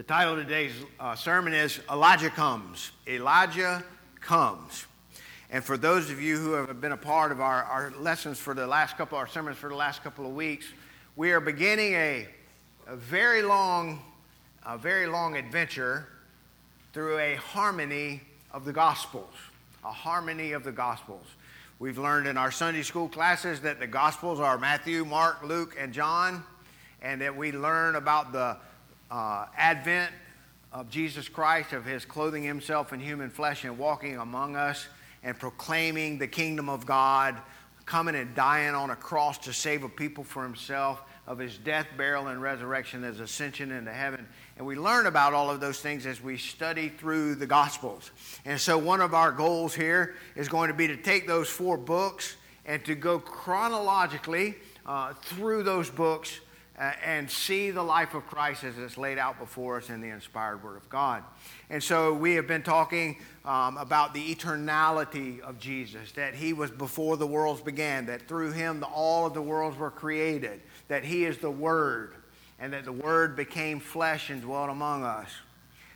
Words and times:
The 0.00 0.06
title 0.06 0.38
of 0.38 0.46
today's 0.46 0.72
uh, 0.98 1.14
sermon 1.14 1.52
is 1.52 1.78
Elijah 1.92 2.30
Comes. 2.30 2.90
Elijah 3.06 3.84
Comes. 4.18 4.86
And 5.50 5.62
for 5.62 5.76
those 5.76 6.08
of 6.08 6.22
you 6.22 6.38
who 6.38 6.52
have 6.52 6.80
been 6.80 6.92
a 6.92 6.96
part 6.96 7.32
of 7.32 7.42
our, 7.42 7.64
our 7.64 7.92
lessons 7.98 8.38
for 8.38 8.54
the 8.54 8.66
last 8.66 8.96
couple, 8.96 9.18
our 9.18 9.26
sermons 9.26 9.58
for 9.58 9.68
the 9.68 9.74
last 9.74 10.02
couple 10.02 10.24
of 10.24 10.34
weeks, 10.34 10.64
we 11.16 11.32
are 11.32 11.38
beginning 11.40 11.92
a, 11.92 12.26
a 12.86 12.96
very 12.96 13.42
long, 13.42 14.00
a 14.64 14.78
very 14.78 15.06
long 15.06 15.36
adventure 15.36 16.08
through 16.94 17.18
a 17.18 17.34
harmony 17.34 18.22
of 18.52 18.64
the 18.64 18.72
Gospels. 18.72 19.34
A 19.84 19.92
harmony 19.92 20.52
of 20.52 20.64
the 20.64 20.72
Gospels. 20.72 21.26
We've 21.78 21.98
learned 21.98 22.26
in 22.26 22.38
our 22.38 22.50
Sunday 22.50 22.84
school 22.84 23.10
classes 23.10 23.60
that 23.60 23.80
the 23.80 23.86
Gospels 23.86 24.40
are 24.40 24.56
Matthew, 24.56 25.04
Mark, 25.04 25.42
Luke, 25.42 25.76
and 25.78 25.92
John, 25.92 26.42
and 27.02 27.20
that 27.20 27.36
we 27.36 27.52
learn 27.52 27.96
about 27.96 28.32
the 28.32 28.56
uh, 29.10 29.46
advent 29.56 30.12
of 30.72 30.88
Jesus 30.88 31.28
Christ, 31.28 31.72
of 31.72 31.84
his 31.84 32.04
clothing 32.04 32.44
himself 32.44 32.92
in 32.92 33.00
human 33.00 33.30
flesh 33.30 33.64
and 33.64 33.78
walking 33.78 34.16
among 34.16 34.56
us 34.56 34.86
and 35.22 35.38
proclaiming 35.38 36.18
the 36.18 36.28
kingdom 36.28 36.68
of 36.68 36.86
God, 36.86 37.36
coming 37.86 38.14
and 38.14 38.34
dying 38.34 38.74
on 38.74 38.90
a 38.90 38.96
cross 38.96 39.36
to 39.38 39.52
save 39.52 39.82
a 39.82 39.88
people 39.88 40.24
for 40.24 40.42
himself, 40.42 41.02
of 41.26 41.38
his 41.38 41.58
death, 41.58 41.86
burial, 41.96 42.28
and 42.28 42.40
resurrection, 42.40 43.02
his 43.02 43.20
ascension 43.20 43.70
into 43.70 43.92
heaven. 43.92 44.26
And 44.56 44.66
we 44.66 44.76
learn 44.76 45.06
about 45.06 45.34
all 45.34 45.50
of 45.50 45.60
those 45.60 45.80
things 45.80 46.06
as 46.06 46.22
we 46.22 46.36
study 46.36 46.88
through 46.88 47.34
the 47.34 47.46
Gospels. 47.46 48.10
And 48.44 48.60
so, 48.60 48.78
one 48.78 49.00
of 49.00 49.14
our 49.14 49.32
goals 49.32 49.74
here 49.74 50.14
is 50.34 50.48
going 50.48 50.68
to 50.68 50.74
be 50.74 50.86
to 50.86 50.96
take 50.96 51.26
those 51.26 51.48
four 51.48 51.76
books 51.76 52.36
and 52.64 52.84
to 52.84 52.94
go 52.94 53.18
chronologically 53.18 54.56
uh, 54.86 55.12
through 55.14 55.62
those 55.62 55.90
books 55.90 56.40
uh, 56.80 56.92
and 57.04 57.30
see 57.30 57.70
the 57.70 57.82
life 57.82 58.14
of 58.14 58.26
Christ 58.26 58.64
as 58.64 58.78
it's 58.78 58.96
laid 58.96 59.18
out 59.18 59.38
before 59.38 59.76
us 59.76 59.90
in 59.90 60.00
the 60.00 60.08
inspired 60.08 60.64
Word 60.64 60.78
of 60.78 60.88
God. 60.88 61.22
And 61.68 61.82
so 61.82 62.14
we 62.14 62.36
have 62.36 62.46
been 62.46 62.62
talking 62.62 63.18
um, 63.44 63.76
about 63.76 64.14
the 64.14 64.34
eternality 64.34 65.40
of 65.40 65.58
Jesus, 65.58 66.12
that 66.12 66.34
He 66.34 66.54
was 66.54 66.70
before 66.70 67.18
the 67.18 67.26
worlds 67.26 67.60
began, 67.60 68.06
that 68.06 68.26
through 68.26 68.52
Him 68.52 68.80
the, 68.80 68.86
all 68.86 69.26
of 69.26 69.34
the 69.34 69.42
worlds 69.42 69.76
were 69.76 69.90
created, 69.90 70.62
that 70.88 71.04
He 71.04 71.26
is 71.26 71.36
the 71.36 71.50
Word, 71.50 72.14
and 72.58 72.72
that 72.72 72.86
the 72.86 72.92
Word 72.92 73.36
became 73.36 73.78
flesh 73.78 74.30
and 74.30 74.40
dwelt 74.40 74.70
among 74.70 75.04
us. 75.04 75.28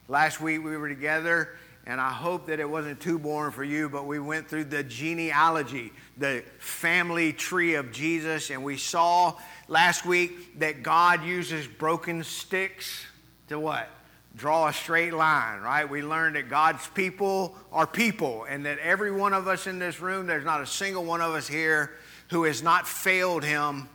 Last 0.06 0.38
week 0.38 0.62
we 0.62 0.76
were 0.76 0.90
together 0.90 1.56
and 1.86 2.00
I 2.00 2.10
hope 2.10 2.46
that 2.46 2.60
it 2.60 2.68
wasn't 2.68 3.00
too 3.00 3.18
boring 3.18 3.52
for 3.52 3.64
you, 3.64 3.90
but 3.90 4.06
we 4.06 4.18
went 4.18 4.48
through 4.48 4.64
the 4.64 4.82
genealogy, 4.82 5.92
the 6.16 6.42
family 6.58 7.32
tree 7.32 7.74
of 7.74 7.92
Jesus, 7.92 8.50
and 8.50 8.64
we 8.64 8.78
saw 8.78 9.34
last 9.68 10.06
week 10.06 10.58
that 10.60 10.82
God 10.82 11.24
uses 11.24 11.66
broken 11.66 12.24
sticks 12.24 13.04
to 13.48 13.58
what? 13.58 13.88
Draw 14.34 14.68
a 14.68 14.72
straight 14.72 15.12
line, 15.12 15.60
right? 15.60 15.88
We 15.88 16.02
learned 16.02 16.36
that 16.36 16.48
God's 16.48 16.86
people 16.88 17.54
are 17.70 17.86
people, 17.86 18.46
and 18.48 18.64
that 18.64 18.78
every 18.78 19.12
one 19.12 19.34
of 19.34 19.46
us 19.46 19.66
in 19.66 19.78
this 19.78 20.00
room, 20.00 20.26
there's 20.26 20.44
not 20.44 20.62
a 20.62 20.66
single 20.66 21.04
one 21.04 21.20
of 21.20 21.34
us 21.34 21.46
here 21.46 21.92
who 22.30 22.44
has 22.44 22.62
not 22.62 22.88
failed 22.88 23.44
Him 23.44 23.88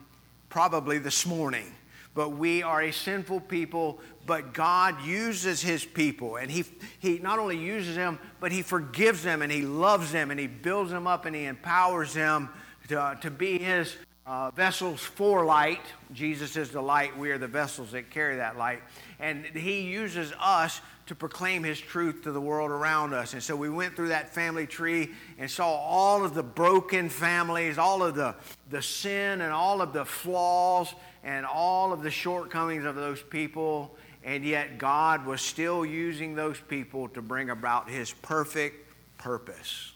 probably 0.50 1.00
this 1.00 1.25
morning. 1.25 1.74
But 2.13 2.30
we 2.30 2.63
are 2.63 2.81
a 2.81 2.92
sinful 2.92 3.42
people, 3.42 4.00
but 4.30 4.54
God 4.54 5.04
uses 5.04 5.60
His 5.60 5.84
people, 5.84 6.36
and 6.36 6.52
He, 6.52 6.64
he 7.00 7.18
not 7.18 7.40
only 7.40 7.58
uses 7.58 7.96
them, 7.96 8.20
but 8.40 8.52
He 8.52 8.62
forgives 8.62 9.24
them, 9.24 9.42
and 9.42 9.52
He 9.52 9.64
loves 9.64 10.12
them, 10.12 10.30
and 10.30 10.40
He 10.40 10.46
builds 10.46 10.92
them 10.92 11.08
up, 11.08 11.26
and 11.26 11.36
He 11.36 11.46
empowers 11.46 12.14
them 12.14 12.48
to, 12.90 13.18
to 13.22 13.31
be 13.31 13.58
His 13.58 13.98
uh, 14.28 14.52
vessels 14.52 15.02
for 15.02 15.46
light. 15.46 15.81
Jesus 16.14 16.56
is 16.58 16.70
the 16.70 16.80
light. 16.80 17.18
We 17.18 17.31
are 17.31 17.40
the 17.40 17.48
vessels 17.48 17.94
that 17.94 18.12
carry 18.12 18.36
that 18.36 18.56
light. 18.56 18.84
And 19.20 19.46
He 19.46 19.81
uses 19.81 20.31
us 20.40 20.80
to 21.08 21.16
proclaim 21.16 21.64
His 21.64 21.81
truth 21.81 22.22
to 22.22 22.31
the 22.31 22.40
world 22.40 22.70
around 22.70 23.16
us. 23.16 23.34
And 23.34 23.42
so 23.42 23.56
we 23.56 23.72
went 23.72 23.96
through 23.96 24.10
that 24.10 24.36
family 24.36 24.68
tree 24.68 25.10
and 25.40 25.50
saw 25.50 25.68
all 25.68 26.24
of 26.24 26.36
the 26.36 26.44
broken 26.44 27.10
families, 27.10 27.80
all 27.80 28.04
of 28.04 28.14
the, 28.14 28.36
the 28.70 28.84
sin 28.84 29.42
and 29.42 29.52
all 29.52 29.81
of 29.81 29.92
the 29.92 30.06
flaws 30.06 30.94
and 31.24 31.48
all 31.48 31.92
of 31.92 32.04
the 32.04 32.12
shortcomings 32.12 32.86
of 32.86 32.96
those 32.96 33.24
people. 33.24 33.98
And 34.30 34.46
yet 34.46 34.78
God 34.78 35.26
was 35.26 35.42
still 35.42 35.84
using 35.84 36.36
those 36.36 36.60
people 36.60 37.08
to 37.10 37.22
bring 37.22 37.50
about 37.50 37.90
His 37.90 38.14
perfect 38.14 38.86
purpose. 39.18 39.92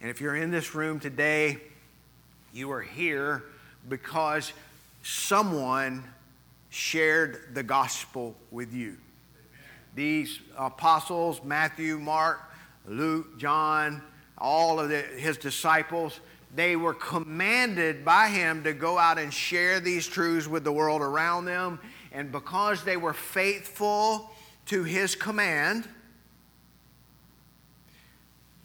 And 0.00 0.08
if 0.08 0.20
you're 0.20 0.36
in 0.36 0.52
this 0.52 0.76
room 0.76 1.00
today, 1.00 1.58
you 2.52 2.70
are 2.70 2.80
here 2.80 3.42
because 3.88 4.52
someone 5.02 6.04
shared 6.70 7.52
the 7.52 7.64
gospel 7.64 8.36
with 8.52 8.72
you. 8.72 8.96
These 9.96 10.38
apostles, 10.56 11.40
Matthew, 11.42 11.98
Mark, 11.98 12.38
Luke, 12.86 13.38
John, 13.38 14.00
all 14.38 14.78
of 14.78 14.88
the, 14.88 15.00
his 15.00 15.36
disciples, 15.36 16.20
they 16.54 16.76
were 16.76 16.94
commanded 16.94 18.04
by 18.04 18.28
him 18.28 18.62
to 18.62 18.72
go 18.72 18.98
out 18.98 19.18
and 19.18 19.34
share 19.34 19.80
these 19.80 20.06
truths 20.06 20.46
with 20.46 20.62
the 20.62 20.70
world 20.70 21.02
around 21.02 21.46
them. 21.46 21.80
And 22.18 22.32
because 22.32 22.82
they 22.82 22.96
were 22.96 23.12
faithful 23.12 24.28
to 24.66 24.82
his 24.82 25.14
command, 25.14 25.88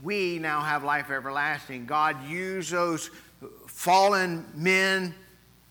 we 0.01 0.39
now 0.39 0.61
have 0.61 0.83
life 0.83 1.11
everlasting. 1.11 1.85
God 1.85 2.27
used 2.27 2.71
those 2.71 3.11
fallen 3.67 4.43
men. 4.55 5.13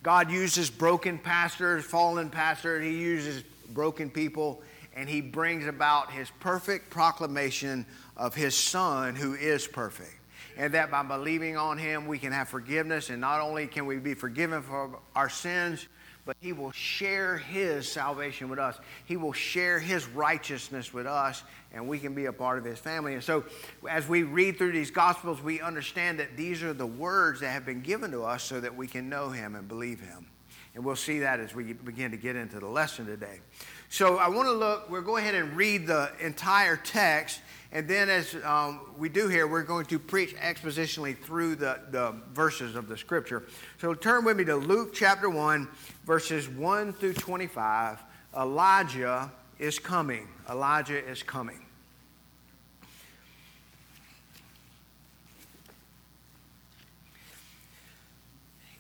God 0.05 0.31
uses 0.31 0.70
broken 0.70 1.19
pastors, 1.19 1.84
fallen 1.84 2.31
pastors. 2.31 2.84
He 2.84 2.96
uses 2.96 3.43
broken 3.73 4.11
people, 4.11 4.62
and 4.94 5.08
He 5.08 5.20
brings 5.20 5.67
about 5.67 6.12
His 6.12 6.31
perfect 6.38 6.88
proclamation 6.88 7.84
of 8.17 8.32
His 8.32 8.55
Son 8.55 9.17
who 9.17 9.34
is 9.34 9.67
perfect. 9.67 10.14
And 10.56 10.73
that 10.75 10.93
by 10.93 11.02
believing 11.02 11.56
on 11.56 11.79
Him, 11.79 12.06
we 12.06 12.20
can 12.20 12.31
have 12.31 12.49
forgiveness, 12.49 13.11
and 13.11 13.20
not 13.20 13.40
only 13.40 13.67
can 13.67 13.87
we 13.87 13.96
be 13.96 14.14
forgiven 14.14 14.62
for 14.62 15.00
our 15.17 15.29
sins, 15.29 15.88
but 16.24 16.36
He 16.40 16.52
will 16.52 16.72
share 16.72 17.36
His 17.36 17.90
salvation 17.90 18.48
with 18.48 18.58
us. 18.58 18.78
He 19.04 19.16
will 19.16 19.32
share 19.32 19.78
His 19.78 20.06
righteousness 20.06 20.94
with 20.94 21.06
us, 21.06 21.43
and 21.72 21.88
we 21.88 21.98
can 21.98 22.14
be 22.14 22.26
a 22.26 22.32
part 22.32 22.58
of 22.58 22.64
His 22.64 22.79
family. 22.79 23.14
And 23.14 23.22
so, 23.22 23.44
as 23.88 24.08
we 24.08 24.22
read 24.22 24.56
through 24.58 24.72
these 24.72 24.91
Gospels, 24.91 25.43
we 25.43 25.60
understand 25.60 26.20
that 26.20 26.36
these 26.36 26.62
are 26.62 26.72
the 26.72 26.86
words 26.86 27.41
that 27.41 27.50
have 27.50 27.67
been 27.67 27.81
given 27.81 28.10
to 28.12 28.22
us 28.22 28.43
so 28.43 28.60
that 28.60 28.74
we 28.74 28.86
can 28.86 29.08
know 29.08 29.31
Him 29.31 29.55
and 29.55 29.67
believe 29.67 30.00
Him. 30.00 30.26
And 30.74 30.84
we'll 30.84 30.96
see 30.96 31.19
that 31.19 31.38
as 31.38 31.55
we 31.55 31.74
begin 31.74 32.12
to 32.12 32.17
get 32.17 32.34
into 32.34 32.58
the 32.58 32.69
lesson 32.69 33.05
today. 33.05 33.41
So, 33.88 34.17
I 34.17 34.29
want 34.29 34.48
to 34.48 34.52
look, 34.52 34.88
we'll 34.88 35.02
go 35.02 35.17
ahead 35.17 35.34
and 35.34 35.56
read 35.56 35.86
the 35.86 36.12
entire 36.20 36.76
text. 36.76 37.41
And 37.74 37.88
then, 37.88 38.10
as 38.10 38.36
um, 38.44 38.81
we 38.98 39.08
do 39.08 39.29
here, 39.29 39.46
we're 39.46 39.62
going 39.62 39.86
to 39.86 39.98
preach 39.98 40.36
expositionally 40.36 41.17
through 41.17 41.55
the, 41.55 41.81
the 41.91 42.14
verses 42.34 42.76
of 42.76 42.86
the 42.86 42.98
scripture. 42.98 43.44
So, 43.81 43.94
turn 43.94 44.26
with 44.26 44.36
me 44.36 44.44
to 44.44 44.56
Luke 44.56 44.93
chapter 44.93 45.31
1, 45.31 45.67
verses 46.05 46.50
1 46.50 46.93
through 46.93 47.14
25. 47.14 47.98
Elijah 48.36 49.32
is 49.58 49.79
coming. 49.79 50.29
Elijah 50.50 51.02
is 51.02 51.22
coming. 51.22 51.64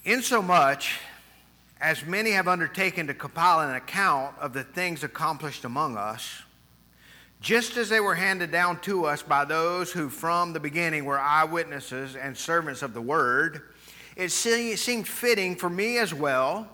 Insomuch 0.04 0.98
as 1.80 2.04
many 2.04 2.32
have 2.32 2.46
undertaken 2.46 3.06
to 3.06 3.14
compile 3.14 3.68
an 3.68 3.74
account 3.74 4.36
of 4.38 4.52
the 4.52 4.64
things 4.64 5.02
accomplished 5.02 5.64
among 5.64 5.96
us, 5.96 6.42
just 7.42 7.76
as 7.76 7.88
they 7.88 7.98
were 8.00 8.14
handed 8.14 8.52
down 8.52 8.80
to 8.80 9.04
us 9.04 9.20
by 9.20 9.44
those 9.44 9.90
who 9.92 10.08
from 10.08 10.52
the 10.52 10.60
beginning 10.60 11.04
were 11.04 11.18
eyewitnesses 11.18 12.14
and 12.14 12.36
servants 12.36 12.82
of 12.82 12.94
the 12.94 13.02
word, 13.02 13.62
it 14.16 14.30
seemed 14.30 15.08
fitting 15.08 15.56
for 15.56 15.68
me 15.68 15.98
as 15.98 16.14
well, 16.14 16.68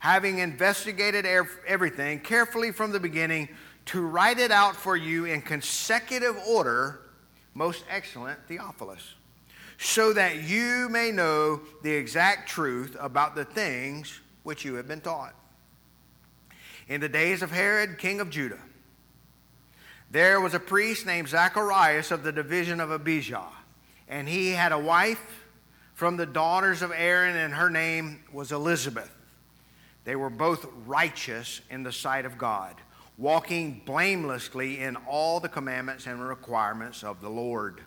having 0.00 0.38
investigated 0.38 1.24
everything 1.66 2.20
carefully 2.20 2.70
from 2.70 2.92
the 2.92 3.00
beginning, 3.00 3.48
to 3.86 4.02
write 4.02 4.38
it 4.38 4.50
out 4.50 4.76
for 4.76 4.96
you 4.96 5.24
in 5.24 5.40
consecutive 5.40 6.36
order, 6.46 7.00
most 7.54 7.82
excellent 7.88 8.38
Theophilus, 8.46 9.14
so 9.78 10.12
that 10.12 10.42
you 10.42 10.88
may 10.90 11.10
know 11.10 11.60
the 11.82 11.90
exact 11.90 12.48
truth 12.48 12.96
about 13.00 13.34
the 13.34 13.44
things 13.44 14.20
which 14.42 14.64
you 14.64 14.74
have 14.74 14.86
been 14.86 15.00
taught. 15.00 15.34
In 16.88 17.00
the 17.00 17.08
days 17.08 17.42
of 17.42 17.50
Herod, 17.50 17.98
king 17.98 18.20
of 18.20 18.28
Judah, 18.28 18.60
there 20.12 20.40
was 20.40 20.54
a 20.54 20.60
priest 20.60 21.06
named 21.06 21.28
Zacharias 21.28 22.12
of 22.12 22.22
the 22.22 22.32
division 22.32 22.78
of 22.80 22.90
Abijah, 22.90 23.48
and 24.08 24.28
he 24.28 24.50
had 24.50 24.70
a 24.70 24.78
wife 24.78 25.44
from 25.94 26.16
the 26.16 26.26
daughters 26.26 26.82
of 26.82 26.92
Aaron, 26.94 27.36
and 27.36 27.52
her 27.52 27.70
name 27.70 28.22
was 28.32 28.52
Elizabeth. 28.52 29.10
They 30.04 30.14
were 30.14 30.30
both 30.30 30.66
righteous 30.86 31.60
in 31.70 31.82
the 31.82 31.92
sight 31.92 32.24
of 32.24 32.38
God 32.38 32.76
walking 33.18 33.80
blamelessly 33.84 34.80
in 34.80 34.96
all 35.08 35.40
the 35.40 35.48
commandments 35.48 36.06
and 36.06 36.26
requirements 36.26 37.04
of 37.04 37.20
the 37.20 37.28
Lord. 37.28 37.80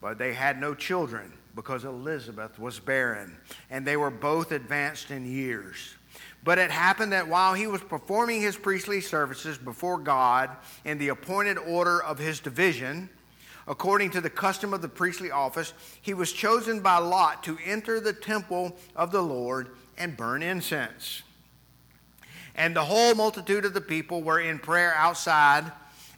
But 0.00 0.18
they 0.18 0.32
had 0.32 0.60
no 0.60 0.74
children 0.74 1.32
because 1.54 1.84
Elizabeth 1.84 2.58
was 2.58 2.78
barren, 2.78 3.36
and 3.70 3.86
they 3.86 3.96
were 3.96 4.10
both 4.10 4.52
advanced 4.52 5.10
in 5.10 5.24
years. 5.24 5.94
But 6.42 6.58
it 6.58 6.70
happened 6.70 7.12
that 7.12 7.28
while 7.28 7.54
he 7.54 7.66
was 7.66 7.82
performing 7.82 8.40
his 8.40 8.56
priestly 8.56 9.00
services 9.00 9.58
before 9.58 9.98
God 9.98 10.50
in 10.84 10.98
the 10.98 11.08
appointed 11.08 11.58
order 11.58 12.02
of 12.02 12.18
his 12.18 12.40
division, 12.40 13.10
according 13.68 14.10
to 14.10 14.20
the 14.20 14.30
custom 14.30 14.72
of 14.72 14.80
the 14.80 14.88
priestly 14.88 15.30
office, 15.30 15.74
he 16.00 16.14
was 16.14 16.32
chosen 16.32 16.80
by 16.80 16.96
Lot 16.96 17.42
to 17.44 17.58
enter 17.64 18.00
the 18.00 18.14
temple 18.14 18.76
of 18.96 19.12
the 19.12 19.22
Lord 19.22 19.68
and 19.98 20.16
burn 20.16 20.42
incense. 20.42 21.22
And 22.54 22.74
the 22.74 22.84
whole 22.84 23.14
multitude 23.14 23.64
of 23.64 23.74
the 23.74 23.80
people 23.80 24.22
were 24.22 24.40
in 24.40 24.58
prayer 24.58 24.94
outside 24.94 25.70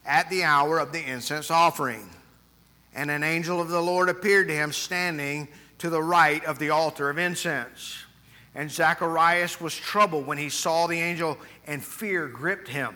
at 0.05 0.29
the 0.29 0.43
hour 0.43 0.79
of 0.79 0.91
the 0.91 1.03
incense 1.03 1.51
offering. 1.51 2.09
And 2.95 3.11
an 3.11 3.23
angel 3.23 3.59
of 3.61 3.69
the 3.69 3.81
Lord 3.81 4.09
appeared 4.09 4.47
to 4.47 4.53
him 4.53 4.71
standing 4.71 5.47
to 5.79 5.89
the 5.89 6.01
right 6.01 6.43
of 6.45 6.59
the 6.59 6.69
altar 6.69 7.09
of 7.09 7.17
incense. 7.17 8.02
And 8.55 8.69
Zacharias 8.69 9.59
was 9.59 9.75
troubled 9.75 10.27
when 10.27 10.37
he 10.37 10.49
saw 10.49 10.87
the 10.87 10.99
angel, 10.99 11.37
and 11.65 11.83
fear 11.83 12.27
gripped 12.27 12.67
him. 12.67 12.95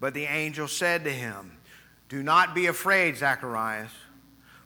But 0.00 0.14
the 0.14 0.24
angel 0.24 0.66
said 0.66 1.04
to 1.04 1.10
him, 1.10 1.58
Do 2.08 2.22
not 2.22 2.54
be 2.54 2.66
afraid, 2.66 3.16
Zacharias, 3.16 3.92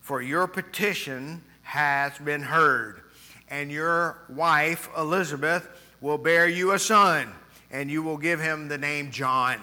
for 0.00 0.23
your 0.23 0.47
petition 0.47 1.43
has 1.62 2.17
been 2.19 2.43
heard, 2.43 3.03
and 3.49 3.71
your 3.71 4.19
wife, 4.29 4.88
Elizabeth, 4.97 5.69
will 6.00 6.19
bear 6.19 6.49
you 6.49 6.73
a 6.73 6.79
son, 6.79 7.33
and 7.71 7.91
you 7.91 8.03
will 8.03 8.17
give 8.19 8.41
him 8.41 8.69
the 8.69 8.79
name 8.79 9.11
John. 9.11 9.61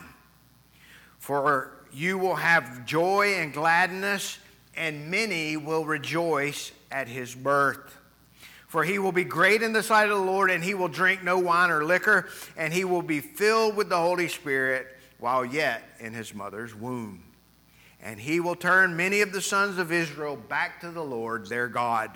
For 1.17 1.71
you 1.91 2.17
will 2.17 2.35
have 2.35 2.85
joy 2.85 3.35
and 3.35 3.53
gladness, 3.53 4.37
and 4.75 5.09
many 5.09 5.57
will 5.57 5.85
rejoice 5.85 6.71
at 6.91 7.07
his 7.07 7.33
birth 7.33 7.97
for 8.71 8.85
he 8.85 8.99
will 8.99 9.11
be 9.11 9.25
great 9.25 9.61
in 9.61 9.73
the 9.73 9.83
sight 9.83 10.09
of 10.09 10.17
the 10.17 10.23
Lord, 10.23 10.49
and 10.49 10.63
he 10.63 10.73
will 10.73 10.87
drink 10.87 11.25
no 11.25 11.37
wine 11.37 11.69
or 11.69 11.83
liquor, 11.83 12.29
and 12.55 12.73
he 12.73 12.85
will 12.85 13.01
be 13.01 13.19
filled 13.19 13.75
with 13.75 13.89
the 13.89 13.97
Holy 13.97 14.29
Spirit 14.29 14.87
while 15.19 15.43
yet 15.43 15.83
in 15.99 16.13
his 16.13 16.33
mother's 16.33 16.73
womb. 16.73 17.21
And 18.01 18.17
he 18.17 18.39
will 18.39 18.55
turn 18.55 18.95
many 18.95 19.19
of 19.19 19.33
the 19.33 19.41
sons 19.41 19.77
of 19.77 19.91
Israel 19.91 20.37
back 20.37 20.79
to 20.81 20.89
the 20.89 21.03
Lord 21.03 21.49
their 21.49 21.67
God. 21.67 22.11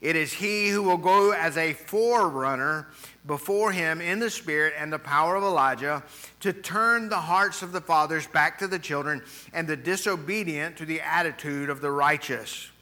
It 0.00 0.16
is 0.16 0.32
he 0.32 0.68
who 0.68 0.82
will 0.82 0.96
go 0.96 1.30
as 1.30 1.56
a 1.56 1.74
forerunner 1.74 2.88
before 3.24 3.70
him 3.70 4.00
in 4.00 4.18
the 4.18 4.30
spirit 4.30 4.74
and 4.76 4.92
the 4.92 4.98
power 4.98 5.36
of 5.36 5.44
Elijah 5.44 6.02
to 6.40 6.52
turn 6.52 7.08
the 7.08 7.20
hearts 7.20 7.62
of 7.62 7.70
the 7.70 7.80
fathers 7.80 8.26
back 8.26 8.58
to 8.58 8.66
the 8.66 8.80
children 8.80 9.22
and 9.52 9.68
the 9.68 9.76
disobedient 9.76 10.76
to 10.78 10.84
the 10.84 11.00
attitude 11.02 11.70
of 11.70 11.80
the 11.80 11.92
righteous 11.92 12.72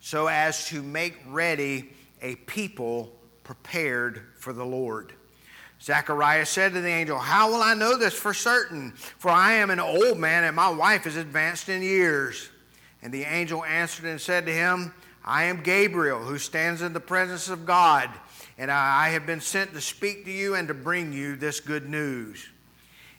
so 0.00 0.26
as 0.26 0.66
to 0.68 0.82
make 0.82 1.14
ready 1.28 1.90
a 2.22 2.34
people 2.34 3.12
prepared 3.44 4.22
for 4.38 4.52
the 4.52 4.64
Lord. 4.64 5.12
Zacharias 5.82 6.50
said 6.50 6.74
to 6.74 6.80
the 6.80 6.88
angel, 6.88 7.18
How 7.18 7.50
will 7.50 7.62
I 7.62 7.74
know 7.74 7.96
this 7.96 8.14
for 8.14 8.34
certain? 8.34 8.92
For 9.18 9.30
I 9.30 9.54
am 9.54 9.70
an 9.70 9.80
old 9.80 10.18
man, 10.18 10.44
and 10.44 10.54
my 10.54 10.68
wife 10.68 11.06
is 11.06 11.16
advanced 11.16 11.68
in 11.68 11.82
years. 11.82 12.50
And 13.02 13.12
the 13.12 13.24
angel 13.24 13.64
answered 13.64 14.04
and 14.04 14.20
said 14.20 14.44
to 14.46 14.52
him, 14.52 14.92
I 15.24 15.44
am 15.44 15.62
Gabriel, 15.62 16.20
who 16.20 16.38
stands 16.38 16.82
in 16.82 16.92
the 16.92 17.00
presence 17.00 17.48
of 17.48 17.64
God, 17.64 18.10
and 18.58 18.70
I 18.70 19.10
have 19.10 19.26
been 19.26 19.40
sent 19.40 19.72
to 19.72 19.80
speak 19.80 20.24
to 20.26 20.30
you 20.30 20.54
and 20.54 20.68
to 20.68 20.74
bring 20.74 21.12
you 21.12 21.36
this 21.36 21.60
good 21.60 21.88
news. 21.88 22.46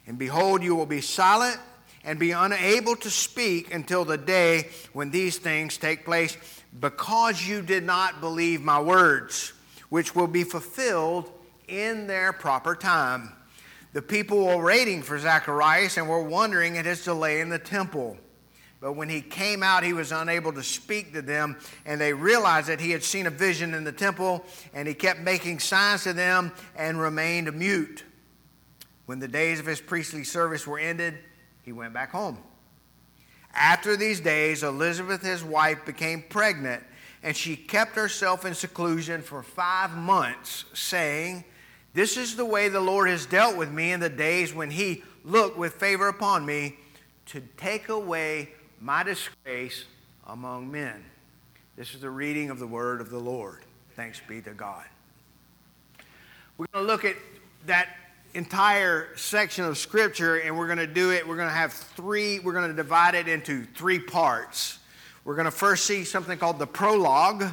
And 0.06 0.18
behold, 0.18 0.62
you 0.62 0.74
will 0.76 0.86
be 0.86 1.00
silent 1.00 1.58
and 2.04 2.18
be 2.18 2.32
unable 2.32 2.96
to 2.96 3.10
speak 3.10 3.72
until 3.72 4.04
the 4.04 4.18
day 4.18 4.68
when 4.92 5.10
these 5.10 5.38
things 5.38 5.78
take 5.78 6.04
place 6.04 6.36
because 6.80 7.46
you 7.46 7.62
did 7.62 7.84
not 7.84 8.20
believe 8.20 8.62
my 8.62 8.80
words, 8.80 9.52
which 9.88 10.14
will 10.14 10.26
be 10.26 10.44
fulfilled 10.44 11.30
in 11.68 12.06
their 12.06 12.32
proper 12.32 12.74
time. 12.74 13.32
The 13.92 14.02
people 14.02 14.44
were 14.46 14.62
waiting 14.62 15.02
for 15.02 15.18
Zacharias 15.18 15.98
and 15.98 16.08
were 16.08 16.22
wondering 16.22 16.78
at 16.78 16.86
his 16.86 17.04
delay 17.04 17.40
in 17.40 17.50
the 17.50 17.58
temple. 17.58 18.16
But 18.80 18.94
when 18.94 19.08
he 19.08 19.20
came 19.20 19.62
out, 19.62 19.84
he 19.84 19.92
was 19.92 20.10
unable 20.10 20.52
to 20.54 20.62
speak 20.62 21.12
to 21.12 21.22
them, 21.22 21.56
and 21.86 22.00
they 22.00 22.12
realized 22.12 22.68
that 22.68 22.80
he 22.80 22.90
had 22.90 23.04
seen 23.04 23.26
a 23.26 23.30
vision 23.30 23.74
in 23.74 23.84
the 23.84 23.92
temple, 23.92 24.44
and 24.74 24.88
he 24.88 24.94
kept 24.94 25.20
making 25.20 25.60
signs 25.60 26.02
to 26.04 26.12
them 26.12 26.50
and 26.74 27.00
remained 27.00 27.54
mute. 27.54 28.02
When 29.06 29.20
the 29.20 29.28
days 29.28 29.60
of 29.60 29.66
his 29.66 29.80
priestly 29.80 30.24
service 30.24 30.66
were 30.66 30.78
ended, 30.78 31.18
he 31.62 31.70
went 31.70 31.92
back 31.92 32.10
home. 32.10 32.38
After 33.54 33.96
these 33.96 34.20
days, 34.20 34.62
Elizabeth, 34.62 35.22
his 35.22 35.44
wife, 35.44 35.84
became 35.84 36.22
pregnant, 36.22 36.82
and 37.22 37.36
she 37.36 37.56
kept 37.56 37.94
herself 37.96 38.44
in 38.44 38.54
seclusion 38.54 39.22
for 39.22 39.42
five 39.42 39.96
months, 39.96 40.64
saying, 40.72 41.44
This 41.94 42.16
is 42.16 42.36
the 42.36 42.44
way 42.44 42.68
the 42.68 42.80
Lord 42.80 43.08
has 43.08 43.26
dealt 43.26 43.56
with 43.56 43.70
me 43.70 43.92
in 43.92 44.00
the 44.00 44.08
days 44.08 44.54
when 44.54 44.70
he 44.70 45.02
looked 45.24 45.56
with 45.56 45.74
favor 45.74 46.08
upon 46.08 46.46
me 46.46 46.76
to 47.26 47.40
take 47.56 47.88
away 47.88 48.50
my 48.80 49.02
disgrace 49.02 49.84
among 50.26 50.70
men. 50.70 51.04
This 51.76 51.94
is 51.94 52.00
the 52.00 52.10
reading 52.10 52.50
of 52.50 52.58
the 52.58 52.66
word 52.66 53.00
of 53.00 53.10
the 53.10 53.18
Lord. 53.18 53.60
Thanks 53.96 54.20
be 54.26 54.40
to 54.42 54.50
God. 54.50 54.84
We're 56.58 56.66
going 56.72 56.86
to 56.86 56.92
look 56.92 57.04
at 57.04 57.16
that 57.66 57.88
entire 58.34 59.14
section 59.16 59.64
of 59.64 59.76
scripture 59.76 60.36
and 60.36 60.56
we're 60.56 60.66
going 60.66 60.78
to 60.78 60.86
do 60.86 61.10
it. 61.10 61.26
We're 61.26 61.36
going 61.36 61.48
to 61.48 61.54
have 61.54 61.72
three 61.72 62.38
we're 62.38 62.52
going 62.52 62.70
to 62.70 62.76
divide 62.76 63.14
it 63.14 63.28
into 63.28 63.64
three 63.74 63.98
parts. 63.98 64.78
We're 65.24 65.34
going 65.34 65.44
to 65.44 65.50
first 65.50 65.84
see 65.84 66.04
something 66.04 66.38
called 66.38 66.58
the 66.58 66.66
prologue. 66.66 67.44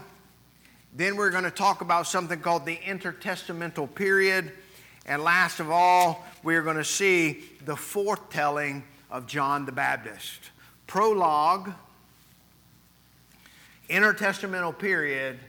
Then 0.96 1.18
we're 1.18 1.32
going 1.32 1.44
to 1.44 1.52
talk 1.52 1.82
about 1.82 2.08
something 2.08 2.40
called 2.40 2.66
the 2.66 2.78
intertestamental 2.78 3.94
period. 3.94 4.52
And 5.06 5.24
last 5.24 5.60
of 5.60 5.70
all 5.70 6.26
we're 6.44 6.64
going 6.64 6.78
to 6.78 6.86
see 6.86 7.44
the 7.66 7.76
foretelling 7.76 8.84
of 9.12 9.28
john 9.28 9.66
the 9.66 9.72
baptist. 9.72 10.52
Prologue 10.88 11.72
intertestamental 13.90 14.78
period 14.78 15.40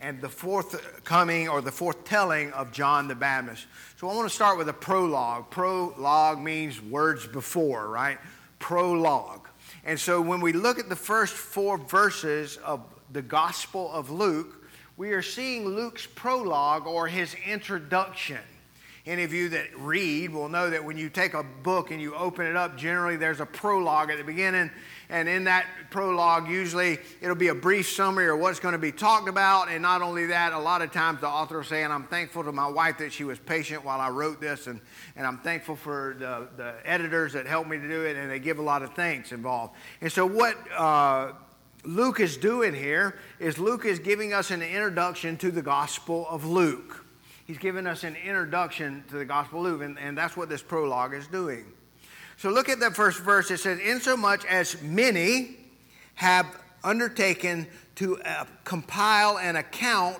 and 0.00 0.20
the 0.20 0.28
fourth 0.28 1.04
coming 1.04 1.48
or 1.48 1.60
the 1.60 1.72
fourth 1.72 2.04
telling 2.04 2.52
of 2.52 2.72
John 2.72 3.08
the 3.08 3.14
Baptist. 3.14 3.66
So 3.96 4.08
I 4.08 4.14
want 4.14 4.28
to 4.28 4.34
start 4.34 4.58
with 4.58 4.68
a 4.68 4.72
prologue. 4.72 5.50
Prologue 5.50 6.38
means 6.38 6.82
words 6.82 7.26
before, 7.26 7.88
right? 7.88 8.18
Prologue. 8.58 9.48
And 9.84 9.98
so 9.98 10.20
when 10.20 10.40
we 10.40 10.52
look 10.52 10.78
at 10.78 10.88
the 10.88 10.96
first 10.96 11.34
four 11.34 11.78
verses 11.78 12.58
of 12.58 12.80
the 13.12 13.22
Gospel 13.22 13.90
of 13.92 14.10
Luke, 14.10 14.68
we 14.96 15.12
are 15.12 15.22
seeing 15.22 15.66
Luke's 15.66 16.06
prologue 16.06 16.86
or 16.86 17.06
his 17.06 17.34
introduction. 17.46 18.38
Any 19.06 19.22
of 19.22 19.32
you 19.32 19.50
that 19.50 19.78
read 19.78 20.32
will 20.32 20.48
know 20.48 20.68
that 20.70 20.84
when 20.84 20.98
you 20.98 21.08
take 21.08 21.34
a 21.34 21.44
book 21.44 21.92
and 21.92 22.00
you 22.00 22.14
open 22.16 22.46
it 22.46 22.56
up, 22.56 22.76
generally 22.76 23.16
there's 23.16 23.40
a 23.40 23.46
prologue 23.46 24.10
at 24.10 24.18
the 24.18 24.24
beginning 24.24 24.70
and 25.08 25.28
in 25.28 25.44
that 25.44 25.66
prologue, 25.90 26.48
usually 26.48 26.98
it'll 27.20 27.36
be 27.36 27.48
a 27.48 27.54
brief 27.54 27.88
summary 27.88 28.28
of 28.28 28.38
what's 28.40 28.58
going 28.58 28.72
to 28.72 28.78
be 28.78 28.90
talked 28.90 29.28
about. 29.28 29.68
And 29.68 29.82
not 29.82 30.02
only 30.02 30.26
that, 30.26 30.52
a 30.52 30.58
lot 30.58 30.82
of 30.82 30.90
times 30.90 31.20
the 31.20 31.28
author 31.28 31.58
will 31.58 31.64
say, 31.64 31.84
and 31.84 31.92
I'm 31.92 32.04
thankful 32.04 32.42
to 32.44 32.52
my 32.52 32.66
wife 32.66 32.98
that 32.98 33.12
she 33.12 33.24
was 33.24 33.38
patient 33.38 33.84
while 33.84 34.00
I 34.00 34.10
wrote 34.10 34.40
this. 34.40 34.66
And, 34.66 34.80
and 35.14 35.26
I'm 35.26 35.38
thankful 35.38 35.76
for 35.76 36.16
the, 36.18 36.48
the 36.56 36.74
editors 36.84 37.32
that 37.34 37.46
helped 37.46 37.70
me 37.70 37.78
to 37.78 37.88
do 37.88 38.04
it. 38.04 38.16
And 38.16 38.30
they 38.30 38.40
give 38.40 38.58
a 38.58 38.62
lot 38.62 38.82
of 38.82 38.94
thanks 38.94 39.32
involved. 39.32 39.74
And 40.00 40.10
so, 40.10 40.26
what 40.26 40.56
uh, 40.76 41.32
Luke 41.84 42.18
is 42.18 42.36
doing 42.36 42.74
here 42.74 43.16
is 43.38 43.58
Luke 43.58 43.84
is 43.84 44.00
giving 44.00 44.32
us 44.32 44.50
an 44.50 44.60
introduction 44.60 45.36
to 45.38 45.52
the 45.52 45.62
Gospel 45.62 46.26
of 46.28 46.44
Luke. 46.44 47.04
He's 47.46 47.58
giving 47.58 47.86
us 47.86 48.02
an 48.02 48.16
introduction 48.16 49.04
to 49.10 49.18
the 49.18 49.24
Gospel 49.24 49.60
of 49.60 49.72
Luke, 49.72 49.82
and, 49.82 49.96
and 50.00 50.18
that's 50.18 50.36
what 50.36 50.48
this 50.48 50.62
prologue 50.62 51.14
is 51.14 51.28
doing. 51.28 51.66
So 52.38 52.50
look 52.50 52.68
at 52.68 52.80
the 52.80 52.90
first 52.90 53.20
verse. 53.20 53.50
It 53.50 53.58
says, 53.58 53.78
Insomuch 53.78 54.44
as 54.44 54.80
many 54.82 55.56
have 56.14 56.46
undertaken 56.84 57.66
to 57.96 58.20
uh, 58.22 58.44
compile 58.64 59.38
an 59.38 59.56
account 59.56 60.18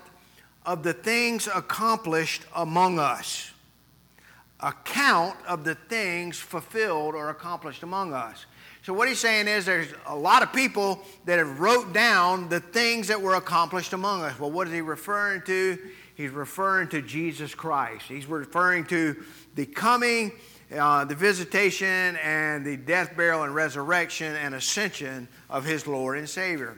of 0.64 0.82
the 0.82 0.92
things 0.92 1.48
accomplished 1.54 2.42
among 2.54 2.98
us. 2.98 3.52
Account 4.60 5.36
of 5.46 5.64
the 5.64 5.74
things 5.74 6.38
fulfilled 6.38 7.14
or 7.14 7.28
accomplished 7.28 7.82
among 7.82 8.14
us. 8.14 8.46
So 8.82 8.94
what 8.94 9.08
he's 9.08 9.18
saying 9.18 9.48
is 9.48 9.66
there's 9.66 9.92
a 10.06 10.16
lot 10.16 10.42
of 10.42 10.52
people 10.52 11.02
that 11.24 11.38
have 11.38 11.60
wrote 11.60 11.92
down 11.92 12.48
the 12.48 12.60
things 12.60 13.08
that 13.08 13.20
were 13.20 13.34
accomplished 13.34 13.92
among 13.92 14.22
us. 14.22 14.38
Well, 14.38 14.50
what 14.50 14.68
is 14.68 14.72
he 14.72 14.80
referring 14.80 15.42
to? 15.42 15.78
He's 16.14 16.30
referring 16.30 16.88
to 16.88 17.02
Jesus 17.02 17.54
Christ. 17.54 18.04
He's 18.06 18.26
referring 18.26 18.86
to 18.86 19.22
the 19.54 19.66
coming 19.66 20.32
uh, 20.74 21.04
the 21.04 21.14
visitation 21.14 22.16
and 22.16 22.64
the 22.64 22.76
death, 22.76 23.16
burial, 23.16 23.44
and 23.44 23.54
resurrection 23.54 24.34
and 24.36 24.54
ascension 24.54 25.28
of 25.48 25.64
his 25.64 25.86
Lord 25.86 26.18
and 26.18 26.28
Savior. 26.28 26.76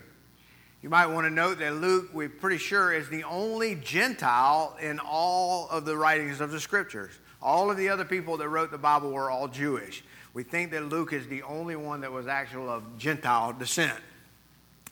You 0.83 0.90
might 0.90 1.07
want 1.07 1.26
to 1.26 1.30
note 1.30 1.59
that 1.59 1.75
Luke, 1.76 2.11
we're 2.12 2.28
pretty 2.28 2.59
sure, 2.59 2.92
is 2.92 3.09
the 3.09 3.25
only 3.25 3.75
Gentile 3.76 4.76
in 4.80 5.00
all 5.00 5.68
of 5.71 5.85
the 5.85 5.97
writings 5.97 6.40
of 6.40 6.50
the 6.50 6.61
scriptures. 6.61 7.12
All 7.42 7.71
of 7.71 7.76
the 7.76 7.88
other 7.88 8.04
people 8.04 8.37
that 8.37 8.49
wrote 8.49 8.71
the 8.71 8.78
Bible 8.78 9.11
were 9.11 9.30
all 9.30 9.49
Jewish. 9.49 10.04
We 10.35 10.42
think 10.42 10.71
that 10.73 10.85
Luke 10.85 11.12
is 11.12 11.26
the 11.26 11.42
only 11.42 11.75
one 11.75 12.00
that 12.02 12.12
was 12.12 12.26
actual 12.26 12.68
of 12.68 12.99
Gentile 12.99 13.52
descent. 13.52 13.99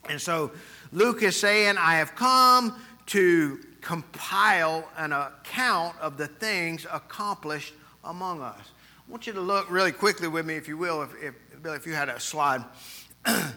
And 0.09 0.19
so 0.19 0.51
Luke 0.91 1.23
is 1.23 1.35
saying, 1.35 1.77
I 1.77 1.95
have 1.95 2.15
come 2.15 2.81
to 3.07 3.59
compile 3.81 4.89
an 4.97 5.13
account 5.13 5.97
of 5.99 6.17
the 6.17 6.27
things 6.27 6.85
accomplished 6.91 7.73
among 8.03 8.41
us. 8.41 8.59
I 9.07 9.11
want 9.11 9.25
you 9.25 9.31
to 9.33 9.41
look 9.41 9.71
really 9.71 9.93
quickly 9.93 10.27
with 10.27 10.45
me, 10.45 10.55
if 10.55 10.67
you 10.67 10.75
will, 10.75 11.01
if, 11.01 11.09
if 11.23 11.63
Bill, 11.63 11.73
if 11.73 11.87
you 11.87 11.93
had 11.93 12.09
a 12.09 12.19
slide. 12.19 12.61
I 13.25 13.53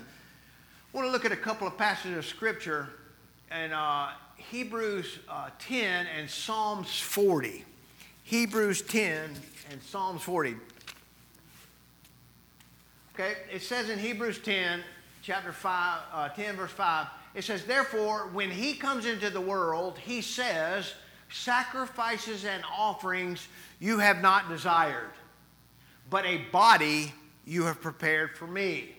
want 0.93 1.09
to 1.09 1.11
look 1.11 1.25
at 1.25 1.33
a 1.33 1.37
couple 1.37 1.67
of 1.67 1.77
passages 1.77 2.19
of 2.19 2.25
scripture 2.25 2.89
in 3.51 3.73
uh, 3.73 4.11
Hebrews 4.37 5.19
uh, 5.29 5.51
10 5.59 6.07
and 6.07 6.31
Psalms 6.31 7.01
40. 7.01 7.65
Hebrews 8.23 8.83
10 8.83 9.31
and 9.73 9.83
Psalms 9.83 10.23
40. 10.23 10.55
Okay, 13.15 13.35
it 13.53 13.63
says 13.63 13.91
in 13.91 13.99
Hebrews 13.99 14.39
10, 14.39 14.83
chapter 15.21 15.51
5, 15.51 16.01
uh, 16.13 16.29
10, 16.29 16.57
verse 16.57 16.71
5, 16.71 17.09
it 17.35 17.43
says, 17.43 17.65
Therefore, 17.65 18.31
when 18.33 18.51
he 18.51 18.75
comes 18.75 19.05
into 19.05 19.31
the 19.31 19.41
world, 19.41 19.99
he 19.99 20.23
says, 20.23 20.95
Sacrifices 21.29 22.45
and 22.45 22.63
offerings 22.77 23.49
you 23.81 23.99
have 23.99 24.21
not 24.21 24.49
desired, 24.49 25.11
but 26.11 26.27
a 26.27 26.39
body 26.53 27.13
you 27.47 27.65
have 27.65 27.81
prepared 27.81 28.37
for 28.37 28.47
me. 28.47 28.95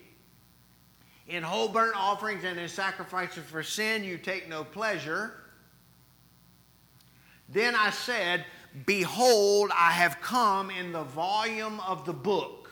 In 1.28 1.44
whole 1.44 1.68
burnt 1.68 1.96
offerings 1.96 2.44
and 2.44 2.60
in 2.60 2.68
sacrifices 2.68 3.44
for 3.46 3.64
sin 3.64 4.04
you 4.04 4.18
take 4.18 4.50
no 4.50 4.64
pleasure. 4.64 5.34
Then 7.48 7.76
I 7.76 7.90
said, 7.90 8.46
Behold, 8.86 9.72
I 9.76 9.92
have 9.92 10.22
come 10.22 10.72
in 10.72 10.92
the 10.94 11.04
volume 11.04 11.80
of 11.82 12.06
the 12.06 12.14
book 12.14 12.72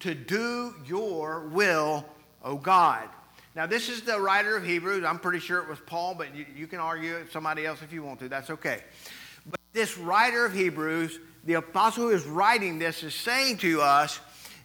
to 0.00 0.14
do 0.14 0.74
your 0.86 1.48
will, 1.48 2.04
O 2.42 2.56
God. 2.56 3.08
Now, 3.54 3.66
this 3.66 3.88
is 3.88 4.02
the 4.02 4.20
writer 4.20 4.56
of 4.56 4.64
Hebrews. 4.64 5.04
I'm 5.04 5.18
pretty 5.18 5.38
sure 5.38 5.60
it 5.60 5.68
was 5.68 5.78
Paul, 5.78 6.14
but 6.14 6.34
you, 6.34 6.44
you 6.56 6.66
can 6.66 6.80
argue 6.80 7.16
it 7.16 7.30
somebody 7.30 7.64
else 7.66 7.82
if 7.82 7.92
you 7.92 8.02
want 8.02 8.18
to. 8.20 8.28
That's 8.28 8.50
okay. 8.50 8.80
But 9.46 9.60
this 9.72 9.96
writer 9.96 10.44
of 10.44 10.52
Hebrews, 10.52 11.20
the 11.44 11.54
apostle 11.54 12.04
who 12.04 12.10
is 12.10 12.24
writing 12.24 12.78
this, 12.78 13.02
is 13.02 13.14
saying 13.14 13.58
to 13.58 13.80
us 13.80 14.20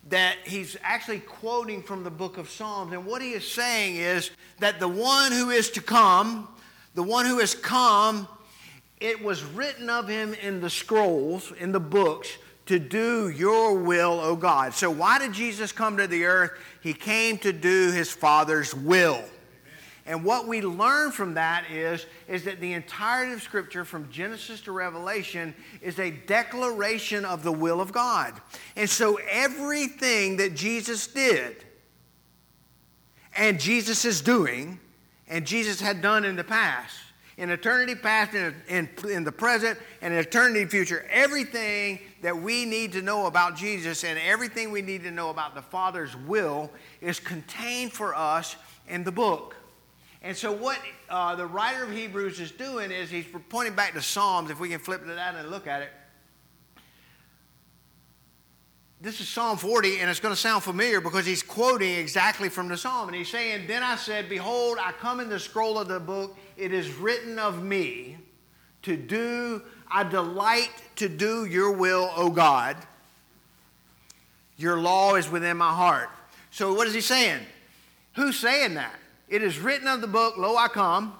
that 0.09 0.37
he's 0.45 0.77
actually 0.81 1.19
quoting 1.19 1.83
from 1.83 2.03
the 2.03 2.09
book 2.09 2.37
of 2.37 2.49
Psalms. 2.49 2.93
And 2.93 3.05
what 3.05 3.21
he 3.21 3.31
is 3.31 3.49
saying 3.49 3.97
is 3.97 4.31
that 4.59 4.79
the 4.79 4.87
one 4.87 5.31
who 5.31 5.49
is 5.49 5.69
to 5.71 5.81
come, 5.81 6.47
the 6.95 7.03
one 7.03 7.25
who 7.25 7.39
has 7.39 7.53
come, 7.53 8.27
it 8.99 9.23
was 9.23 9.43
written 9.43 9.89
of 9.89 10.07
him 10.07 10.33
in 10.33 10.61
the 10.61 10.69
scrolls, 10.69 11.51
in 11.59 11.71
the 11.71 11.79
books, 11.79 12.37
to 12.65 12.79
do 12.79 13.29
your 13.29 13.75
will, 13.75 14.19
O 14.19 14.35
God. 14.35 14.73
So, 14.73 14.91
why 14.91 15.17
did 15.17 15.33
Jesus 15.33 15.71
come 15.71 15.97
to 15.97 16.07
the 16.07 16.25
earth? 16.25 16.51
He 16.81 16.93
came 16.93 17.37
to 17.39 17.51
do 17.51 17.91
his 17.91 18.11
Father's 18.11 18.75
will. 18.75 19.23
And 20.09 20.23
what 20.23 20.47
we 20.47 20.61
learn 20.61 21.11
from 21.11 21.35
that 21.35 21.69
is, 21.69 22.07
is 22.27 22.43
that 22.45 22.59
the 22.59 22.73
entirety 22.73 23.31
of 23.31 23.43
Scripture, 23.43 23.85
from 23.85 24.09
Genesis 24.09 24.59
to 24.61 24.71
Revelation, 24.71 25.53
is 25.83 25.99
a 25.99 26.09
declaration 26.09 27.25
of 27.25 27.43
the 27.43 27.51
will 27.51 27.79
of 27.79 27.91
God. 27.91 28.33
And 28.75 28.89
so 28.89 29.19
everything 29.29 30.37
that 30.37 30.55
Jesus 30.55 31.05
did, 31.05 31.63
and 33.37 33.59
Jesus 33.59 34.03
is 34.03 34.21
doing, 34.21 34.79
and 35.27 35.45
Jesus 35.45 35.79
had 35.79 36.01
done 36.01 36.25
in 36.25 36.35
the 36.35 36.43
past, 36.43 36.97
in 37.37 37.51
eternity 37.51 37.93
past, 37.93 38.33
in, 38.33 38.55
in, 38.67 38.89
in 39.07 39.23
the 39.23 39.31
present, 39.31 39.77
and 40.01 40.11
in 40.11 40.19
eternity 40.19 40.65
future, 40.65 41.05
everything 41.11 41.99
that 42.23 42.35
we 42.35 42.65
need 42.65 42.93
to 42.93 43.03
know 43.03 43.27
about 43.27 43.55
Jesus 43.55 44.03
and 44.03 44.17
everything 44.17 44.71
we 44.71 44.81
need 44.81 45.03
to 45.03 45.11
know 45.11 45.29
about 45.29 45.53
the 45.53 45.61
Father's 45.61 46.17
will 46.17 46.71
is 46.99 47.19
contained 47.19 47.93
for 47.93 48.15
us 48.15 48.55
in 48.87 49.03
the 49.03 49.11
book. 49.11 49.55
And 50.21 50.35
so, 50.35 50.51
what 50.51 50.77
uh, 51.09 51.35
the 51.35 51.45
writer 51.45 51.83
of 51.83 51.91
Hebrews 51.91 52.39
is 52.39 52.51
doing 52.51 52.91
is 52.91 53.09
he's 53.09 53.25
pointing 53.47 53.75
back 53.75 53.93
to 53.93 54.01
Psalms. 54.01 54.49
If 54.49 54.59
we 54.59 54.69
can 54.69 54.79
flip 54.79 55.01
to 55.05 55.13
that 55.13 55.35
and 55.35 55.49
look 55.49 55.65
at 55.65 55.81
it. 55.81 55.89
This 59.01 59.21
is 59.21 59.29
Psalm 59.29 59.57
40, 59.57 60.01
and 60.01 60.09
it's 60.09 60.19
going 60.19 60.35
to 60.35 60.39
sound 60.39 60.61
familiar 60.61 60.99
because 60.99 61.25
he's 61.25 61.41
quoting 61.41 61.95
exactly 61.95 62.49
from 62.49 62.67
the 62.67 62.75
Psalm. 62.75 63.07
And 63.07 63.15
he's 63.15 63.29
saying, 63.29 63.65
Then 63.65 63.81
I 63.81 63.95
said, 63.95 64.27
Behold, 64.27 64.77
I 64.77 64.91
come 64.91 65.21
in 65.21 65.29
the 65.29 65.39
scroll 65.39 65.79
of 65.79 65.87
the 65.87 66.01
book. 66.01 66.37
It 66.57 66.73
is 66.73 66.93
written 66.95 67.39
of 67.39 67.63
me 67.63 68.17
to 68.81 68.97
do, 68.97 69.61
I 69.89 70.03
delight 70.03 70.71
to 70.97 71.07
do 71.07 71.45
your 71.45 71.71
will, 71.71 72.11
O 72.15 72.29
God. 72.29 72.75
Your 74.57 74.77
law 74.77 75.15
is 75.15 75.29
within 75.29 75.55
my 75.55 75.71
heart. 75.71 76.09
So, 76.51 76.73
what 76.73 76.85
is 76.85 76.93
he 76.93 76.99
saying? 76.99 77.39
Who's 78.15 78.37
saying 78.37 78.73
that? 78.73 78.98
It 79.29 79.43
is 79.43 79.59
written 79.59 79.87
of 79.87 80.01
the 80.01 80.07
book, 80.07 80.37
Lo, 80.37 80.55
I 80.55 80.67
come, 80.67 81.13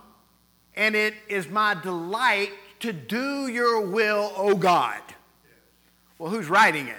and 0.76 0.95
it 0.95 1.13
is 1.28 1.48
my 1.48 1.76
delight 1.76 2.50
to 2.80 2.91
do 2.91 3.48
your 3.48 3.82
will, 3.82 4.34
O 4.36 4.56
God. 4.56 5.02
Well, 6.17 6.32
who's 6.32 6.48
writing 6.48 6.88
it? 6.88 6.98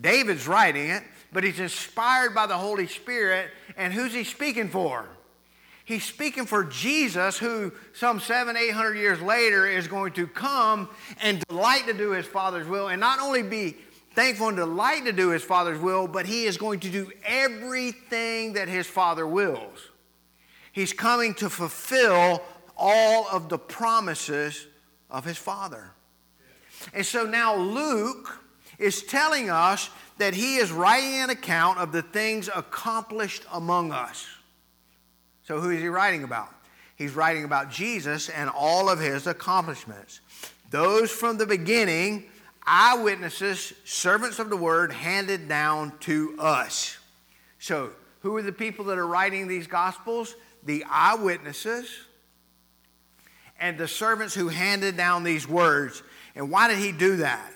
David's 0.00 0.46
writing 0.46 0.90
it, 0.90 1.02
but 1.32 1.44
he's 1.44 1.60
inspired 1.60 2.34
by 2.34 2.46
the 2.46 2.56
Holy 2.56 2.86
Spirit, 2.86 3.50
and 3.76 3.92
who's 3.92 4.12
he 4.12 4.24
speaking 4.24 4.68
for? 4.68 5.06
He's 5.84 6.04
speaking 6.04 6.46
for 6.46 6.64
Jesus, 6.64 7.38
who 7.38 7.72
some 7.94 8.20
seven, 8.20 8.56
eight 8.56 8.72
hundred 8.72 8.94
years 8.96 9.20
later 9.20 9.66
is 9.66 9.88
going 9.88 10.12
to 10.12 10.26
come 10.26 10.88
and 11.20 11.42
delight 11.48 11.86
to 11.86 11.94
do 11.94 12.10
his 12.10 12.26
Father's 12.26 12.66
will, 12.66 12.88
and 12.88 13.00
not 13.00 13.18
only 13.18 13.42
be 13.42 13.76
thankful 14.14 14.48
and 14.48 14.56
delight 14.56 15.04
to 15.06 15.12
do 15.12 15.30
his 15.30 15.42
Father's 15.42 15.78
will, 15.78 16.06
but 16.06 16.26
he 16.26 16.44
is 16.44 16.56
going 16.58 16.80
to 16.80 16.90
do 16.90 17.10
everything 17.24 18.52
that 18.52 18.68
his 18.68 18.86
Father 18.86 19.26
wills. 19.26 19.89
He's 20.72 20.92
coming 20.92 21.34
to 21.34 21.50
fulfill 21.50 22.42
all 22.76 23.28
of 23.28 23.48
the 23.48 23.58
promises 23.58 24.66
of 25.10 25.24
his 25.24 25.36
Father. 25.36 25.90
And 26.94 27.04
so 27.04 27.24
now 27.24 27.56
Luke 27.56 28.40
is 28.78 29.02
telling 29.02 29.50
us 29.50 29.90
that 30.18 30.34
he 30.34 30.56
is 30.56 30.72
writing 30.72 31.20
an 31.20 31.30
account 31.30 31.78
of 31.78 31.92
the 31.92 32.02
things 32.02 32.48
accomplished 32.54 33.44
among 33.52 33.92
us. 33.92 34.26
So, 35.42 35.60
who 35.60 35.70
is 35.70 35.80
he 35.80 35.88
writing 35.88 36.22
about? 36.24 36.48
He's 36.96 37.12
writing 37.12 37.44
about 37.44 37.70
Jesus 37.70 38.28
and 38.28 38.50
all 38.50 38.88
of 38.88 39.00
his 39.00 39.26
accomplishments. 39.26 40.20
Those 40.70 41.10
from 41.10 41.38
the 41.38 41.46
beginning, 41.46 42.26
eyewitnesses, 42.66 43.72
servants 43.84 44.38
of 44.38 44.50
the 44.50 44.56
word, 44.56 44.92
handed 44.92 45.48
down 45.48 45.92
to 46.00 46.36
us. 46.38 46.98
So, 47.58 47.90
who 48.20 48.36
are 48.36 48.42
the 48.42 48.52
people 48.52 48.84
that 48.86 48.98
are 48.98 49.06
writing 49.06 49.48
these 49.48 49.66
gospels? 49.66 50.36
The 50.64 50.84
eyewitnesses 50.88 51.90
and 53.58 53.76
the 53.78 53.88
servants 53.88 54.34
who 54.34 54.48
handed 54.48 54.96
down 54.96 55.22
these 55.22 55.48
words. 55.48 56.02
And 56.34 56.50
why 56.50 56.68
did 56.68 56.78
he 56.78 56.92
do 56.92 57.16
that? 57.16 57.52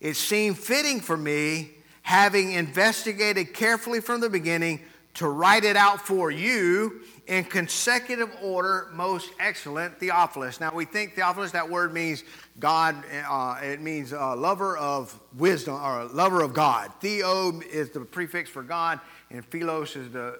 It 0.00 0.16
seemed 0.16 0.58
fitting 0.58 1.00
for 1.00 1.16
me, 1.16 1.70
having 2.02 2.52
investigated 2.52 3.52
carefully 3.54 4.00
from 4.00 4.20
the 4.20 4.30
beginning, 4.30 4.80
to 5.14 5.28
write 5.28 5.64
it 5.64 5.76
out 5.76 6.00
for 6.00 6.30
you 6.30 7.02
in 7.26 7.44
consecutive 7.44 8.30
order, 8.42 8.88
most 8.92 9.30
excellent 9.38 9.98
Theophilus. 9.98 10.60
Now, 10.60 10.72
we 10.74 10.84
think 10.84 11.14
Theophilus, 11.14 11.52
that 11.52 11.68
word 11.68 11.92
means 11.92 12.24
God, 12.58 12.96
uh, 13.28 13.58
it 13.62 13.80
means 13.80 14.12
uh, 14.12 14.34
lover 14.36 14.76
of 14.76 15.18
wisdom 15.36 15.74
or 15.74 16.04
lover 16.04 16.42
of 16.42 16.54
God. 16.54 16.92
Theo 17.00 17.60
is 17.60 17.90
the 17.90 18.00
prefix 18.00 18.48
for 18.48 18.62
God, 18.62 19.00
and 19.30 19.44
philos 19.44 19.96
is 19.96 20.10
the 20.10 20.38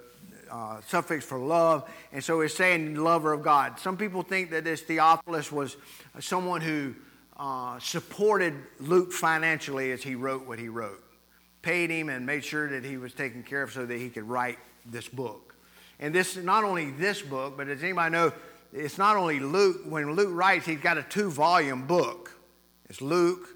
uh, 0.51 0.81
suffix 0.87 1.25
for 1.25 1.39
love, 1.39 1.89
and 2.13 2.23
so 2.23 2.41
it's 2.41 2.55
saying 2.55 2.97
lover 2.97 3.33
of 3.33 3.43
God. 3.43 3.79
Some 3.79 3.97
people 3.97 4.23
think 4.23 4.51
that 4.51 4.65
this 4.65 4.83
Theophilus 4.83 5.53
was 5.53 5.77
someone 6.19 6.61
who 6.61 6.95
uh, 7.37 7.79
supported 7.79 8.55
Luke 8.81 9.13
financially 9.13 9.93
as 9.93 10.03
he 10.03 10.15
wrote 10.15 10.47
what 10.47 10.59
he 10.59 10.69
wrote, 10.69 11.03
paid 11.63 11.91
him 11.91 12.09
and 12.09 12.27
made 12.27 12.45
sure 12.45 12.69
that 12.69 12.85
he 12.85 12.97
was 12.97 13.15
taken 13.15 13.43
care 13.43 13.63
of 13.63 13.73
so 13.73 13.87
that 13.87 13.97
he 13.97 14.09
could 14.11 14.29
write 14.29 14.59
this 14.85 15.09
book. 15.09 15.55
And 15.99 16.15
this 16.15 16.37
not 16.37 16.65
only 16.65 16.91
this 16.91 17.23
book, 17.23 17.57
but 17.57 17.67
does 17.67 17.83
anybody 17.83 18.13
know? 18.13 18.33
It's 18.73 18.99
not 18.99 19.17
only 19.17 19.41
Luke. 19.41 19.83
When 19.85 20.15
Luke 20.15 20.31
writes, 20.33 20.65
he's 20.65 20.81
got 20.81 20.97
a 20.97 21.03
two-volume 21.03 21.87
book. 21.87 22.33
It's 22.89 23.03
Luke 23.03 23.49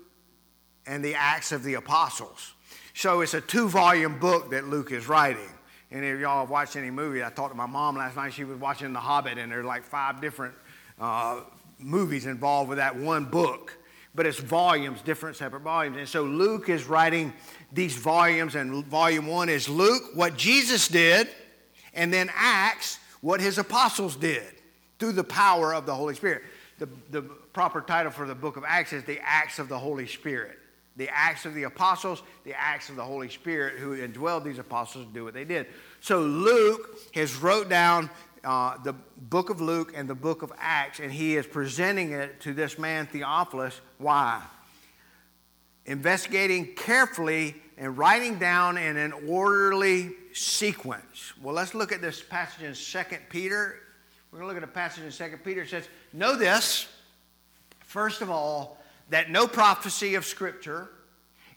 and 0.86 1.04
the 1.04 1.14
Acts 1.14 1.52
of 1.52 1.62
the 1.62 1.74
Apostles. 1.74 2.54
So 2.94 3.20
it's 3.20 3.34
a 3.34 3.40
two-volume 3.40 4.18
book 4.18 4.50
that 4.50 4.68
Luke 4.68 4.92
is 4.92 5.08
writing. 5.08 5.48
Any 5.94 6.10
of 6.10 6.18
y'all 6.18 6.40
have 6.40 6.50
watched 6.50 6.74
any 6.74 6.90
movie? 6.90 7.22
I 7.22 7.30
talked 7.30 7.52
to 7.52 7.56
my 7.56 7.66
mom 7.66 7.96
last 7.96 8.16
night. 8.16 8.32
She 8.32 8.42
was 8.42 8.58
watching 8.58 8.92
The 8.92 8.98
Hobbit, 8.98 9.38
and 9.38 9.52
there's 9.52 9.64
like 9.64 9.84
five 9.84 10.20
different 10.20 10.56
uh, 11.00 11.42
movies 11.78 12.26
involved 12.26 12.68
with 12.68 12.78
that 12.78 12.96
one 12.96 13.26
book. 13.26 13.78
But 14.12 14.26
it's 14.26 14.40
volumes, 14.40 15.02
different 15.02 15.36
separate 15.36 15.62
volumes. 15.62 15.96
And 15.96 16.08
so 16.08 16.24
Luke 16.24 16.68
is 16.68 16.86
writing 16.86 17.32
these 17.72 17.94
volumes, 17.94 18.56
and 18.56 18.84
volume 18.86 19.28
one 19.28 19.48
is 19.48 19.68
Luke, 19.68 20.02
what 20.14 20.36
Jesus 20.36 20.88
did, 20.88 21.28
and 21.94 22.12
then 22.12 22.28
Acts, 22.34 22.98
what 23.20 23.40
his 23.40 23.58
apostles 23.58 24.16
did 24.16 24.42
through 24.98 25.12
the 25.12 25.22
power 25.22 25.72
of 25.72 25.86
the 25.86 25.94
Holy 25.94 26.16
Spirit. 26.16 26.42
The, 26.80 26.88
the 27.12 27.22
proper 27.22 27.80
title 27.80 28.10
for 28.10 28.26
the 28.26 28.34
book 28.34 28.56
of 28.56 28.64
Acts 28.66 28.92
is 28.92 29.04
the 29.04 29.20
Acts 29.22 29.60
of 29.60 29.68
the 29.68 29.78
Holy 29.78 30.08
Spirit 30.08 30.58
the 30.96 31.08
acts 31.12 31.44
of 31.44 31.54
the 31.54 31.64
apostles, 31.64 32.22
the 32.44 32.54
acts 32.58 32.88
of 32.88 32.96
the 32.96 33.04
Holy 33.04 33.28
Spirit 33.28 33.78
who 33.78 33.96
indwelled 33.96 34.44
these 34.44 34.58
apostles 34.58 35.06
to 35.06 35.12
do 35.12 35.24
what 35.24 35.34
they 35.34 35.44
did. 35.44 35.66
So 36.00 36.20
Luke 36.20 36.98
has 37.14 37.34
wrote 37.36 37.68
down 37.68 38.10
uh, 38.44 38.76
the 38.82 38.92
book 38.92 39.50
of 39.50 39.60
Luke 39.60 39.92
and 39.96 40.08
the 40.08 40.14
book 40.14 40.42
of 40.42 40.52
Acts, 40.58 41.00
and 41.00 41.10
he 41.10 41.36
is 41.36 41.46
presenting 41.46 42.12
it 42.12 42.40
to 42.42 42.52
this 42.52 42.78
man, 42.78 43.06
Theophilus. 43.06 43.80
Why? 43.98 44.42
Investigating 45.86 46.74
carefully 46.74 47.56
and 47.76 47.98
writing 47.98 48.38
down 48.38 48.78
in 48.78 48.96
an 48.96 49.12
orderly 49.28 50.12
sequence. 50.32 51.32
Well, 51.42 51.54
let's 51.54 51.74
look 51.74 51.90
at 51.90 52.00
this 52.00 52.22
passage 52.22 52.62
in 52.62 52.74
2 52.74 53.16
Peter. 53.30 53.80
We're 54.30 54.38
going 54.40 54.50
to 54.50 54.54
look 54.54 54.62
at 54.62 54.68
a 54.68 54.72
passage 54.72 55.04
in 55.04 55.30
2 55.30 55.38
Peter. 55.38 55.62
It 55.62 55.70
says, 55.70 55.88
Know 56.12 56.36
this, 56.36 56.86
first 57.80 58.20
of 58.20 58.30
all, 58.30 58.78
that 59.10 59.30
no 59.30 59.46
prophecy 59.46 60.14
of 60.14 60.24
Scripture 60.24 60.88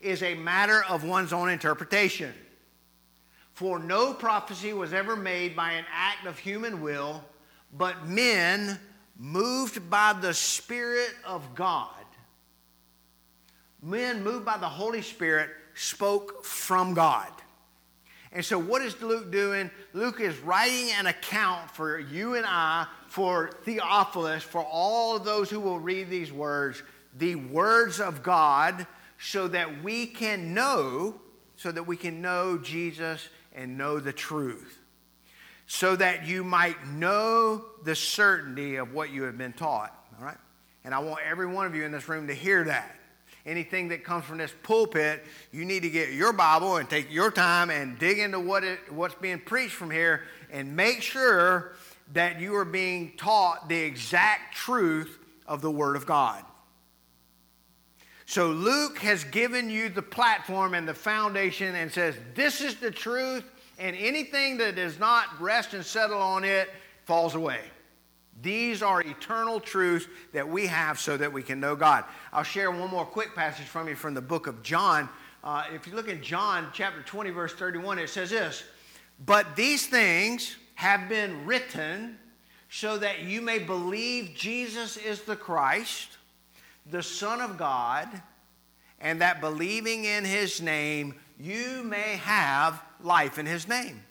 is 0.01 0.21
a 0.23 0.36
matter 0.36 0.83
of 0.89 1.03
one's 1.03 1.33
own 1.33 1.49
interpretation. 1.49 2.33
For 3.53 3.79
no 3.79 4.13
prophecy 4.13 4.73
was 4.73 4.93
ever 4.93 5.15
made 5.15 5.55
by 5.55 5.71
an 5.71 5.86
act 5.91 6.27
of 6.27 6.38
human 6.38 6.81
will, 6.81 7.23
but 7.75 8.07
men 8.07 8.79
moved 9.17 9.89
by 9.89 10.13
the 10.13 10.33
Spirit 10.33 11.10
of 11.25 11.55
God. 11.55 11.89
Men 13.81 14.23
moved 14.23 14.45
by 14.45 14.57
the 14.57 14.69
Holy 14.69 15.01
Spirit 15.01 15.49
spoke 15.73 16.43
from 16.43 16.93
God. 16.93 17.31
And 18.31 18.43
so, 18.43 18.60
what 18.60 18.81
is 18.81 19.01
Luke 19.01 19.31
doing? 19.31 19.71
Luke 19.93 20.19
is 20.19 20.38
writing 20.39 20.91
an 20.99 21.07
account 21.07 21.71
for 21.71 21.97
you 21.97 22.36
and 22.36 22.45
I, 22.45 22.86
for 23.07 23.49
Theophilus, 23.63 24.43
for 24.43 24.63
all 24.63 25.15
of 25.15 25.23
those 25.23 25.49
who 25.49 25.60
will 25.60 25.79
read 25.79 26.10
these 26.10 26.31
words, 26.31 26.83
the 27.17 27.36
words 27.36 27.99
of 27.99 28.23
God, 28.23 28.86
so 29.19 29.47
that 29.47 29.84
we 29.84 30.06
can 30.06 30.53
know, 30.53 31.15
so 31.56 31.71
that 31.71 31.88
we 31.88 31.97
can 31.97 32.21
know 32.21 32.58
Jesus 32.58 33.27
and 33.56 33.77
know 33.77 33.99
the 33.99 34.13
truth, 34.13 34.80
so 35.65 35.95
that 35.95 36.27
you 36.27 36.43
might 36.43 36.88
know 36.88 37.65
the 37.84 37.95
certainty 37.95 38.75
of 38.75 38.93
what 38.93 39.12
you 39.12 39.23
have 39.23 39.38
been 39.38 39.53
taught. 39.53 39.93
All 40.19 40.25
right? 40.25 40.38
And 40.84 40.93
I 40.93 40.99
want 40.99 41.21
every 41.25 41.47
one 41.47 41.65
of 41.65 41.75
you 41.75 41.84
in 41.84 41.91
this 41.91 42.08
room 42.08 42.27
to 42.27 42.34
hear 42.34 42.63
that. 42.65 42.95
Anything 43.45 43.88
that 43.89 44.03
comes 44.03 44.25
from 44.25 44.38
this 44.38 44.53
pulpit, 44.63 45.23
you 45.51 45.65
need 45.65 45.84
to 45.84 45.89
get 45.89 46.12
your 46.12 46.34
Bible 46.34 46.77
and 46.77 46.89
take 46.89 47.12
your 47.12 47.32
time 47.32 47.69
and 47.69 47.97
dig 47.97 48.19
into 48.19 48.39
what 48.39 48.63
it, 48.63 48.91
what's 48.91 49.15
being 49.15 49.39
preached 49.39 49.73
from 49.73 49.89
here 49.89 50.23
and 50.51 50.75
make 50.75 51.01
sure 51.01 51.73
that 52.13 52.39
you 52.39 52.56
are 52.56 52.65
being 52.65 53.13
taught 53.17 53.69
the 53.69 53.77
exact 53.77 54.56
truth 54.56 55.17
of 55.45 55.62
the 55.62 55.71
Word 55.71 55.95
of 55.95 56.06
God. 56.06 56.43
So 58.27 58.49
Luke 58.49 58.99
has 58.99 59.23
given 59.23 59.69
you 59.69 59.87
the 59.87 60.01
platform 60.01 60.73
and 60.73 60.85
the 60.85 60.93
foundation 60.93 61.75
and 61.75 61.89
says, 61.89 62.13
This 62.35 62.59
is 62.59 62.75
the 62.75 62.91
truth, 62.91 63.45
and 63.79 63.95
anything 63.95 64.57
that 64.57 64.75
does 64.75 64.99
not 64.99 65.39
rest 65.39 65.73
and 65.73 65.83
settle 65.83 66.21
on 66.21 66.43
it 66.43 66.69
falls 67.05 67.35
away. 67.35 67.61
These 68.41 68.83
are 68.83 68.99
eternal 68.99 69.61
truths 69.61 70.07
that 70.33 70.47
we 70.47 70.67
have 70.67 70.99
so 70.99 71.15
that 71.15 71.31
we 71.31 71.41
can 71.41 71.61
know 71.61 71.77
God. 71.77 72.03
I'll 72.33 72.43
share 72.43 72.69
one 72.69 72.89
more 72.91 73.05
quick 73.05 73.33
passage 73.33 73.65
from 73.65 73.87
you 73.87 73.95
from 73.95 74.13
the 74.13 74.21
book 74.21 74.45
of 74.45 74.61
John. 74.61 75.07
Uh, 75.41 75.63
if 75.73 75.87
you 75.87 75.95
look 75.95 76.09
at 76.09 76.21
John 76.21 76.67
chapter 76.73 77.01
20, 77.03 77.29
verse 77.29 77.53
31, 77.53 77.97
it 77.97 78.09
says 78.09 78.31
this 78.31 78.65
But 79.25 79.55
these 79.55 79.87
things 79.87 80.57
have 80.75 81.07
been 81.07 81.45
written 81.45 82.17
so 82.69 82.97
that 82.97 83.21
you 83.21 83.41
may 83.41 83.59
believe 83.59 84.33
Jesus 84.35 84.97
is 84.97 85.21
the 85.21 85.37
Christ 85.37 86.17
the 86.89 87.04
Son 87.04 87.41
of 87.41 87.58
God, 87.58 88.08
and 89.00 89.21
that 89.21 89.41
believing 89.41 90.06
in 90.06 90.26
his 90.26 90.62
name, 90.62 91.15
you 91.39 91.84
may 91.84 92.17
have 92.17 92.82
life 93.02 93.38
in 93.38 93.45
his 93.45 93.67
name. 93.67 94.02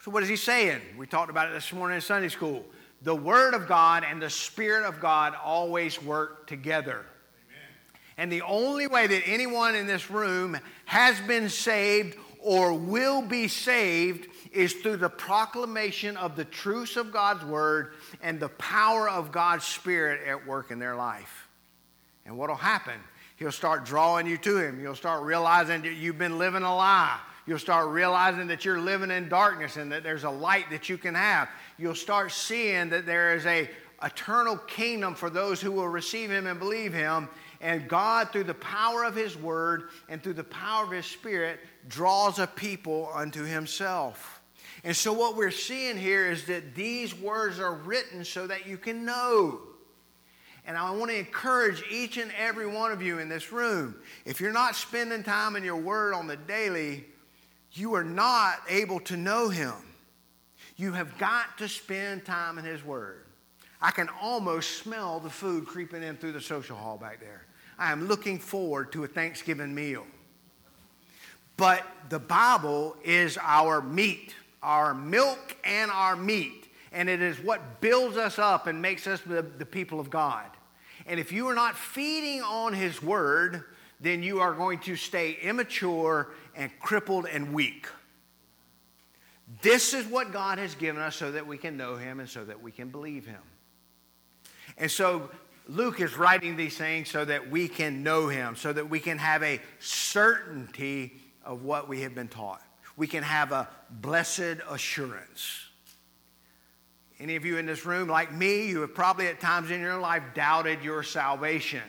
So, 0.00 0.10
what 0.10 0.22
is 0.22 0.28
he 0.28 0.36
saying? 0.36 0.80
We 0.96 1.06
talked 1.06 1.30
about 1.30 1.50
it 1.50 1.52
this 1.52 1.72
morning 1.72 1.96
in 1.96 2.00
Sunday 2.00 2.28
school. 2.28 2.64
The 3.02 3.14
Word 3.14 3.54
of 3.54 3.66
God 3.66 4.04
and 4.08 4.20
the 4.20 4.30
Spirit 4.30 4.86
of 4.86 5.00
God 5.00 5.34
always 5.34 6.02
work 6.02 6.46
together. 6.46 7.04
Amen. 7.48 7.68
And 8.16 8.32
the 8.32 8.42
only 8.42 8.86
way 8.86 9.06
that 9.06 9.22
anyone 9.26 9.74
in 9.74 9.86
this 9.86 10.10
room 10.10 10.58
has 10.86 11.20
been 11.20 11.48
saved 11.48 12.16
or 12.38 12.72
will 12.72 13.22
be 13.22 13.48
saved 13.48 14.28
is 14.52 14.72
through 14.74 14.96
the 14.96 15.08
proclamation 15.08 16.16
of 16.16 16.36
the 16.36 16.44
truths 16.44 16.96
of 16.96 17.12
God's 17.12 17.44
Word 17.44 17.92
and 18.22 18.40
the 18.40 18.48
power 18.48 19.08
of 19.08 19.32
God's 19.32 19.64
Spirit 19.64 20.26
at 20.26 20.46
work 20.46 20.70
in 20.70 20.78
their 20.78 20.96
life. 20.96 21.39
And 22.30 22.38
what 22.38 22.48
will 22.48 22.54
happen? 22.54 22.94
He'll 23.38 23.50
start 23.50 23.84
drawing 23.84 24.24
you 24.24 24.38
to 24.38 24.58
Him. 24.58 24.80
You'll 24.80 24.94
start 24.94 25.24
realizing 25.24 25.82
that 25.82 25.94
you've 25.94 26.16
been 26.16 26.38
living 26.38 26.62
a 26.62 26.76
lie. 26.76 27.18
You'll 27.44 27.58
start 27.58 27.88
realizing 27.88 28.46
that 28.46 28.64
you're 28.64 28.78
living 28.78 29.10
in 29.10 29.28
darkness 29.28 29.76
and 29.76 29.90
that 29.90 30.04
there's 30.04 30.22
a 30.22 30.30
light 30.30 30.70
that 30.70 30.88
you 30.88 30.96
can 30.96 31.16
have. 31.16 31.48
You'll 31.76 31.96
start 31.96 32.30
seeing 32.30 32.88
that 32.90 33.04
there 33.04 33.34
is 33.34 33.46
a 33.46 33.68
eternal 34.04 34.56
kingdom 34.56 35.16
for 35.16 35.28
those 35.28 35.60
who 35.60 35.72
will 35.72 35.88
receive 35.88 36.30
him 36.30 36.46
and 36.46 36.60
believe 36.60 36.92
him. 36.92 37.28
And 37.60 37.88
God, 37.88 38.30
through 38.30 38.44
the 38.44 38.54
power 38.54 39.02
of 39.02 39.16
his 39.16 39.36
word 39.36 39.88
and 40.08 40.22
through 40.22 40.34
the 40.34 40.44
power 40.44 40.84
of 40.84 40.92
his 40.92 41.06
spirit, 41.06 41.58
draws 41.88 42.38
a 42.38 42.46
people 42.46 43.10
unto 43.12 43.42
himself. 43.42 44.40
And 44.84 44.96
so, 44.96 45.12
what 45.12 45.36
we're 45.36 45.50
seeing 45.50 45.98
here 45.98 46.30
is 46.30 46.44
that 46.44 46.76
these 46.76 47.12
words 47.12 47.58
are 47.58 47.74
written 47.74 48.24
so 48.24 48.46
that 48.46 48.68
you 48.68 48.78
can 48.78 49.04
know. 49.04 49.62
And 50.70 50.78
I 50.78 50.92
want 50.92 51.10
to 51.10 51.18
encourage 51.18 51.82
each 51.90 52.16
and 52.16 52.30
every 52.38 52.68
one 52.68 52.92
of 52.92 53.02
you 53.02 53.18
in 53.18 53.28
this 53.28 53.50
room 53.50 53.96
if 54.24 54.40
you're 54.40 54.52
not 54.52 54.76
spending 54.76 55.24
time 55.24 55.56
in 55.56 55.64
your 55.64 55.74
word 55.74 56.14
on 56.14 56.28
the 56.28 56.36
daily, 56.36 57.06
you 57.72 57.94
are 57.94 58.04
not 58.04 58.60
able 58.68 59.00
to 59.00 59.16
know 59.16 59.48
him. 59.48 59.74
You 60.76 60.92
have 60.92 61.18
got 61.18 61.58
to 61.58 61.68
spend 61.68 62.24
time 62.24 62.56
in 62.56 62.64
his 62.64 62.84
word. 62.84 63.24
I 63.82 63.90
can 63.90 64.08
almost 64.22 64.78
smell 64.78 65.18
the 65.18 65.28
food 65.28 65.66
creeping 65.66 66.04
in 66.04 66.16
through 66.16 66.32
the 66.34 66.40
social 66.40 66.76
hall 66.76 66.96
back 66.96 67.18
there. 67.18 67.46
I 67.76 67.90
am 67.90 68.06
looking 68.06 68.38
forward 68.38 68.92
to 68.92 69.02
a 69.02 69.08
Thanksgiving 69.08 69.74
meal. 69.74 70.06
But 71.56 71.84
the 72.10 72.20
Bible 72.20 72.94
is 73.02 73.36
our 73.42 73.82
meat, 73.82 74.36
our 74.62 74.94
milk 74.94 75.56
and 75.64 75.90
our 75.90 76.14
meat. 76.14 76.68
And 76.92 77.08
it 77.08 77.20
is 77.20 77.40
what 77.40 77.80
builds 77.80 78.16
us 78.16 78.38
up 78.38 78.68
and 78.68 78.80
makes 78.80 79.08
us 79.08 79.20
the, 79.22 79.42
the 79.42 79.66
people 79.66 79.98
of 79.98 80.10
God. 80.10 80.46
And 81.06 81.18
if 81.18 81.32
you 81.32 81.48
are 81.48 81.54
not 81.54 81.76
feeding 81.76 82.42
on 82.42 82.72
His 82.72 83.02
Word, 83.02 83.64
then 84.00 84.22
you 84.22 84.40
are 84.40 84.54
going 84.54 84.78
to 84.80 84.96
stay 84.96 85.36
immature 85.42 86.28
and 86.54 86.70
crippled 86.80 87.26
and 87.26 87.52
weak. 87.52 87.86
This 89.62 89.94
is 89.94 90.06
what 90.06 90.32
God 90.32 90.58
has 90.58 90.74
given 90.74 91.02
us 91.02 91.16
so 91.16 91.32
that 91.32 91.46
we 91.46 91.58
can 91.58 91.76
know 91.76 91.96
Him 91.96 92.20
and 92.20 92.28
so 92.28 92.44
that 92.44 92.62
we 92.62 92.70
can 92.70 92.88
believe 92.88 93.26
Him. 93.26 93.42
And 94.78 94.90
so 94.90 95.30
Luke 95.68 96.00
is 96.00 96.16
writing 96.16 96.56
these 96.56 96.76
things 96.76 97.10
so 97.10 97.24
that 97.24 97.50
we 97.50 97.68
can 97.68 98.02
know 98.02 98.28
Him, 98.28 98.56
so 98.56 98.72
that 98.72 98.88
we 98.88 99.00
can 99.00 99.18
have 99.18 99.42
a 99.42 99.60
certainty 99.78 101.14
of 101.44 101.64
what 101.64 101.88
we 101.88 102.02
have 102.02 102.14
been 102.14 102.28
taught. 102.28 102.62
We 102.96 103.06
can 103.06 103.22
have 103.22 103.52
a 103.52 103.68
blessed 103.90 104.58
assurance. 104.68 105.69
Any 107.20 107.36
of 107.36 107.44
you 107.44 107.58
in 107.58 107.66
this 107.66 107.84
room, 107.84 108.08
like 108.08 108.34
me, 108.34 108.66
you 108.66 108.80
have 108.80 108.94
probably 108.94 109.26
at 109.26 109.40
times 109.40 109.70
in 109.70 109.80
your 109.80 109.98
life 109.98 110.22
doubted 110.34 110.82
your 110.82 111.02
salvation. 111.02 111.82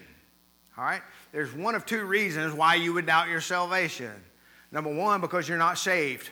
All 0.77 0.83
right? 0.83 1.01
There's 1.31 1.53
one 1.53 1.73
of 1.73 1.85
two 1.85 2.03
reasons 2.03 2.53
why 2.53 2.75
you 2.75 2.91
would 2.93 3.05
doubt 3.05 3.29
your 3.29 3.39
salvation. 3.39 4.11
Number 4.73 4.93
one, 4.93 5.21
because 5.21 5.47
you're 5.47 5.57
not 5.57 5.77
saved, 5.77 6.29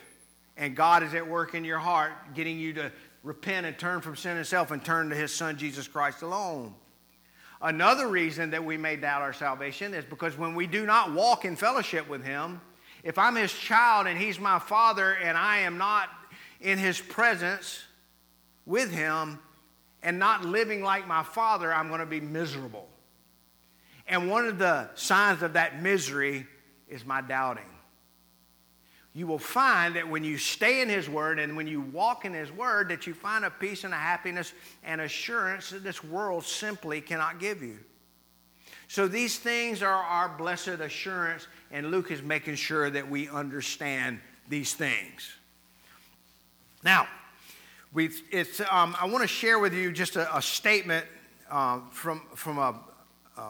and 0.58 0.76
God 0.76 1.02
is 1.02 1.14
at 1.14 1.26
work 1.26 1.54
in 1.54 1.64
your 1.64 1.78
heart, 1.78 2.12
getting 2.34 2.58
you 2.58 2.74
to 2.74 2.92
repent 3.22 3.64
and 3.64 3.78
turn 3.78 4.02
from 4.02 4.16
sin 4.16 4.36
and 4.36 4.46
self 4.46 4.70
and 4.70 4.84
turn 4.84 5.08
to 5.08 5.16
His 5.16 5.32
Son, 5.34 5.56
Jesus 5.56 5.88
Christ 5.88 6.20
alone. 6.20 6.74
Another 7.62 8.06
reason 8.06 8.50
that 8.50 8.64
we 8.64 8.76
may 8.76 8.96
doubt 8.96 9.22
our 9.22 9.32
salvation 9.32 9.94
is 9.94 10.04
because 10.04 10.36
when 10.36 10.54
we 10.54 10.66
do 10.66 10.84
not 10.84 11.12
walk 11.12 11.46
in 11.46 11.56
fellowship 11.56 12.06
with 12.06 12.22
Him, 12.22 12.60
if 13.02 13.16
I'm 13.16 13.36
His 13.36 13.52
child 13.52 14.06
and 14.06 14.18
He's 14.18 14.38
my 14.38 14.58
Father 14.58 15.14
and 15.14 15.38
I 15.38 15.58
am 15.60 15.78
not 15.78 16.10
in 16.60 16.76
His 16.76 17.00
presence, 17.00 17.84
with 18.70 18.90
him 18.90 19.38
and 20.02 20.18
not 20.18 20.44
living 20.44 20.82
like 20.82 21.06
my 21.06 21.22
father, 21.22 21.74
I'm 21.74 21.88
going 21.88 22.00
to 22.00 22.06
be 22.06 22.20
miserable. 22.20 22.88
And 24.08 24.30
one 24.30 24.46
of 24.46 24.58
the 24.58 24.88
signs 24.94 25.42
of 25.42 25.52
that 25.52 25.82
misery 25.82 26.46
is 26.88 27.04
my 27.04 27.20
doubting. 27.20 27.64
You 29.12 29.26
will 29.26 29.38
find 29.38 29.96
that 29.96 30.08
when 30.08 30.22
you 30.22 30.38
stay 30.38 30.82
in 30.82 30.88
His 30.88 31.08
Word 31.08 31.38
and 31.40 31.56
when 31.56 31.66
you 31.66 31.80
walk 31.80 32.24
in 32.24 32.32
His 32.32 32.50
Word, 32.52 32.88
that 32.90 33.06
you 33.06 33.14
find 33.14 33.44
a 33.44 33.50
peace 33.50 33.84
and 33.84 33.92
a 33.92 33.96
happiness 33.96 34.52
and 34.84 35.00
assurance 35.00 35.70
that 35.70 35.82
this 35.82 36.02
world 36.04 36.44
simply 36.44 37.00
cannot 37.00 37.40
give 37.40 37.62
you. 37.62 37.78
So 38.86 39.08
these 39.08 39.38
things 39.38 39.82
are 39.82 39.92
our 39.92 40.28
blessed 40.28 40.68
assurance, 40.68 41.46
and 41.70 41.90
Luke 41.90 42.10
is 42.10 42.22
making 42.22 42.56
sure 42.56 42.88
that 42.90 43.08
we 43.08 43.28
understand 43.28 44.20
these 44.48 44.74
things. 44.74 45.32
Now, 46.82 47.06
we 47.92 48.10
it's, 48.30 48.60
um, 48.70 48.96
I 49.00 49.06
want 49.06 49.22
to 49.22 49.28
share 49.28 49.58
with 49.58 49.74
you 49.74 49.92
just 49.92 50.16
a, 50.16 50.36
a 50.36 50.42
statement 50.42 51.06
uh, 51.50 51.80
from, 51.90 52.22
from 52.34 52.58
a 52.58 52.78
uh, 53.36 53.42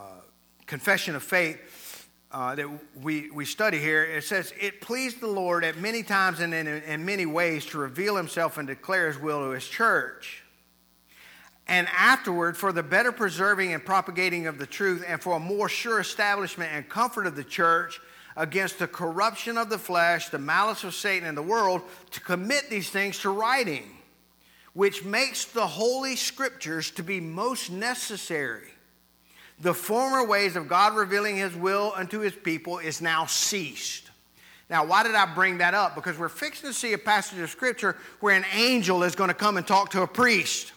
confession 0.66 1.14
of 1.14 1.22
faith 1.22 2.08
uh, 2.32 2.54
that 2.54 2.68
we, 3.02 3.30
we 3.30 3.44
study 3.44 3.78
here, 3.78 4.04
it 4.04 4.24
says, 4.24 4.54
It 4.60 4.80
pleased 4.80 5.20
the 5.20 5.26
Lord 5.26 5.64
at 5.64 5.76
many 5.78 6.02
times 6.02 6.40
and 6.40 6.54
in, 6.54 6.66
in 6.66 7.04
many 7.04 7.26
ways 7.26 7.66
to 7.66 7.78
reveal 7.78 8.16
himself 8.16 8.56
and 8.56 8.68
declare 8.68 9.08
his 9.08 9.18
will 9.18 9.40
to 9.40 9.50
his 9.50 9.66
church. 9.66 10.44
And 11.66 11.88
afterward, 11.96 12.56
for 12.56 12.72
the 12.72 12.82
better 12.82 13.12
preserving 13.12 13.72
and 13.74 13.84
propagating 13.84 14.46
of 14.46 14.58
the 14.58 14.66
truth, 14.66 15.04
and 15.06 15.20
for 15.20 15.36
a 15.36 15.40
more 15.40 15.68
sure 15.68 16.00
establishment 16.00 16.70
and 16.72 16.88
comfort 16.88 17.26
of 17.26 17.36
the 17.36 17.44
church 17.44 18.00
against 18.36 18.78
the 18.78 18.88
corruption 18.88 19.58
of 19.58 19.68
the 19.68 19.78
flesh, 19.78 20.28
the 20.28 20.38
malice 20.38 20.84
of 20.84 20.94
Satan 20.94 21.28
and 21.28 21.36
the 21.36 21.42
world, 21.42 21.82
to 22.12 22.20
commit 22.20 22.70
these 22.70 22.90
things 22.90 23.18
to 23.20 23.30
writing, 23.30 23.99
which 24.72 25.04
makes 25.04 25.44
the 25.46 25.66
holy 25.66 26.16
scriptures 26.16 26.90
to 26.92 27.02
be 27.02 27.20
most 27.20 27.70
necessary 27.70 28.70
the 29.60 29.74
former 29.74 30.24
ways 30.24 30.56
of 30.56 30.68
God 30.68 30.96
revealing 30.96 31.36
his 31.36 31.54
will 31.54 31.92
unto 31.94 32.20
his 32.20 32.32
people 32.32 32.78
is 32.78 33.02
now 33.02 33.26
ceased. 33.26 34.10
Now, 34.70 34.86
why 34.86 35.02
did 35.02 35.14
I 35.14 35.26
bring 35.26 35.58
that 35.58 35.74
up? 35.74 35.94
Because 35.94 36.18
we're 36.18 36.28
fixing 36.28 36.70
to 36.70 36.74
see 36.74 36.92
a 36.92 36.98
passage 36.98 37.38
of 37.40 37.50
scripture 37.50 37.96
where 38.20 38.34
an 38.34 38.44
angel 38.54 39.02
is 39.02 39.14
going 39.14 39.28
to 39.28 39.34
come 39.34 39.56
and 39.56 39.66
talk 39.66 39.90
to 39.90 40.02
a 40.02 40.06
priest. 40.06 40.72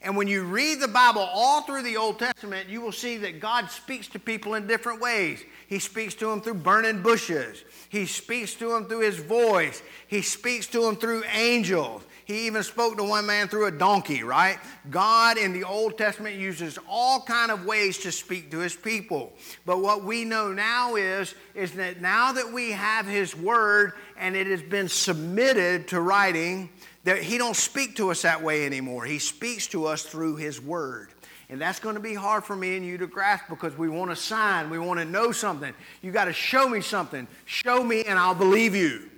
And 0.00 0.16
when 0.16 0.26
you 0.26 0.42
read 0.42 0.80
the 0.80 0.88
Bible 0.88 1.20
all 1.20 1.62
through 1.62 1.82
the 1.82 1.96
Old 1.96 2.18
Testament, 2.18 2.68
you 2.68 2.80
will 2.80 2.92
see 2.92 3.18
that 3.18 3.40
God 3.40 3.70
speaks 3.70 4.08
to 4.08 4.18
people 4.18 4.54
in 4.54 4.66
different 4.66 5.00
ways. 5.00 5.44
He 5.68 5.78
speaks 5.78 6.14
to 6.14 6.26
them 6.26 6.40
through 6.40 6.54
burning 6.54 7.02
bushes. 7.02 7.62
He 7.88 8.06
speaks 8.06 8.54
to 8.54 8.72
them 8.72 8.86
through 8.86 9.00
his 9.00 9.18
voice. 9.18 9.82
He 10.08 10.22
speaks 10.22 10.66
to 10.68 10.80
them 10.80 10.96
through 10.96 11.24
angels. 11.24 12.02
He 12.32 12.46
even 12.46 12.62
spoke 12.62 12.96
to 12.96 13.04
one 13.04 13.26
man 13.26 13.48
through 13.48 13.66
a 13.66 13.70
donkey, 13.70 14.22
right? 14.22 14.58
God 14.90 15.36
in 15.36 15.52
the 15.52 15.64
Old 15.64 15.98
Testament 15.98 16.36
uses 16.36 16.78
all 16.88 17.20
kind 17.20 17.50
of 17.50 17.66
ways 17.66 17.98
to 17.98 18.10
speak 18.10 18.50
to 18.52 18.58
his 18.58 18.74
people. 18.74 19.34
But 19.66 19.82
what 19.82 20.02
we 20.02 20.24
know 20.24 20.50
now 20.50 20.94
is, 20.94 21.34
is 21.54 21.72
that 21.72 22.00
now 22.00 22.32
that 22.32 22.50
we 22.50 22.70
have 22.70 23.06
his 23.06 23.36
word 23.36 23.92
and 24.16 24.34
it 24.34 24.46
has 24.46 24.62
been 24.62 24.88
submitted 24.88 25.88
to 25.88 26.00
writing, 26.00 26.70
that 27.04 27.18
he 27.18 27.36
don't 27.36 27.54
speak 27.54 27.96
to 27.96 28.10
us 28.10 28.22
that 28.22 28.42
way 28.42 28.64
anymore. 28.64 29.04
He 29.04 29.18
speaks 29.18 29.66
to 29.68 29.84
us 29.84 30.02
through 30.02 30.36
his 30.36 30.58
word. 30.58 31.12
And 31.50 31.60
that's 31.60 31.80
going 31.80 31.96
to 31.96 32.00
be 32.00 32.14
hard 32.14 32.44
for 32.44 32.56
me 32.56 32.78
and 32.78 32.86
you 32.86 32.96
to 32.96 33.06
grasp 33.06 33.44
because 33.50 33.76
we 33.76 33.90
want 33.90 34.10
a 34.10 34.16
sign. 34.16 34.70
We 34.70 34.78
want 34.78 35.00
to 35.00 35.04
know 35.04 35.32
something. 35.32 35.74
You 36.00 36.12
got 36.12 36.24
to 36.24 36.32
show 36.32 36.66
me 36.66 36.80
something. 36.80 37.28
Show 37.44 37.84
me 37.84 38.04
and 38.04 38.18
I'll 38.18 38.34
believe 38.34 38.74
you. 38.74 39.10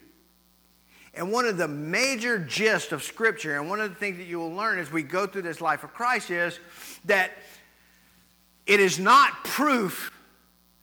And 1.17 1.31
one 1.31 1.47
of 1.47 1.57
the 1.57 1.69
major 1.69 2.39
gist 2.39 2.93
of 2.93 3.03
Scripture, 3.03 3.59
and 3.59 3.69
one 3.69 3.81
of 3.81 3.91
the 3.91 3.97
things 3.97 4.19
that 4.19 4.27
you 4.27 4.39
will 4.39 4.53
learn 4.53 4.79
as 4.79 4.91
we 4.91 5.03
go 5.03 5.27
through 5.27 5.43
this 5.43 5.61
life 5.61 5.85
of 5.85 5.95
Christ, 5.95 6.31
is 6.31 6.59
that 7.05 7.31
it 8.67 8.81
is 8.81 8.99
not 8.99 9.45
proof, 9.45 10.13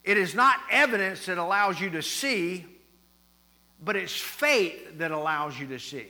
it 0.03 0.17
is 0.17 0.33
not 0.33 0.57
evidence 0.69 1.25
that 1.25 1.37
allows 1.37 1.79
you 1.79 1.89
to 1.91 2.01
see, 2.01 2.65
but 3.83 3.95
it's 3.95 4.13
faith 4.13 4.97
that 4.99 5.11
allows 5.11 5.59
you 5.59 5.67
to 5.67 5.79
see. 5.79 6.07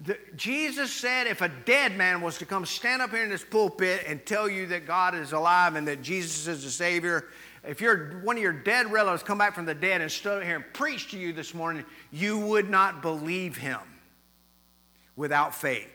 The, 0.00 0.18
Jesus 0.34 0.92
said 0.92 1.26
if 1.26 1.40
a 1.40 1.48
dead 1.48 1.96
man 1.96 2.20
was 2.20 2.38
to 2.38 2.46
come 2.46 2.66
stand 2.66 3.00
up 3.00 3.10
here 3.10 3.22
in 3.22 3.30
this 3.30 3.44
pulpit 3.44 4.04
and 4.06 4.24
tell 4.26 4.48
you 4.48 4.66
that 4.66 4.86
God 4.86 5.14
is 5.14 5.32
alive 5.32 5.76
and 5.76 5.86
that 5.86 6.02
Jesus 6.02 6.46
is 6.48 6.64
the 6.64 6.70
Savior, 6.70 7.26
if 7.66 7.80
you're 7.80 8.20
one 8.22 8.36
of 8.36 8.42
your 8.42 8.52
dead 8.52 8.92
relatives 8.92 9.22
come 9.22 9.38
back 9.38 9.54
from 9.54 9.64
the 9.64 9.74
dead 9.74 10.00
and 10.00 10.10
stood 10.10 10.44
here 10.44 10.56
and 10.56 10.64
preached 10.72 11.10
to 11.12 11.18
you 11.18 11.32
this 11.32 11.54
morning, 11.54 11.84
you 12.12 12.38
would 12.38 12.68
not 12.68 13.02
believe 13.02 13.56
him 13.56 13.80
without 15.16 15.54
faith. 15.54 15.88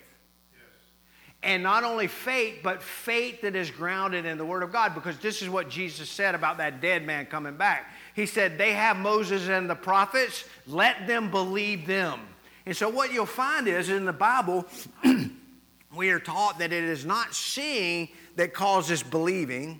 And 1.41 1.63
not 1.63 1.85
only 1.85 2.07
faith, 2.07 2.59
but 2.63 2.81
faith 2.81 3.41
that 3.41 3.55
is 3.55 3.71
grounded 3.71 4.25
in 4.25 4.37
the 4.37 4.43
Word 4.43 4.61
of 4.61 4.73
God, 4.73 4.93
because 4.93 5.17
this 5.19 5.41
is 5.41 5.47
what 5.47 5.69
Jesus 5.69 6.09
said 6.09 6.35
about 6.35 6.57
that 6.57 6.81
dead 6.81 7.05
man 7.05 7.27
coming 7.27 7.55
back. 7.55 7.93
He 8.13 8.25
said, 8.25 8.57
They 8.57 8.73
have 8.73 8.97
Moses 8.97 9.47
and 9.47 9.69
the 9.69 9.75
prophets, 9.75 10.43
let 10.67 11.07
them 11.07 11.31
believe 11.31 11.87
them. 11.87 12.19
And 12.65 12.75
so, 12.75 12.89
what 12.89 13.13
you'll 13.13 13.25
find 13.25 13.67
is 13.69 13.89
in 13.89 14.03
the 14.03 14.11
Bible, 14.11 14.65
we 15.95 16.09
are 16.09 16.19
taught 16.19 16.59
that 16.59 16.73
it 16.73 16.83
is 16.83 17.05
not 17.05 17.33
seeing 17.33 18.09
that 18.35 18.53
causes 18.53 19.01
believing, 19.01 19.79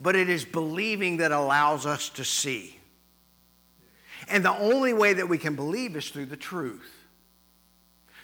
but 0.00 0.16
it 0.16 0.28
is 0.28 0.44
believing 0.44 1.18
that 1.18 1.32
allows 1.32 1.86
us 1.86 2.08
to 2.10 2.24
see. 2.24 2.78
And 4.28 4.44
the 4.44 4.56
only 4.58 4.92
way 4.92 5.14
that 5.14 5.28
we 5.28 5.38
can 5.38 5.54
believe 5.56 5.96
is 5.96 6.10
through 6.10 6.26
the 6.26 6.36
truth. 6.36 6.94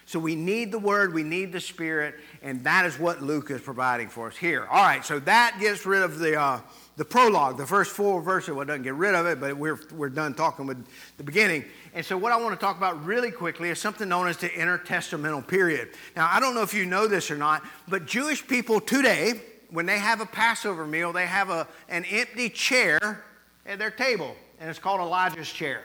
So 0.07 0.19
we 0.19 0.35
need 0.35 0.71
the 0.71 0.77
Word, 0.77 1.15
we 1.15 1.23
need 1.23 1.51
the 1.51 1.59
Spirit, 1.59 2.15
and 2.43 2.63
that 2.63 2.85
is 2.85 2.99
what 2.99 3.23
Luke 3.23 3.49
is 3.49 3.59
providing 3.61 4.07
for 4.07 4.27
us 4.27 4.37
here. 4.37 4.67
All 4.67 4.83
right, 4.83 5.03
so 5.03 5.19
that 5.21 5.57
gets 5.59 5.83
rid 5.83 6.03
of 6.03 6.19
the, 6.19 6.39
uh, 6.39 6.61
the 6.95 7.05
prologue, 7.05 7.57
the 7.57 7.65
first 7.65 7.91
four 7.91 8.21
verses. 8.21 8.53
Well, 8.53 8.65
doesn't 8.65 8.83
get 8.83 8.93
rid 8.93 9.15
of 9.15 9.25
it, 9.25 9.39
but 9.39 9.57
we're, 9.57 9.79
we're 9.91 10.09
done 10.09 10.35
talking 10.35 10.67
with 10.67 10.85
the 11.17 11.23
beginning. 11.23 11.65
And 11.95 12.05
so 12.05 12.19
what 12.19 12.31
I 12.31 12.37
want 12.37 12.53
to 12.53 12.63
talk 12.63 12.77
about 12.77 13.03
really 13.03 13.31
quickly 13.31 13.69
is 13.69 13.79
something 13.79 14.07
known 14.07 14.27
as 14.27 14.37
the 14.37 14.49
intertestamental 14.49 15.47
period. 15.47 15.89
Now, 16.15 16.29
I 16.31 16.39
don't 16.39 16.53
know 16.53 16.61
if 16.61 16.75
you 16.75 16.85
know 16.85 17.07
this 17.07 17.31
or 17.31 17.35
not, 17.35 17.63
but 17.87 18.05
Jewish 18.05 18.45
people 18.45 18.79
today, 18.79 19.41
when 19.75 19.85
they 19.85 19.99
have 19.99 20.21
a 20.21 20.25
Passover 20.25 20.87
meal, 20.87 21.11
they 21.11 21.25
have 21.25 21.49
a, 21.49 21.67
an 21.89 22.05
empty 22.05 22.49
chair 22.49 23.23
at 23.65 23.77
their 23.77 23.91
table, 23.91 24.35
and 24.59 24.69
it's 24.69 24.79
called 24.79 25.01
Elijah's 25.01 25.51
chair. 25.51 25.81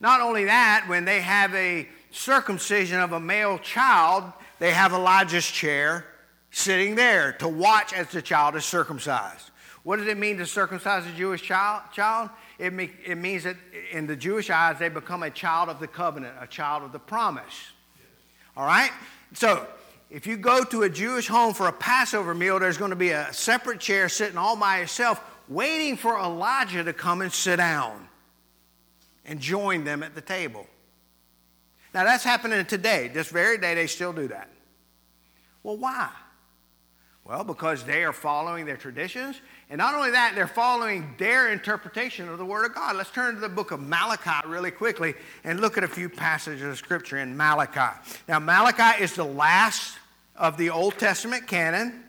Not 0.00 0.20
only 0.20 0.44
that, 0.46 0.86
when 0.88 1.04
they 1.04 1.20
have 1.20 1.54
a 1.54 1.88
circumcision 2.10 2.98
of 2.98 3.12
a 3.12 3.20
male 3.20 3.58
child, 3.58 4.24
they 4.58 4.72
have 4.72 4.92
Elijah's 4.92 5.46
chair 5.46 6.04
sitting 6.50 6.96
there 6.96 7.32
to 7.34 7.46
watch 7.46 7.92
as 7.92 8.08
the 8.08 8.20
child 8.20 8.56
is 8.56 8.64
circumcised. 8.64 9.50
What 9.84 9.98
does 9.98 10.08
it 10.08 10.18
mean 10.18 10.36
to 10.38 10.46
circumcise 10.46 11.06
a 11.06 11.12
Jewish 11.12 11.42
child? 11.42 11.82
child? 11.92 12.30
It, 12.58 12.72
me, 12.72 12.90
it 13.04 13.18
means 13.18 13.44
that 13.44 13.56
in 13.92 14.08
the 14.08 14.16
Jewish 14.16 14.50
eyes, 14.50 14.80
they 14.80 14.88
become 14.88 15.22
a 15.22 15.30
child 15.30 15.68
of 15.68 15.78
the 15.78 15.86
covenant, 15.86 16.34
a 16.40 16.46
child 16.48 16.82
of 16.82 16.90
the 16.90 16.98
promise. 16.98 17.70
All 18.56 18.66
right? 18.66 18.90
So, 19.34 19.64
if 20.10 20.26
you 20.26 20.36
go 20.36 20.62
to 20.64 20.82
a 20.82 20.88
Jewish 20.88 21.26
home 21.26 21.52
for 21.52 21.66
a 21.66 21.72
Passover 21.72 22.34
meal, 22.34 22.58
there's 22.58 22.78
going 22.78 22.90
to 22.90 22.96
be 22.96 23.10
a 23.10 23.32
separate 23.32 23.80
chair 23.80 24.08
sitting 24.08 24.38
all 24.38 24.56
by 24.56 24.80
itself, 24.80 25.20
waiting 25.48 25.96
for 25.96 26.18
Elijah 26.18 26.84
to 26.84 26.92
come 26.92 27.22
and 27.22 27.32
sit 27.32 27.56
down 27.56 28.08
and 29.24 29.40
join 29.40 29.84
them 29.84 30.02
at 30.02 30.14
the 30.14 30.20
table. 30.20 30.66
Now, 31.92 32.04
that's 32.04 32.24
happening 32.24 32.64
today. 32.66 33.08
This 33.08 33.28
very 33.28 33.58
day, 33.58 33.74
they 33.74 33.86
still 33.86 34.12
do 34.12 34.28
that. 34.28 34.48
Well, 35.62 35.76
why? 35.76 36.10
Well, 37.26 37.42
because 37.42 37.82
they 37.82 38.04
are 38.04 38.12
following 38.12 38.66
their 38.66 38.76
traditions. 38.76 39.40
And 39.68 39.78
not 39.78 39.96
only 39.96 40.12
that, 40.12 40.36
they're 40.36 40.46
following 40.46 41.12
their 41.18 41.50
interpretation 41.50 42.28
of 42.28 42.38
the 42.38 42.44
Word 42.44 42.64
of 42.66 42.74
God. 42.74 42.94
Let's 42.94 43.10
turn 43.10 43.34
to 43.34 43.40
the 43.40 43.48
book 43.48 43.72
of 43.72 43.80
Malachi 43.80 44.46
really 44.46 44.70
quickly 44.70 45.14
and 45.42 45.58
look 45.58 45.76
at 45.76 45.82
a 45.82 45.88
few 45.88 46.08
passages 46.08 46.62
of 46.62 46.78
Scripture 46.78 47.18
in 47.18 47.36
Malachi. 47.36 47.98
Now, 48.28 48.38
Malachi 48.38 49.02
is 49.02 49.14
the 49.16 49.24
last 49.24 49.98
of 50.36 50.56
the 50.56 50.70
Old 50.70 50.98
Testament 50.98 51.48
canon. 51.48 52.04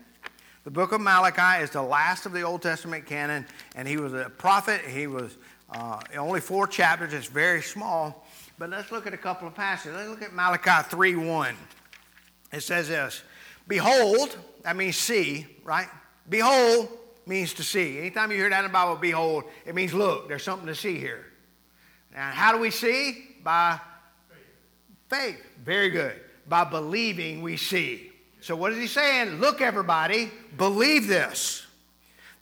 The 0.65 0.71
book 0.71 0.91
of 0.91 1.01
Malachi 1.01 1.63
is 1.63 1.71
the 1.71 1.81
last 1.81 2.27
of 2.27 2.33
the 2.33 2.43
Old 2.43 2.61
Testament 2.61 3.07
canon, 3.07 3.47
and 3.75 3.87
he 3.87 3.97
was 3.97 4.13
a 4.13 4.29
prophet. 4.37 4.81
He 4.81 5.07
was 5.07 5.35
uh, 5.71 5.99
only 6.15 6.41
four 6.41 6.67
chapters, 6.67 7.13
it's 7.13 7.25
very 7.25 7.63
small. 7.63 8.27
But 8.59 8.69
let's 8.69 8.91
look 8.91 9.07
at 9.07 9.15
a 9.15 9.17
couple 9.17 9.47
of 9.47 9.55
passages. 9.55 9.95
Let's 9.97 10.09
look 10.09 10.21
at 10.21 10.33
Malachi 10.33 10.87
3 10.89 11.15
1. 11.15 11.55
It 12.53 12.61
says 12.61 12.89
this 12.89 13.23
Behold, 13.67 14.37
that 14.67 14.75
means 14.75 14.97
see, 14.97 15.47
right? 15.63 15.87
Behold 16.27 16.89
means 17.25 17.53
to 17.53 17.63
see. 17.63 17.99
Anytime 17.99 18.31
you 18.31 18.37
hear 18.37 18.49
that 18.49 18.59
in 18.59 18.65
the 18.65 18.73
Bible, 18.73 18.97
behold, 18.97 19.45
it 19.65 19.73
means 19.73 19.93
look, 19.93 20.27
there's 20.27 20.43
something 20.43 20.67
to 20.67 20.75
see 20.75 20.99
here. 20.99 21.23
And 22.13 22.35
how 22.35 22.51
do 22.51 22.57
we 22.57 22.69
see? 22.69 23.37
By 23.45 23.79
faith. 25.07 25.41
Very 25.63 25.89
good. 25.89 26.19
By 26.49 26.65
believing, 26.65 27.41
we 27.41 27.55
see. 27.55 28.11
So, 28.41 28.57
what 28.57 28.73
is 28.73 28.77
he 28.77 28.87
saying? 28.87 29.39
Look, 29.39 29.61
everybody, 29.61 30.31
believe 30.57 31.07
this. 31.07 31.65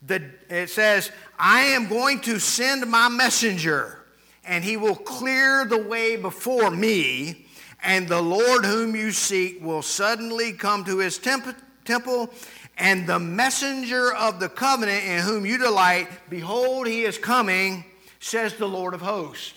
The, 0.01 0.27
it 0.49 0.71
says, 0.71 1.11
I 1.37 1.59
am 1.59 1.87
going 1.87 2.21
to 2.21 2.39
send 2.39 2.89
my 2.89 3.07
messenger, 3.07 3.99
and 4.43 4.63
he 4.63 4.77
will 4.77 4.95
clear 4.95 5.63
the 5.65 5.77
way 5.77 6.15
before 6.15 6.71
me, 6.71 7.45
and 7.83 8.07
the 8.07 8.23
Lord 8.23 8.65
whom 8.65 8.95
you 8.95 9.11
seek 9.11 9.63
will 9.63 9.83
suddenly 9.83 10.53
come 10.53 10.83
to 10.85 10.97
his 10.97 11.19
temp- 11.19 11.61
temple, 11.85 12.29
and 12.77 13.07
the 13.07 13.19
messenger 13.19 14.13
of 14.13 14.39
the 14.39 14.49
covenant 14.49 15.05
in 15.05 15.21
whom 15.21 15.45
you 15.45 15.57
delight, 15.57 16.07
behold, 16.29 16.87
he 16.87 17.03
is 17.03 17.17
coming, 17.17 17.85
says 18.19 18.53
the 18.55 18.67
Lord 18.67 18.93
of 18.93 19.01
hosts. 19.01 19.53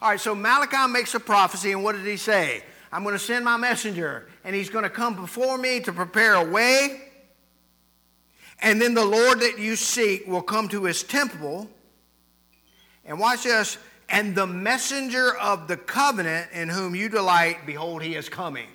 All 0.00 0.10
right, 0.10 0.20
so 0.20 0.34
Malachi 0.34 0.90
makes 0.90 1.14
a 1.14 1.20
prophecy, 1.20 1.72
and 1.72 1.84
what 1.84 1.94
did 1.96 2.06
he 2.06 2.16
say? 2.16 2.62
I'm 2.92 3.02
going 3.02 3.14
to 3.14 3.18
send 3.18 3.44
my 3.44 3.56
messenger, 3.56 4.28
and 4.44 4.54
he's 4.54 4.70
going 4.70 4.84
to 4.84 4.90
come 4.90 5.16
before 5.16 5.58
me 5.58 5.80
to 5.80 5.92
prepare 5.92 6.34
a 6.34 6.44
way 6.44 7.10
and 8.60 8.80
then 8.80 8.94
the 8.94 9.04
Lord 9.04 9.40
that 9.40 9.58
you 9.58 9.76
seek 9.76 10.26
will 10.26 10.42
come 10.42 10.68
to 10.68 10.84
his 10.84 11.02
temple. 11.02 11.68
And 13.04 13.18
watch 13.18 13.44
this. 13.44 13.78
And 14.08 14.34
the 14.34 14.46
messenger 14.46 15.36
of 15.36 15.68
the 15.68 15.76
covenant 15.76 16.50
in 16.52 16.68
whom 16.68 16.94
you 16.94 17.08
delight, 17.08 17.66
behold, 17.66 18.02
he 18.02 18.14
is 18.14 18.28
coming. 18.28 18.68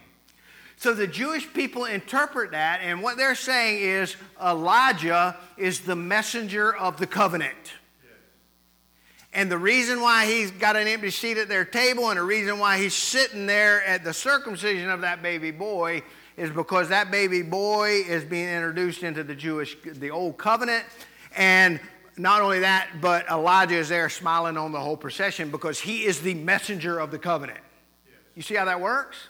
So 0.79 0.93
the 0.93 1.07
Jewish 1.07 1.51
people 1.51 1.83
interpret 1.83 2.51
that, 2.51 2.79
and 2.81 3.03
what 3.03 3.17
they're 3.17 3.35
saying 3.35 3.81
is 3.81 4.15
Elijah 4.41 5.35
is 5.57 5.81
the 5.81 5.95
messenger 5.95 6.73
of 6.73 6.95
the 6.95 7.05
covenant. 7.05 7.73
And 9.33 9.51
the 9.51 9.57
reason 9.57 10.01
why 10.01 10.25
he's 10.25 10.51
got 10.51 10.77
an 10.77 10.87
empty 10.87 11.11
seat 11.11 11.37
at 11.37 11.49
their 11.49 11.65
table 11.65 12.09
and 12.09 12.17
the 12.17 12.23
reason 12.23 12.59
why 12.59 12.77
he's 12.77 12.93
sitting 12.95 13.45
there 13.45 13.83
at 13.83 14.05
the 14.05 14.13
circumcision 14.13 14.89
of 14.89 15.01
that 15.01 15.21
baby 15.21 15.51
boy 15.51 16.01
is 16.37 16.49
because 16.49 16.87
that 16.89 17.11
baby 17.11 17.41
boy 17.41 18.01
is 18.07 18.23
being 18.23 18.47
introduced 18.47 19.03
into 19.03 19.23
the 19.23 19.35
Jewish, 19.35 19.75
the 19.83 20.09
old 20.09 20.37
covenant. 20.37 20.85
And 21.35 21.81
not 22.15 22.41
only 22.41 22.59
that, 22.61 22.87
but 23.01 23.29
Elijah 23.29 23.75
is 23.75 23.89
there 23.89 24.07
smiling 24.07 24.55
on 24.55 24.71
the 24.71 24.79
whole 24.79 24.97
procession 24.97 25.51
because 25.51 25.79
he 25.79 26.05
is 26.05 26.21
the 26.21 26.35
messenger 26.35 26.99
of 26.99 27.11
the 27.11 27.19
covenant. 27.19 27.59
You 28.33 28.41
see 28.41 28.55
how 28.55 28.63
that 28.63 28.79
works? 28.79 29.28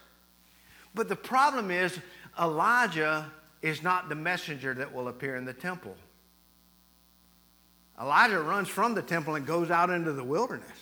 But 0.94 1.10
the 1.10 1.16
problem 1.16 1.72
is, 1.72 1.98
Elijah 2.40 3.32
is 3.62 3.84
not 3.84 4.10
the 4.10 4.16
messenger 4.16 4.74
that 4.74 4.94
will 4.94 5.08
appear 5.08 5.36
in 5.36 5.46
the 5.46 5.54
temple. 5.54 5.96
Elijah 8.00 8.40
runs 8.40 8.70
from 8.70 8.96
the 8.96 9.02
temple 9.02 9.36
and 9.36 9.46
goes 9.46 9.70
out 9.70 9.90
into 9.90 10.14
the 10.14 10.24
wilderness. 10.24 10.78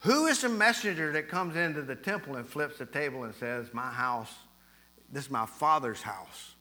Who 0.00 0.26
is 0.26 0.42
the 0.42 0.48
messenger 0.48 1.10
that 1.12 1.28
comes 1.28 1.56
into 1.56 1.82
the 1.82 1.96
temple 1.96 2.36
and 2.36 2.46
flips 2.46 2.78
the 2.78 2.86
table 2.86 3.24
and 3.24 3.34
says, 3.34 3.68
My 3.72 3.90
house, 3.90 4.32
this 5.10 5.24
is 5.24 5.30
my 5.30 5.46
father's 5.46 6.02
house? 6.02 6.54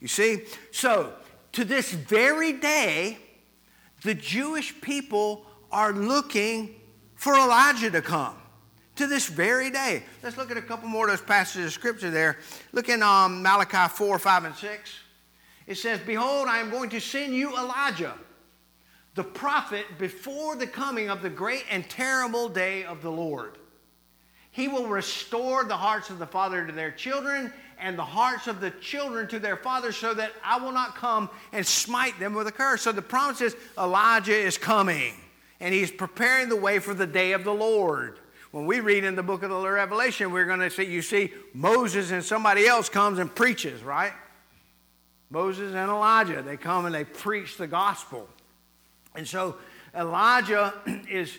You 0.00 0.08
see? 0.08 0.42
So, 0.72 1.12
to 1.52 1.64
this 1.64 1.92
very 1.92 2.54
day, 2.54 3.18
the 4.02 4.14
Jewish 4.14 4.78
people 4.80 5.46
are 5.70 5.92
looking 5.92 6.74
for 7.14 7.34
Elijah 7.34 7.90
to 7.90 8.02
come. 8.02 8.36
To 8.96 9.06
this 9.06 9.26
very 9.26 9.70
day. 9.70 10.02
Let's 10.22 10.36
look 10.36 10.50
at 10.50 10.56
a 10.56 10.62
couple 10.62 10.88
more 10.88 11.04
of 11.04 11.10
those 11.10 11.26
passages 11.26 11.66
of 11.66 11.72
scripture 11.72 12.10
there. 12.10 12.38
Look 12.72 12.88
in 12.88 13.02
um, 13.02 13.42
Malachi 13.42 13.92
4, 13.94 14.18
5, 14.18 14.44
and 14.44 14.54
6. 14.54 14.98
It 15.66 15.76
says, 15.76 16.00
Behold, 16.06 16.48
I 16.48 16.58
am 16.58 16.70
going 16.70 16.90
to 16.90 17.00
send 17.00 17.34
you 17.34 17.56
Elijah 17.56 18.14
the 19.14 19.24
prophet 19.24 19.84
before 19.98 20.56
the 20.56 20.66
coming 20.66 21.10
of 21.10 21.22
the 21.22 21.30
great 21.30 21.64
and 21.70 21.88
terrible 21.88 22.48
day 22.48 22.84
of 22.84 23.02
the 23.02 23.10
Lord. 23.10 23.58
He 24.50 24.68
will 24.68 24.86
restore 24.86 25.64
the 25.64 25.76
hearts 25.76 26.08
of 26.08 26.18
the 26.18 26.26
father 26.26 26.66
to 26.66 26.72
their 26.72 26.90
children 26.90 27.52
and 27.78 27.98
the 27.98 28.04
hearts 28.04 28.46
of 28.46 28.60
the 28.60 28.70
children 28.70 29.28
to 29.28 29.38
their 29.38 29.56
fathers 29.56 29.96
so 29.96 30.14
that 30.14 30.32
I 30.42 30.58
will 30.58 30.72
not 30.72 30.94
come 30.94 31.28
and 31.52 31.66
smite 31.66 32.18
them 32.18 32.32
with 32.32 32.46
a 32.46 32.52
curse. 32.52 32.82
So 32.82 32.92
the 32.92 33.02
promise 33.02 33.42
is 33.42 33.56
Elijah 33.76 34.36
is 34.36 34.56
coming 34.56 35.12
and 35.60 35.74
he's 35.74 35.90
preparing 35.90 36.48
the 36.48 36.56
way 36.56 36.78
for 36.78 36.94
the 36.94 37.06
day 37.06 37.32
of 37.32 37.44
the 37.44 37.52
Lord. 37.52 38.18
When 38.56 38.64
we 38.64 38.80
read 38.80 39.04
in 39.04 39.16
the 39.16 39.22
book 39.22 39.42
of 39.42 39.50
the 39.50 39.70
Revelation, 39.70 40.32
we're 40.32 40.46
going 40.46 40.60
to 40.60 40.70
see, 40.70 40.84
you 40.84 41.02
see, 41.02 41.30
Moses 41.52 42.10
and 42.10 42.24
somebody 42.24 42.66
else 42.66 42.88
comes 42.88 43.18
and 43.18 43.32
preaches, 43.34 43.82
right? 43.82 44.14
Moses 45.28 45.74
and 45.74 45.90
Elijah, 45.90 46.40
they 46.40 46.56
come 46.56 46.86
and 46.86 46.94
they 46.94 47.04
preach 47.04 47.58
the 47.58 47.66
gospel. 47.66 48.26
And 49.14 49.28
so 49.28 49.56
Elijah 49.94 50.72
is 51.10 51.36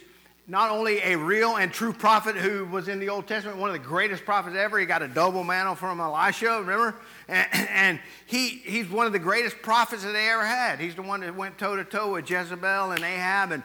not 0.50 0.72
only 0.72 1.00
a 1.00 1.18
real 1.18 1.58
and 1.58 1.74
true 1.74 1.92
prophet 1.92 2.38
who 2.38 2.64
was 2.66 2.88
in 2.88 3.00
the 3.00 3.10
Old 3.10 3.28
Testament, 3.28 3.58
one 3.58 3.70
of 3.70 3.74
the 3.74 3.86
greatest 3.86 4.24
prophets 4.24 4.56
ever. 4.56 4.80
He 4.80 4.86
got 4.86 5.02
a 5.02 5.08
double 5.08 5.44
mantle 5.44 5.76
from 5.76 6.00
Elisha, 6.00 6.60
remember? 6.62 6.96
And, 7.28 7.48
and 7.52 8.00
he, 8.26 8.48
he's 8.64 8.90
one 8.90 9.06
of 9.06 9.12
the 9.12 9.20
greatest 9.20 9.62
prophets 9.62 10.04
that 10.04 10.14
they 10.14 10.30
ever 10.30 10.46
had. 10.46 10.80
He's 10.80 10.96
the 10.96 11.02
one 11.02 11.20
that 11.20 11.36
went 11.36 11.58
toe 11.58 11.76
to 11.76 11.84
toe 11.84 12.14
with 12.14 12.30
Jezebel 12.30 12.92
and 12.92 13.04
Ahab 13.04 13.52
and 13.52 13.64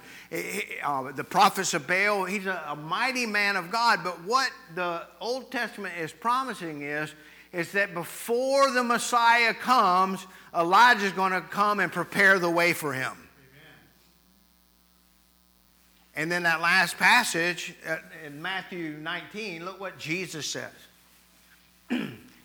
uh, 0.83 1.12
the 1.12 1.23
prophets 1.23 1.73
of 1.73 1.87
Baal. 1.87 2.25
He's 2.25 2.47
a, 2.47 2.61
a 2.66 2.75
mighty 2.75 3.27
man 3.27 3.55
of 3.55 3.71
God. 3.71 4.01
But 4.03 4.25
what 4.25 4.51
the 4.75 5.07
Old 5.21 5.53
Testament 5.53 5.95
is 5.97 6.11
promising 6.11 6.83
is, 6.83 7.14
is 7.53 7.71
that 7.73 7.95
before 7.95 8.73
the 8.73 8.83
Messiah 8.83 9.55
comes, 9.55 10.27
Elijah 10.53 11.07
is 11.07 11.12
going 11.12 11.33
to 11.33 11.42
come 11.42 11.79
and 11.79 11.92
prepare 11.92 12.40
the 12.40 12.51
way 12.51 12.73
for 12.73 12.92
him. 12.92 13.22
And 16.14 16.31
then 16.31 16.42
that 16.42 16.61
last 16.61 16.98
passage 16.98 17.75
uh, 17.88 17.96
in 18.25 18.40
Matthew 18.40 18.98
19, 19.01 19.64
look 19.64 19.81
what 19.81 19.98
Jesus 19.98 20.46
says. 20.46 20.70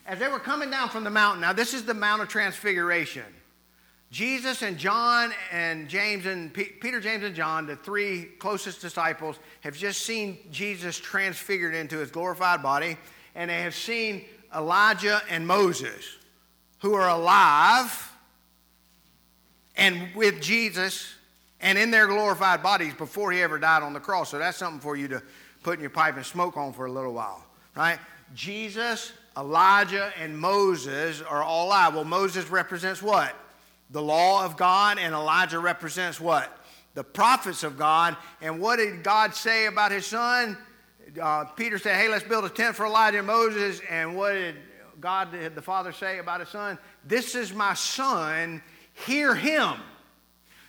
As 0.05 0.19
they 0.19 0.29
were 0.29 0.39
coming 0.39 0.71
down 0.71 0.89
from 0.89 1.03
the 1.03 1.09
mountain, 1.09 1.41
now 1.41 1.51
this 1.51 1.73
is 1.73 1.83
the 1.83 1.93
Mount 1.93 2.21
of 2.21 2.29
Transfiguration. 2.29 3.25
Jesus 4.09 4.61
and 4.61 4.77
John 4.77 5.33
and 5.51 5.89
James 5.89 6.25
and 6.25 6.53
P- 6.53 6.63
Peter, 6.63 7.01
James, 7.01 7.25
and 7.25 7.35
John, 7.35 7.67
the 7.67 7.75
three 7.75 8.29
closest 8.39 8.79
disciples, 8.79 9.37
have 9.61 9.75
just 9.75 10.03
seen 10.03 10.37
Jesus 10.49 10.97
transfigured 10.97 11.75
into 11.75 11.97
his 11.97 12.09
glorified 12.09 12.63
body, 12.63 12.97
and 13.35 13.49
they 13.49 13.61
have 13.63 13.75
seen 13.75 14.23
Elijah 14.55 15.21
and 15.29 15.45
Moses, 15.45 16.05
who 16.79 16.93
are 16.93 17.09
alive 17.09 18.13
and 19.75 20.15
with 20.15 20.41
Jesus 20.41 21.13
and 21.61 21.77
in 21.77 21.91
their 21.91 22.07
glorified 22.07 22.61
bodies 22.61 22.93
before 22.93 23.31
he 23.31 23.41
ever 23.41 23.57
died 23.57 23.83
on 23.83 23.93
the 23.93 23.99
cross. 23.99 24.31
So 24.31 24.37
that's 24.37 24.57
something 24.57 24.79
for 24.79 24.95
you 24.95 25.07
to 25.07 25.21
put 25.63 25.75
in 25.75 25.81
your 25.81 25.89
pipe 25.89 26.15
and 26.15 26.25
smoke 26.25 26.57
on 26.57 26.73
for 26.73 26.85
a 26.85 26.91
little 26.91 27.13
while, 27.13 27.43
right? 27.75 27.99
Jesus, 28.33 29.13
Elijah, 29.35 30.11
and 30.19 30.37
Moses 30.37 31.21
are 31.21 31.43
all 31.43 31.67
alive. 31.67 31.95
Well, 31.95 32.03
Moses 32.03 32.49
represents 32.49 33.01
what? 33.01 33.35
The 33.91 34.01
law 34.01 34.43
of 34.43 34.57
God, 34.57 34.99
and 34.99 35.13
Elijah 35.13 35.59
represents 35.59 36.19
what? 36.19 36.51
The 36.93 37.03
prophets 37.03 37.63
of 37.63 37.77
God. 37.77 38.17
And 38.41 38.59
what 38.59 38.77
did 38.77 39.03
God 39.03 39.33
say 39.33 39.67
about 39.67 39.91
his 39.91 40.05
son? 40.05 40.57
Uh, 41.21 41.45
Peter 41.45 41.77
said, 41.77 41.95
Hey, 41.95 42.09
let's 42.09 42.25
build 42.25 42.43
a 42.43 42.49
tent 42.49 42.75
for 42.75 42.85
Elijah 42.85 43.19
and 43.19 43.27
Moses. 43.27 43.81
And 43.89 44.15
what 44.15 44.33
did 44.33 44.55
God, 44.99 45.29
the 45.55 45.61
Father, 45.61 45.91
say 45.91 46.19
about 46.19 46.41
his 46.41 46.49
son? 46.49 46.77
This 47.05 47.35
is 47.35 47.53
my 47.53 47.75
son, 47.75 48.61
hear 49.05 49.35
him. 49.35 49.75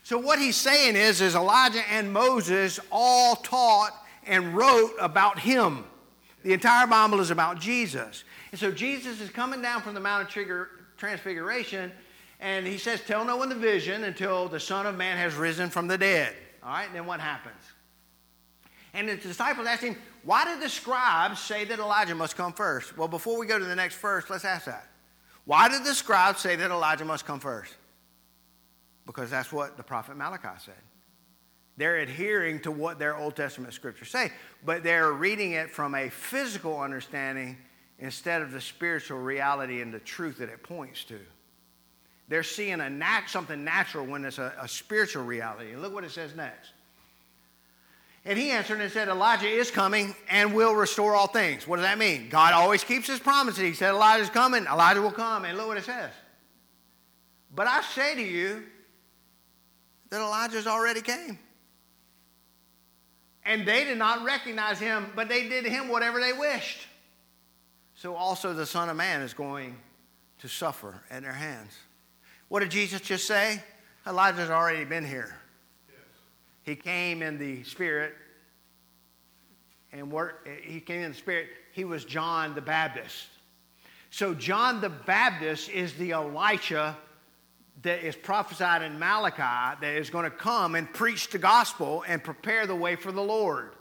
So 0.08 0.16
what 0.16 0.38
he's 0.38 0.56
saying 0.56 0.96
is, 0.96 1.20
is 1.20 1.34
Elijah 1.34 1.82
and 1.90 2.10
Moses 2.10 2.80
all 2.90 3.36
taught 3.36 3.90
and 4.26 4.56
wrote 4.56 4.94
about 4.98 5.38
him. 5.38 5.84
The 6.42 6.54
entire 6.54 6.86
Bible 6.86 7.20
is 7.20 7.30
about 7.30 7.60
Jesus. 7.60 8.24
And 8.50 8.58
so 8.58 8.72
Jesus 8.72 9.20
is 9.20 9.28
coming 9.28 9.60
down 9.60 9.82
from 9.82 9.92
the 9.92 10.00
Mount 10.00 10.34
of 10.34 10.66
Transfiguration, 10.96 11.92
and 12.40 12.66
he 12.66 12.78
says, 12.78 13.02
Tell 13.02 13.22
no 13.22 13.36
one 13.36 13.50
the 13.50 13.54
vision 13.54 14.04
until 14.04 14.48
the 14.48 14.58
Son 14.58 14.86
of 14.86 14.96
Man 14.96 15.18
has 15.18 15.34
risen 15.34 15.68
from 15.68 15.88
the 15.88 15.98
dead. 15.98 16.34
All 16.62 16.70
right, 16.70 16.86
and 16.86 16.94
then 16.94 17.04
what 17.04 17.20
happens? 17.20 17.60
And 18.94 19.10
the 19.10 19.16
disciples 19.16 19.66
asked 19.66 19.82
him, 19.82 19.96
Why 20.22 20.46
did 20.46 20.62
the 20.62 20.70
scribes 20.70 21.38
say 21.38 21.66
that 21.66 21.78
Elijah 21.78 22.14
must 22.14 22.34
come 22.34 22.54
first? 22.54 22.96
Well, 22.96 23.08
before 23.08 23.38
we 23.38 23.44
go 23.44 23.58
to 23.58 23.64
the 23.66 23.76
next 23.76 23.96
verse, 23.96 24.24
let's 24.30 24.46
ask 24.46 24.64
that. 24.64 24.88
Why 25.44 25.68
did 25.68 25.84
the 25.84 25.94
scribes 25.94 26.40
say 26.40 26.56
that 26.56 26.70
Elijah 26.70 27.04
must 27.04 27.26
come 27.26 27.40
first? 27.40 27.74
Because 29.08 29.30
that's 29.30 29.50
what 29.50 29.78
the 29.78 29.82
prophet 29.82 30.18
Malachi 30.18 30.48
said. 30.58 30.74
They're 31.78 31.96
adhering 31.96 32.60
to 32.60 32.70
what 32.70 32.98
their 32.98 33.16
Old 33.16 33.36
Testament 33.36 33.72
scriptures 33.72 34.10
say, 34.10 34.30
but 34.66 34.82
they're 34.82 35.12
reading 35.12 35.52
it 35.52 35.70
from 35.70 35.94
a 35.94 36.10
physical 36.10 36.78
understanding 36.78 37.56
instead 37.98 38.42
of 38.42 38.52
the 38.52 38.60
spiritual 38.60 39.18
reality 39.18 39.80
and 39.80 39.94
the 39.94 39.98
truth 39.98 40.36
that 40.38 40.50
it 40.50 40.62
points 40.62 41.04
to. 41.04 41.18
They're 42.28 42.42
seeing 42.42 42.80
a 42.80 42.90
nat- 42.90 43.28
something 43.28 43.64
natural 43.64 44.04
when 44.04 44.26
it's 44.26 44.36
a, 44.36 44.52
a 44.60 44.68
spiritual 44.68 45.24
reality. 45.24 45.72
And 45.72 45.80
look 45.80 45.94
what 45.94 46.04
it 46.04 46.10
says 46.10 46.34
next. 46.34 46.72
And 48.26 48.38
he 48.38 48.50
answered 48.50 48.78
and 48.78 48.92
said, 48.92 49.08
Elijah 49.08 49.48
is 49.48 49.70
coming 49.70 50.14
and 50.28 50.52
will 50.52 50.74
restore 50.74 51.14
all 51.14 51.28
things. 51.28 51.66
What 51.66 51.76
does 51.76 51.86
that 51.86 51.96
mean? 51.96 52.28
God 52.28 52.52
always 52.52 52.84
keeps 52.84 53.06
his 53.06 53.20
promises. 53.20 53.62
He 53.62 53.72
said, 53.72 53.94
Elijah's 53.94 54.28
coming, 54.28 54.66
Elijah 54.66 55.00
will 55.00 55.12
come. 55.12 55.46
And 55.46 55.56
look 55.56 55.68
what 55.68 55.78
it 55.78 55.84
says. 55.84 56.10
But 57.54 57.66
I 57.66 57.80
say 57.80 58.14
to 58.14 58.22
you, 58.22 58.64
that 60.10 60.20
Elijah's 60.20 60.66
already 60.66 61.00
came. 61.00 61.38
And 63.44 63.66
they 63.66 63.84
did 63.84 63.98
not 63.98 64.24
recognize 64.24 64.78
him, 64.78 65.06
but 65.16 65.28
they 65.28 65.48
did 65.48 65.64
him 65.64 65.88
whatever 65.88 66.20
they 66.20 66.32
wished. 66.32 66.86
So 67.94 68.14
also 68.14 68.52
the 68.52 68.66
Son 68.66 68.88
of 68.88 68.96
Man 68.96 69.22
is 69.22 69.34
going 69.34 69.76
to 70.40 70.48
suffer 70.48 71.02
at 71.10 71.22
their 71.22 71.32
hands. 71.32 71.72
What 72.48 72.60
did 72.60 72.70
Jesus 72.70 73.00
just 73.00 73.26
say? 73.26 73.62
Elijah's 74.06 74.50
already 74.50 74.84
been 74.84 75.04
here. 75.04 75.34
Yes. 75.88 75.98
He 76.62 76.76
came 76.76 77.22
in 77.22 77.38
the 77.38 77.64
Spirit 77.64 78.14
and 79.92 80.10
worked, 80.12 80.48
he 80.62 80.80
came 80.80 81.00
in 81.00 81.12
the 81.12 81.16
Spirit. 81.16 81.48
He 81.72 81.84
was 81.84 82.04
John 82.04 82.54
the 82.54 82.60
Baptist. 82.60 83.26
So 84.10 84.34
John 84.34 84.80
the 84.80 84.88
Baptist 84.88 85.68
is 85.68 85.92
the 85.94 86.12
Elisha 86.12 86.96
that 87.82 88.04
is 88.04 88.16
prophesied 88.16 88.82
in 88.82 88.98
Malachi 88.98 89.78
that 89.80 89.96
is 89.96 90.10
going 90.10 90.24
to 90.24 90.30
come 90.30 90.74
and 90.74 90.92
preach 90.92 91.30
the 91.30 91.38
gospel 91.38 92.04
and 92.06 92.22
prepare 92.22 92.66
the 92.66 92.74
way 92.74 92.96
for 92.96 93.12
the 93.12 93.22
Lord. 93.22 93.72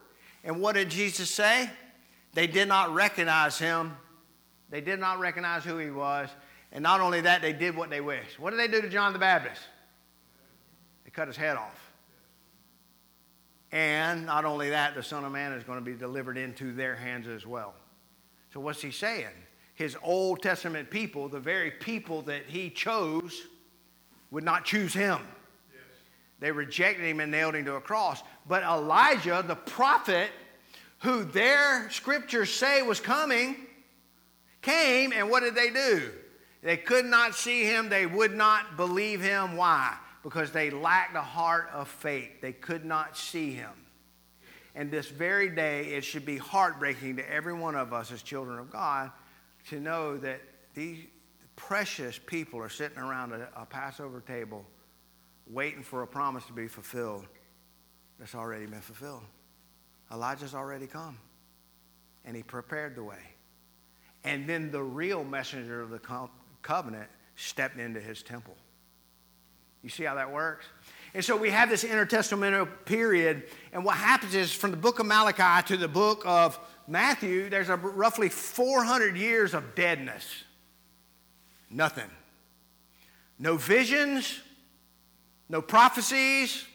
And 0.44 0.62
what 0.62 0.76
did 0.76 0.90
Jesus 0.90 1.30
say? 1.30 1.70
They 2.34 2.48
did 2.48 2.68
not 2.68 2.94
recognize 2.94 3.58
him. 3.58 3.98
They 4.70 4.82
did 4.82 5.00
not 5.00 5.20
recognize 5.20 5.64
who 5.64 5.78
he 5.78 5.90
was. 5.90 6.30
And 6.72 6.84
not 6.84 7.02
only 7.02 7.22
that, 7.22 7.42
they 7.42 7.54
did 7.54 7.76
what 7.76 7.90
they 7.90 8.02
wished. 8.02 8.40
What 8.40 8.52
did 8.52 8.60
they 8.60 8.68
do 8.68 8.82
to 8.82 8.90
John 8.90 9.14
the 9.14 9.20
Baptist? 9.20 9.62
They 11.06 11.12
cut 11.12 11.28
his 11.28 11.38
head 11.38 11.58
off. 11.58 11.92
And 13.72 14.26
not 14.26 14.46
only 14.46 14.70
that, 14.70 14.96
the 14.96 15.04
Son 15.04 15.26
of 15.26 15.32
Man 15.32 15.54
is 15.54 15.64
going 15.64 15.80
to 15.80 15.86
be 15.86 15.96
delivered 15.96 16.38
into 16.38 16.74
their 16.74 16.96
hands 16.96 17.28
as 17.28 17.46
well. 17.46 17.74
So, 18.54 18.60
what's 18.60 18.82
he 18.82 18.92
saying? 18.92 19.28
his 19.78 19.96
Old 20.02 20.42
Testament 20.42 20.90
people, 20.90 21.30
the 21.30 21.40
very 21.40 21.70
people 21.70 22.24
that 22.24 22.48
he 22.48 22.72
chose, 22.72 23.44
would 24.32 24.44
not 24.44 24.66
choose 24.66 24.94
him. 24.94 25.20
Yes. 25.72 25.82
They 26.40 26.52
rejected 26.52 27.06
him 27.06 27.20
and 27.20 27.32
nailed 27.32 27.56
him 27.56 27.66
to 27.66 27.76
a 27.76 27.82
cross. 27.82 28.22
But 28.48 28.64
Elijah, 28.64 29.44
the 29.46 29.56
prophet, 29.56 30.30
who 31.00 31.24
their 31.24 31.90
scriptures 31.90 32.52
say 32.52 32.82
was 32.82 33.00
coming, 33.00 33.56
came, 34.62 35.14
and 35.14 35.30
what 35.30 35.42
did 35.42 35.56
they 35.56 35.70
do? 35.70 36.12
They 36.64 36.78
could 36.78 37.06
not 37.06 37.36
see 37.36 37.64
him, 37.64 37.90
they 37.90 38.06
would 38.06 38.36
not 38.36 38.78
believe 38.78 39.22
him. 39.22 39.56
Why? 39.56 39.96
Because 40.24 40.52
they 40.52 40.70
lacked 40.70 41.16
a 41.16 41.22
heart 41.22 41.70
of 41.72 41.88
faith. 41.88 42.42
They 42.42 42.52
could 42.52 42.84
not 42.84 43.16
see 43.16 43.52
him. 43.52 43.72
And 44.76 44.92
this 44.92 45.08
very 45.08 45.50
day, 45.50 45.94
it 45.94 46.04
should 46.04 46.26
be 46.26 46.38
heartbreaking 46.38 47.16
to 47.18 47.32
every 47.32 47.54
one 47.54 47.76
of 47.76 47.94
us 47.94 48.12
as 48.12 48.22
children 48.22 48.60
of 48.60 48.72
God 48.72 49.12
to 49.70 49.80
know 49.80 50.18
that 50.18 50.42
these 50.74 51.00
precious 51.58 52.18
people 52.18 52.62
are 52.62 52.70
sitting 52.70 53.00
around 53.00 53.34
a, 53.34 53.50
a 53.58 53.66
Passover 53.66 54.22
table 54.22 54.64
waiting 55.50 55.84
for 55.84 56.04
a 56.04 56.08
promise 56.08 56.46
to 56.46 56.54
be 56.54 56.68
fulfilled 56.70 57.26
that's 58.18 58.36
already 58.36 58.66
been 58.66 58.80
fulfilled. 58.80 59.24
Elijah's 60.14 60.56
already 60.56 60.88
come, 60.88 61.18
and 62.24 62.36
he 62.36 62.44
prepared 62.44 62.96
the 62.96 63.04
way. 63.04 63.20
And 64.24 64.48
then 64.48 64.72
the 64.72 64.82
real 64.82 65.24
messenger 65.24 65.82
of 65.82 65.90
the 65.90 66.00
covenant 66.62 67.10
stepped 67.36 67.78
into 67.78 68.00
his 68.00 68.24
temple. 68.24 68.56
You 69.84 69.90
see 69.90 70.04
how 70.04 70.16
that 70.16 70.32
works? 70.32 70.66
And 71.14 71.24
so 71.24 71.38
we 71.38 71.50
have 71.50 71.70
this 71.70 71.84
intertestamental 71.84 72.68
period, 72.86 73.44
and 73.74 73.84
what 73.84 73.96
happens 73.96 74.36
is 74.36 74.54
from 74.54 74.72
the 74.72 74.78
book 74.78 75.00
of 75.00 75.06
Malachi 75.06 75.68
to 75.68 75.78
the 75.78 75.88
book 75.88 76.24
of 76.26 76.60
Matthew, 76.88 77.50
there's 77.50 77.70
a 77.70 77.76
roughly 77.76 78.30
400 78.30 79.18
years 79.18 79.54
of 79.54 79.76
deadness. 79.76 80.44
Nothing. 81.70 82.10
No 83.40 83.58
visions, 83.58 84.40
no 85.50 85.62
prophecies, 85.62 86.66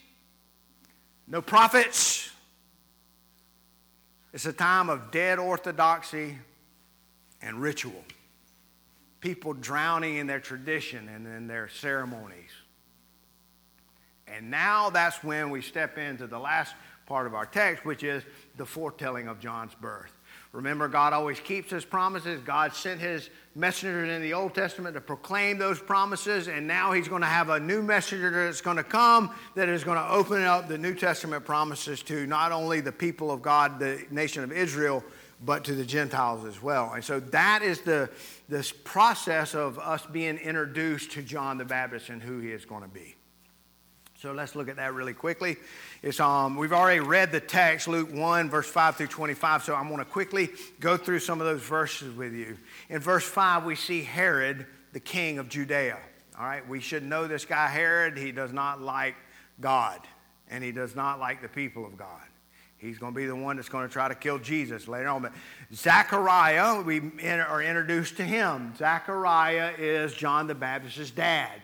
no 1.27 1.41
prophets. 1.41 2.29
It's 4.33 4.45
a 4.45 4.53
time 4.53 4.89
of 4.89 5.11
dead 5.11 5.39
orthodoxy 5.39 6.37
and 7.41 7.61
ritual. 7.61 8.03
People 9.19 9.53
drowning 9.53 10.17
in 10.17 10.27
their 10.27 10.39
tradition 10.39 11.07
and 11.09 11.27
in 11.27 11.47
their 11.47 11.69
ceremonies. 11.69 12.49
And 14.27 14.49
now 14.49 14.89
that's 14.89 15.23
when 15.23 15.49
we 15.49 15.61
step 15.61 15.97
into 15.97 16.27
the 16.27 16.39
last 16.39 16.73
part 17.05 17.27
of 17.27 17.35
our 17.35 17.45
text, 17.45 17.85
which 17.85 18.03
is 18.03 18.23
the 18.57 18.65
foretelling 18.65 19.27
of 19.27 19.39
John's 19.39 19.75
birth. 19.75 20.17
Remember, 20.53 20.87
God 20.87 21.13
always 21.13 21.39
keeps 21.39 21.71
his 21.71 21.83
promises. 21.83 22.39
God 22.45 22.75
sent 22.75 23.01
his 23.01 23.31
messengers 23.55 24.09
in 24.09 24.21
the 24.21 24.33
Old 24.33 24.53
Testament 24.53 24.93
to 24.93 25.01
proclaim 25.01 25.57
those 25.57 25.79
promises, 25.79 26.47
and 26.47 26.67
now 26.67 26.91
he's 26.91 27.07
going 27.07 27.23
to 27.23 27.27
have 27.27 27.49
a 27.49 27.59
new 27.59 27.81
messenger 27.81 28.29
that's 28.45 28.61
going 28.61 28.77
to 28.77 28.83
come 28.83 29.33
that 29.55 29.67
is 29.67 29.83
going 29.83 29.97
to 29.97 30.07
open 30.09 30.43
up 30.43 30.67
the 30.67 30.77
New 30.77 30.93
Testament 30.93 31.43
promises 31.43 32.03
to 32.03 32.27
not 32.27 32.51
only 32.51 32.81
the 32.81 32.91
people 32.91 33.31
of 33.31 33.41
God, 33.41 33.79
the 33.79 34.05
nation 34.11 34.43
of 34.43 34.51
Israel, 34.51 35.03
but 35.43 35.63
to 35.65 35.73
the 35.73 35.85
Gentiles 35.85 36.45
as 36.45 36.61
well. 36.61 36.93
And 36.93 37.03
so 37.03 37.19
that 37.19 37.63
is 37.63 37.81
the 37.81 38.09
this 38.47 38.71
process 38.71 39.55
of 39.55 39.79
us 39.79 40.05
being 40.05 40.37
introduced 40.37 41.11
to 41.13 41.23
John 41.23 41.57
the 41.57 41.65
Baptist 41.65 42.09
and 42.09 42.21
who 42.21 42.39
he 42.39 42.51
is 42.51 42.63
going 42.63 42.83
to 42.83 42.87
be. 42.87 43.15
So 44.23 44.31
let's 44.31 44.55
look 44.55 44.69
at 44.69 44.77
that 44.77 44.93
really 44.93 45.13
quickly. 45.13 45.57
It's, 46.01 46.21
um, 46.21 46.55
we've 46.55 46.71
already 46.71 47.01
read 47.01 47.33
the 47.33 47.41
text, 47.41 47.89
Luke 47.89 48.09
1, 48.09 48.49
verse 48.49 48.69
5 48.69 48.95
through 48.95 49.07
25, 49.07 49.63
so 49.65 49.75
I'm 49.75 49.89
going 49.89 49.99
to 49.99 50.05
quickly 50.05 50.49
go 50.79 50.95
through 50.95 51.19
some 51.19 51.41
of 51.41 51.45
those 51.47 51.61
verses 51.61 52.15
with 52.15 52.31
you. 52.31 52.57
In 52.87 53.01
verse 53.01 53.25
5, 53.25 53.65
we 53.65 53.75
see 53.75 54.01
Herod, 54.01 54.65
the 54.93 55.01
king 55.01 55.39
of 55.39 55.49
Judea. 55.49 55.97
All 56.39 56.45
right, 56.45 56.65
we 56.69 56.79
should 56.79 57.03
know 57.03 57.27
this 57.27 57.43
guy, 57.43 57.67
Herod. 57.67 58.17
He 58.17 58.31
does 58.31 58.53
not 58.53 58.81
like 58.81 59.15
God, 59.59 59.99
and 60.49 60.63
he 60.63 60.71
does 60.71 60.95
not 60.95 61.19
like 61.19 61.41
the 61.41 61.49
people 61.49 61.85
of 61.85 61.97
God. 61.97 62.21
He's 62.77 62.99
going 62.99 63.13
to 63.13 63.17
be 63.17 63.25
the 63.25 63.35
one 63.35 63.57
that's 63.57 63.67
going 63.67 63.85
to 63.85 63.91
try 63.91 64.07
to 64.07 64.15
kill 64.15 64.39
Jesus 64.39 64.87
later 64.87 65.09
on. 65.09 65.23
But 65.23 65.33
Zechariah, 65.73 66.81
we 66.81 67.01
are 67.27 67.61
introduced 67.61 68.15
to 68.15 68.23
him. 68.23 68.73
Zechariah 68.77 69.73
is 69.77 70.13
John 70.13 70.47
the 70.47 70.55
Baptist's 70.55 71.11
dad. 71.11 71.61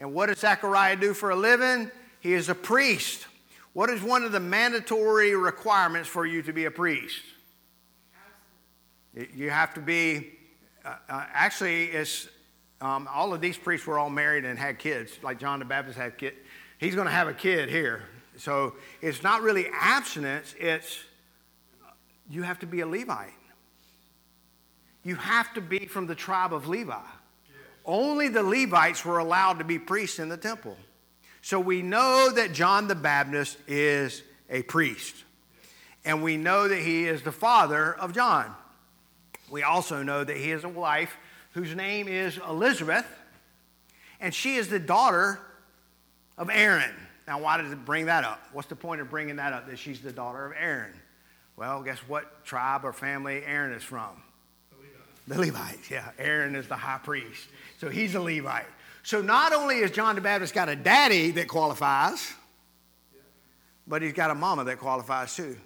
And 0.00 0.12
what 0.12 0.26
does 0.26 0.38
Zechariah 0.38 0.96
do 0.96 1.14
for 1.14 1.30
a 1.30 1.36
living? 1.36 1.92
He 2.20 2.34
is 2.34 2.48
a 2.48 2.54
priest. 2.54 3.26
What 3.72 3.90
is 3.90 4.02
one 4.02 4.24
of 4.24 4.32
the 4.32 4.40
mandatory 4.40 5.34
requirements 5.34 6.08
for 6.08 6.26
you 6.26 6.42
to 6.42 6.52
be 6.52 6.66
a 6.66 6.70
priest? 6.70 7.22
You 9.34 9.50
have 9.50 9.74
to 9.74 9.80
be, 9.80 10.32
uh, 10.84 10.94
uh, 11.08 11.24
actually, 11.32 11.86
it's, 11.86 12.28
um, 12.80 13.08
all 13.12 13.34
of 13.34 13.40
these 13.40 13.56
priests 13.56 13.86
were 13.86 13.98
all 13.98 14.10
married 14.10 14.44
and 14.44 14.58
had 14.58 14.78
kids, 14.78 15.12
like 15.22 15.38
John 15.38 15.58
the 15.58 15.64
Baptist 15.64 15.98
had 15.98 16.16
kids. 16.16 16.36
He's 16.78 16.94
going 16.94 17.06
to 17.06 17.12
have 17.12 17.28
a 17.28 17.34
kid 17.34 17.68
here. 17.68 18.04
So 18.36 18.74
it's 19.02 19.22
not 19.22 19.42
really 19.42 19.66
abstinence, 19.72 20.54
it's 20.58 20.98
you 22.30 22.42
have 22.42 22.60
to 22.60 22.66
be 22.66 22.80
a 22.80 22.86
Levite. 22.86 23.32
You 25.02 25.16
have 25.16 25.52
to 25.54 25.60
be 25.60 25.86
from 25.86 26.06
the 26.06 26.14
tribe 26.14 26.54
of 26.54 26.68
Levi. 26.68 26.94
Only 27.84 28.28
the 28.28 28.42
Levites 28.42 29.04
were 29.04 29.18
allowed 29.18 29.58
to 29.58 29.64
be 29.64 29.78
priests 29.78 30.18
in 30.18 30.28
the 30.28 30.36
temple. 30.36 30.76
So 31.42 31.58
we 31.58 31.82
know 31.82 32.30
that 32.34 32.52
John 32.52 32.88
the 32.88 32.94
Baptist 32.94 33.56
is 33.66 34.22
a 34.48 34.62
priest. 34.62 35.14
And 36.04 36.22
we 36.22 36.36
know 36.36 36.68
that 36.68 36.78
he 36.78 37.06
is 37.06 37.22
the 37.22 37.32
father 37.32 37.94
of 37.94 38.14
John. 38.14 38.54
We 39.50 39.62
also 39.62 40.02
know 40.02 40.24
that 40.24 40.36
he 40.36 40.50
has 40.50 40.64
a 40.64 40.68
wife 40.68 41.16
whose 41.52 41.74
name 41.74 42.08
is 42.08 42.38
Elizabeth, 42.48 43.06
and 44.20 44.32
she 44.32 44.56
is 44.56 44.68
the 44.68 44.78
daughter 44.78 45.40
of 46.38 46.48
Aaron. 46.50 46.94
Now, 47.26 47.40
why 47.40 47.60
does 47.60 47.72
it 47.72 47.84
bring 47.84 48.06
that 48.06 48.24
up? 48.24 48.40
What's 48.52 48.68
the 48.68 48.76
point 48.76 49.00
of 49.00 49.10
bringing 49.10 49.36
that 49.36 49.52
up 49.52 49.68
that 49.68 49.78
she's 49.78 50.00
the 50.00 50.12
daughter 50.12 50.46
of 50.46 50.52
Aaron? 50.58 50.92
Well, 51.56 51.82
guess 51.82 51.98
what 52.08 52.44
tribe 52.44 52.84
or 52.84 52.92
family 52.92 53.42
Aaron 53.44 53.72
is 53.72 53.82
from? 53.82 54.22
The 54.70 54.76
Levites. 54.76 55.26
The 55.28 55.38
Levites, 55.38 55.90
yeah. 55.90 56.10
Aaron 56.18 56.54
is 56.54 56.66
the 56.68 56.76
high 56.76 56.98
priest. 56.98 57.48
So 57.80 57.88
he's 57.88 58.14
a 58.14 58.20
Levite. 58.20 58.66
So 59.02 59.22
not 59.22 59.52
only 59.52 59.80
has 59.80 59.90
John 59.90 60.14
the 60.14 60.20
Baptist 60.20 60.54
got 60.54 60.68
a 60.68 60.76
daddy 60.76 61.30
that 61.32 61.48
qualifies, 61.48 62.32
but 63.86 64.02
he's 64.02 64.12
got 64.12 64.30
a 64.30 64.34
mama 64.34 64.64
that 64.64 64.78
qualifies 64.78 65.34
too. 65.34 65.56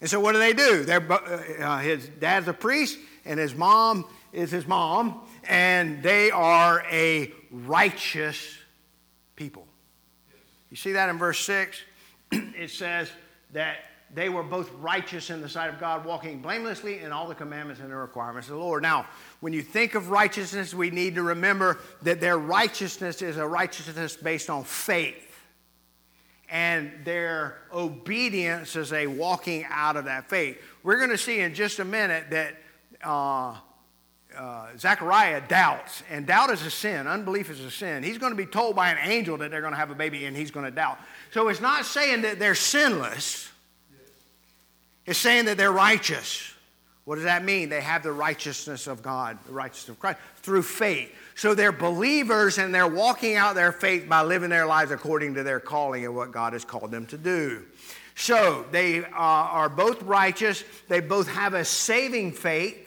And 0.00 0.10
so 0.10 0.20
what 0.20 0.32
do 0.32 0.38
they 0.38 0.52
do? 0.52 0.84
Uh, 0.90 1.78
his 1.78 2.08
dad's 2.08 2.48
a 2.48 2.52
priest, 2.52 2.98
and 3.24 3.38
his 3.38 3.54
mom 3.54 4.04
is 4.32 4.50
his 4.50 4.66
mom, 4.66 5.20
and 5.48 6.02
they 6.02 6.30
are 6.30 6.84
a 6.90 7.32
righteous 7.50 8.58
people. 9.36 9.66
You 10.70 10.76
see 10.76 10.92
that 10.92 11.08
in 11.08 11.18
verse 11.18 11.38
6? 11.40 11.80
it 12.32 12.70
says 12.70 13.10
that 13.52 13.76
they 14.14 14.28
were 14.28 14.44
both 14.44 14.70
righteous 14.80 15.30
in 15.30 15.40
the 15.40 15.48
sight 15.48 15.68
of 15.68 15.80
God, 15.80 16.04
walking 16.04 16.40
blamelessly 16.40 17.00
in 17.00 17.10
all 17.10 17.26
the 17.26 17.34
commandments 17.34 17.80
and 17.80 17.90
the 17.90 17.96
requirements 17.96 18.48
of 18.48 18.54
the 18.54 18.60
Lord. 18.60 18.82
Now, 18.82 19.06
when 19.40 19.52
you 19.52 19.60
think 19.60 19.94
of 19.94 20.10
righteousness, 20.10 20.72
we 20.72 20.90
need 20.90 21.16
to 21.16 21.22
remember 21.22 21.78
that 22.02 22.20
their 22.20 22.38
righteousness 22.38 23.22
is 23.22 23.36
a 23.36 23.46
righteousness 23.46 24.16
based 24.16 24.48
on 24.48 24.62
faith. 24.62 25.20
And 26.48 26.92
their 27.04 27.58
obedience 27.72 28.76
is 28.76 28.92
a 28.92 29.08
walking 29.08 29.66
out 29.68 29.96
of 29.96 30.04
that 30.04 30.30
faith. 30.30 30.60
We're 30.84 30.98
going 30.98 31.10
to 31.10 31.18
see 31.18 31.40
in 31.40 31.54
just 31.54 31.80
a 31.80 31.84
minute 31.84 32.30
that 32.30 32.54
uh, 33.02 33.56
uh, 34.36 34.66
Zechariah 34.76 35.42
doubts, 35.48 36.02
and 36.10 36.26
doubt 36.26 36.50
is 36.50 36.62
a 36.62 36.70
sin. 36.70 37.06
Unbelief 37.06 37.50
is 37.50 37.60
a 37.60 37.70
sin. 37.70 38.02
He's 38.02 38.18
going 38.18 38.32
to 38.32 38.36
be 38.36 38.46
told 38.46 38.76
by 38.76 38.90
an 38.90 38.98
angel 39.10 39.36
that 39.38 39.50
they're 39.50 39.60
going 39.60 39.72
to 39.72 39.78
have 39.78 39.90
a 39.90 39.94
baby, 39.94 40.26
and 40.26 40.36
he's 40.36 40.50
going 40.50 40.66
to 40.66 40.70
doubt. 40.70 40.98
So 41.32 41.48
it's 41.48 41.60
not 41.60 41.84
saying 41.84 42.22
that 42.22 42.38
they're 42.38 42.54
sinless, 42.54 43.50
it's 45.06 45.18
saying 45.18 45.46
that 45.46 45.56
they're 45.56 45.72
righteous. 45.72 46.52
What 47.04 47.16
does 47.16 47.24
that 47.24 47.44
mean? 47.44 47.68
They 47.68 47.82
have 47.82 48.02
the 48.02 48.12
righteousness 48.12 48.86
of 48.86 49.02
God, 49.02 49.38
the 49.46 49.52
righteousness 49.52 49.90
of 49.90 50.00
Christ, 50.00 50.18
through 50.36 50.62
faith. 50.62 51.14
So 51.34 51.54
they're 51.54 51.72
believers 51.72 52.56
and 52.56 52.74
they're 52.74 52.88
walking 52.88 53.36
out 53.36 53.54
their 53.54 53.72
faith 53.72 54.08
by 54.08 54.22
living 54.22 54.48
their 54.48 54.64
lives 54.64 54.90
according 54.90 55.34
to 55.34 55.42
their 55.42 55.60
calling 55.60 56.06
and 56.06 56.16
what 56.16 56.32
God 56.32 56.54
has 56.54 56.64
called 56.64 56.90
them 56.90 57.04
to 57.06 57.18
do. 57.18 57.64
So 58.14 58.64
they 58.70 59.04
uh, 59.04 59.08
are 59.12 59.68
both 59.68 60.02
righteous, 60.02 60.64
they 60.88 61.00
both 61.00 61.28
have 61.28 61.52
a 61.52 61.64
saving 61.64 62.32
faith, 62.32 62.80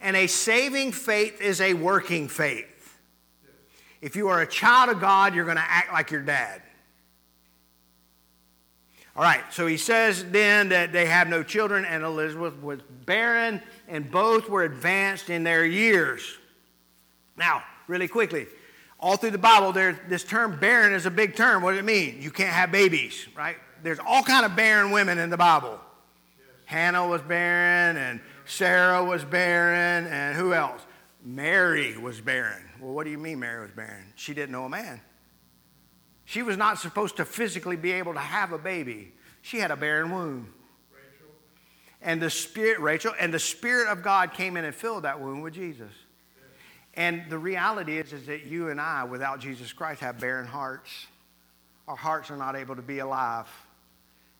and 0.00 0.16
a 0.16 0.28
saving 0.28 0.92
faith 0.92 1.40
is 1.40 1.60
a 1.60 1.74
working 1.74 2.28
faith. 2.28 2.72
If 4.00 4.14
you 4.14 4.28
are 4.28 4.40
a 4.40 4.46
child 4.46 4.90
of 4.90 5.00
God, 5.00 5.34
you're 5.34 5.44
going 5.44 5.56
to 5.56 5.64
act 5.66 5.92
like 5.92 6.10
your 6.10 6.22
dad. 6.22 6.62
All 9.16 9.22
right, 9.22 9.42
so 9.50 9.66
he 9.66 9.78
says 9.78 10.26
then 10.30 10.68
that 10.68 10.92
they 10.92 11.06
have 11.06 11.26
no 11.26 11.42
children, 11.42 11.86
and 11.86 12.04
Elizabeth 12.04 12.60
was 12.60 12.80
barren, 13.06 13.62
and 13.88 14.10
both 14.10 14.50
were 14.50 14.64
advanced 14.64 15.30
in 15.30 15.42
their 15.42 15.64
years. 15.64 16.36
Now, 17.34 17.62
really 17.88 18.08
quickly, 18.08 18.46
all 19.00 19.16
through 19.16 19.30
the 19.30 19.38
Bible, 19.38 19.72
there, 19.72 19.98
this 20.08 20.22
term 20.22 20.60
barren 20.60 20.92
is 20.92 21.06
a 21.06 21.10
big 21.10 21.34
term. 21.34 21.62
What 21.62 21.70
does 21.70 21.80
it 21.80 21.86
mean? 21.86 22.18
You 22.20 22.30
can't 22.30 22.52
have 22.52 22.70
babies, 22.70 23.26
right? 23.34 23.56
There's 23.82 23.98
all 23.98 24.22
kind 24.22 24.44
of 24.44 24.54
barren 24.54 24.90
women 24.90 25.18
in 25.18 25.30
the 25.30 25.36
Bible. 25.38 25.80
Yes. 26.38 26.48
Hannah 26.66 27.08
was 27.08 27.22
barren, 27.22 27.96
and 27.96 28.20
Sarah 28.44 29.02
was 29.02 29.24
barren, 29.24 30.06
and 30.08 30.36
who 30.36 30.52
else? 30.52 30.82
Mary 31.24 31.96
was 31.96 32.20
barren. 32.20 32.62
Well, 32.80 32.92
what 32.92 33.04
do 33.04 33.10
you 33.10 33.18
mean 33.18 33.38
Mary 33.40 33.62
was 33.62 33.70
barren? 33.70 34.12
She 34.14 34.34
didn't 34.34 34.52
know 34.52 34.64
a 34.64 34.68
man. 34.68 35.00
She 36.26 36.42
was 36.42 36.56
not 36.56 36.78
supposed 36.78 37.16
to 37.16 37.24
physically 37.24 37.76
be 37.76 37.92
able 37.92 38.12
to 38.12 38.20
have 38.20 38.52
a 38.52 38.58
baby. 38.58 39.12
She 39.42 39.58
had 39.58 39.70
a 39.70 39.76
barren 39.76 40.10
womb. 40.10 40.52
Rachel. 40.92 41.28
And 42.02 42.20
the 42.20 42.30
spirit, 42.30 42.80
Rachel, 42.80 43.14
and 43.18 43.32
the 43.32 43.38
spirit 43.38 43.88
of 43.88 44.02
God 44.02 44.34
came 44.34 44.56
in 44.56 44.64
and 44.64 44.74
filled 44.74 45.04
that 45.04 45.20
womb 45.20 45.40
with 45.40 45.54
Jesus. 45.54 45.92
And 46.94 47.22
the 47.28 47.38
reality 47.38 47.98
is, 47.98 48.12
is 48.12 48.26
that 48.26 48.44
you 48.44 48.70
and 48.70 48.80
I, 48.80 49.04
without 49.04 49.38
Jesus 49.38 49.72
Christ, 49.72 50.00
have 50.00 50.18
barren 50.18 50.46
hearts. 50.46 50.90
Our 51.86 51.96
hearts 51.96 52.30
are 52.32 52.36
not 52.36 52.56
able 52.56 52.74
to 52.74 52.82
be 52.82 52.98
alive. 52.98 53.46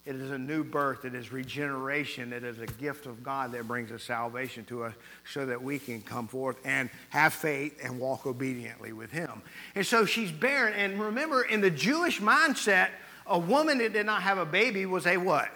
It 0.07 0.15
is 0.15 0.31
a 0.31 0.39
new 0.39 0.63
birth. 0.63 1.05
It 1.05 1.17
is 1.17 1.33
regeneration. 1.33 2.33
It 2.33 2.45
is 2.45 2.61
a 2.61 2.67
gift 2.67 3.07
of 3.07 3.25
God 3.25 3.51
that 3.53 3.67
brings 3.67 3.91
a 3.91 3.99
salvation 3.99 4.65
to 4.67 4.85
us 4.85 4.95
so 5.33 5.45
that 5.47 5.61
we 5.61 5.81
can 5.81 6.01
come 6.01 6.29
forth 6.29 6.57
and 6.65 6.89
have 7.09 7.35
faith 7.35 7.81
and 7.83 7.99
walk 7.99 8.25
obediently 8.25 8.93
with 8.93 9.11
Him. 9.11 9.43
And 9.75 9.85
so 9.85 10.07
she's 10.07 10.31
barren. 10.31 10.75
And 10.75 11.01
remember, 11.01 11.43
in 11.43 11.61
the 11.61 11.73
Jewish 11.73 12.21
mindset, 12.21 12.91
a 13.27 13.37
woman 13.37 13.79
that 13.79 13.93
did 13.93 14.07
not 14.07 14.23
have 14.23 14.39
a 14.39 14.47
baby 14.47 14.87
was 14.87 15.09
a 15.09 15.17
what? 15.17 15.51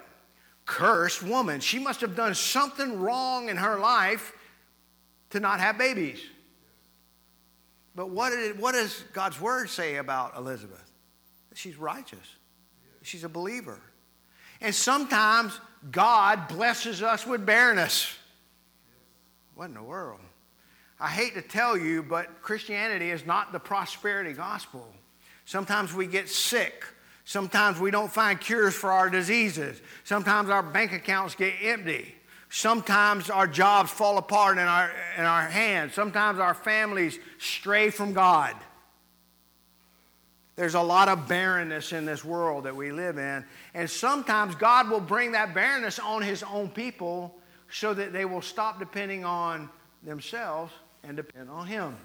Cursed 0.66 1.22
woman. 1.22 1.60
She 1.60 1.78
must 1.78 2.00
have 2.00 2.16
done 2.16 2.34
something 2.34 3.00
wrong 3.00 3.50
in 3.50 3.56
her 3.56 3.78
life 3.78 4.32
to 5.30 5.38
not 5.38 5.60
have 5.60 5.78
babies. 5.78 6.20
But 7.94 8.10
what, 8.10 8.30
did, 8.30 8.58
what 8.58 8.72
does 8.72 9.04
God's 9.12 9.40
word 9.40 9.70
say 9.70 9.96
about 9.96 10.36
Elizabeth? 10.36 10.90
She's 11.54 11.76
righteous, 11.76 12.18
she's 13.02 13.22
a 13.22 13.28
believer. 13.28 13.80
And 14.60 14.74
sometimes 14.74 15.58
God 15.90 16.48
blesses 16.48 17.02
us 17.02 17.26
with 17.26 17.46
barrenness. 17.46 18.14
What 19.54 19.66
in 19.66 19.74
the 19.74 19.82
world? 19.82 20.20
I 20.98 21.08
hate 21.08 21.34
to 21.34 21.42
tell 21.42 21.76
you, 21.76 22.02
but 22.02 22.42
Christianity 22.42 23.10
is 23.10 23.24
not 23.24 23.52
the 23.52 23.58
prosperity 23.58 24.34
gospel. 24.34 24.86
Sometimes 25.46 25.94
we 25.94 26.06
get 26.06 26.28
sick. 26.28 26.84
Sometimes 27.24 27.80
we 27.80 27.90
don't 27.90 28.12
find 28.12 28.38
cures 28.38 28.74
for 28.74 28.92
our 28.92 29.08
diseases. 29.08 29.80
Sometimes 30.04 30.50
our 30.50 30.62
bank 30.62 30.92
accounts 30.92 31.34
get 31.34 31.54
empty. 31.62 32.14
Sometimes 32.50 33.30
our 33.30 33.46
jobs 33.46 33.90
fall 33.90 34.18
apart 34.18 34.58
in 34.58 34.64
our, 34.64 34.90
in 35.16 35.24
our 35.24 35.42
hands. 35.42 35.94
Sometimes 35.94 36.38
our 36.38 36.54
families 36.54 37.18
stray 37.38 37.90
from 37.90 38.12
God. 38.12 38.54
There's 40.60 40.74
a 40.74 40.82
lot 40.82 41.08
of 41.08 41.26
barrenness 41.26 41.94
in 41.94 42.04
this 42.04 42.22
world 42.22 42.64
that 42.64 42.76
we 42.76 42.92
live 42.92 43.16
in. 43.16 43.46
And 43.72 43.88
sometimes 43.88 44.54
God 44.54 44.90
will 44.90 45.00
bring 45.00 45.32
that 45.32 45.54
barrenness 45.54 45.98
on 45.98 46.20
His 46.20 46.42
own 46.42 46.68
people 46.68 47.34
so 47.70 47.94
that 47.94 48.12
they 48.12 48.26
will 48.26 48.42
stop 48.42 48.78
depending 48.78 49.24
on 49.24 49.70
themselves 50.02 50.70
and 51.02 51.16
depend 51.16 51.48
on 51.48 51.66
Him. 51.66 51.96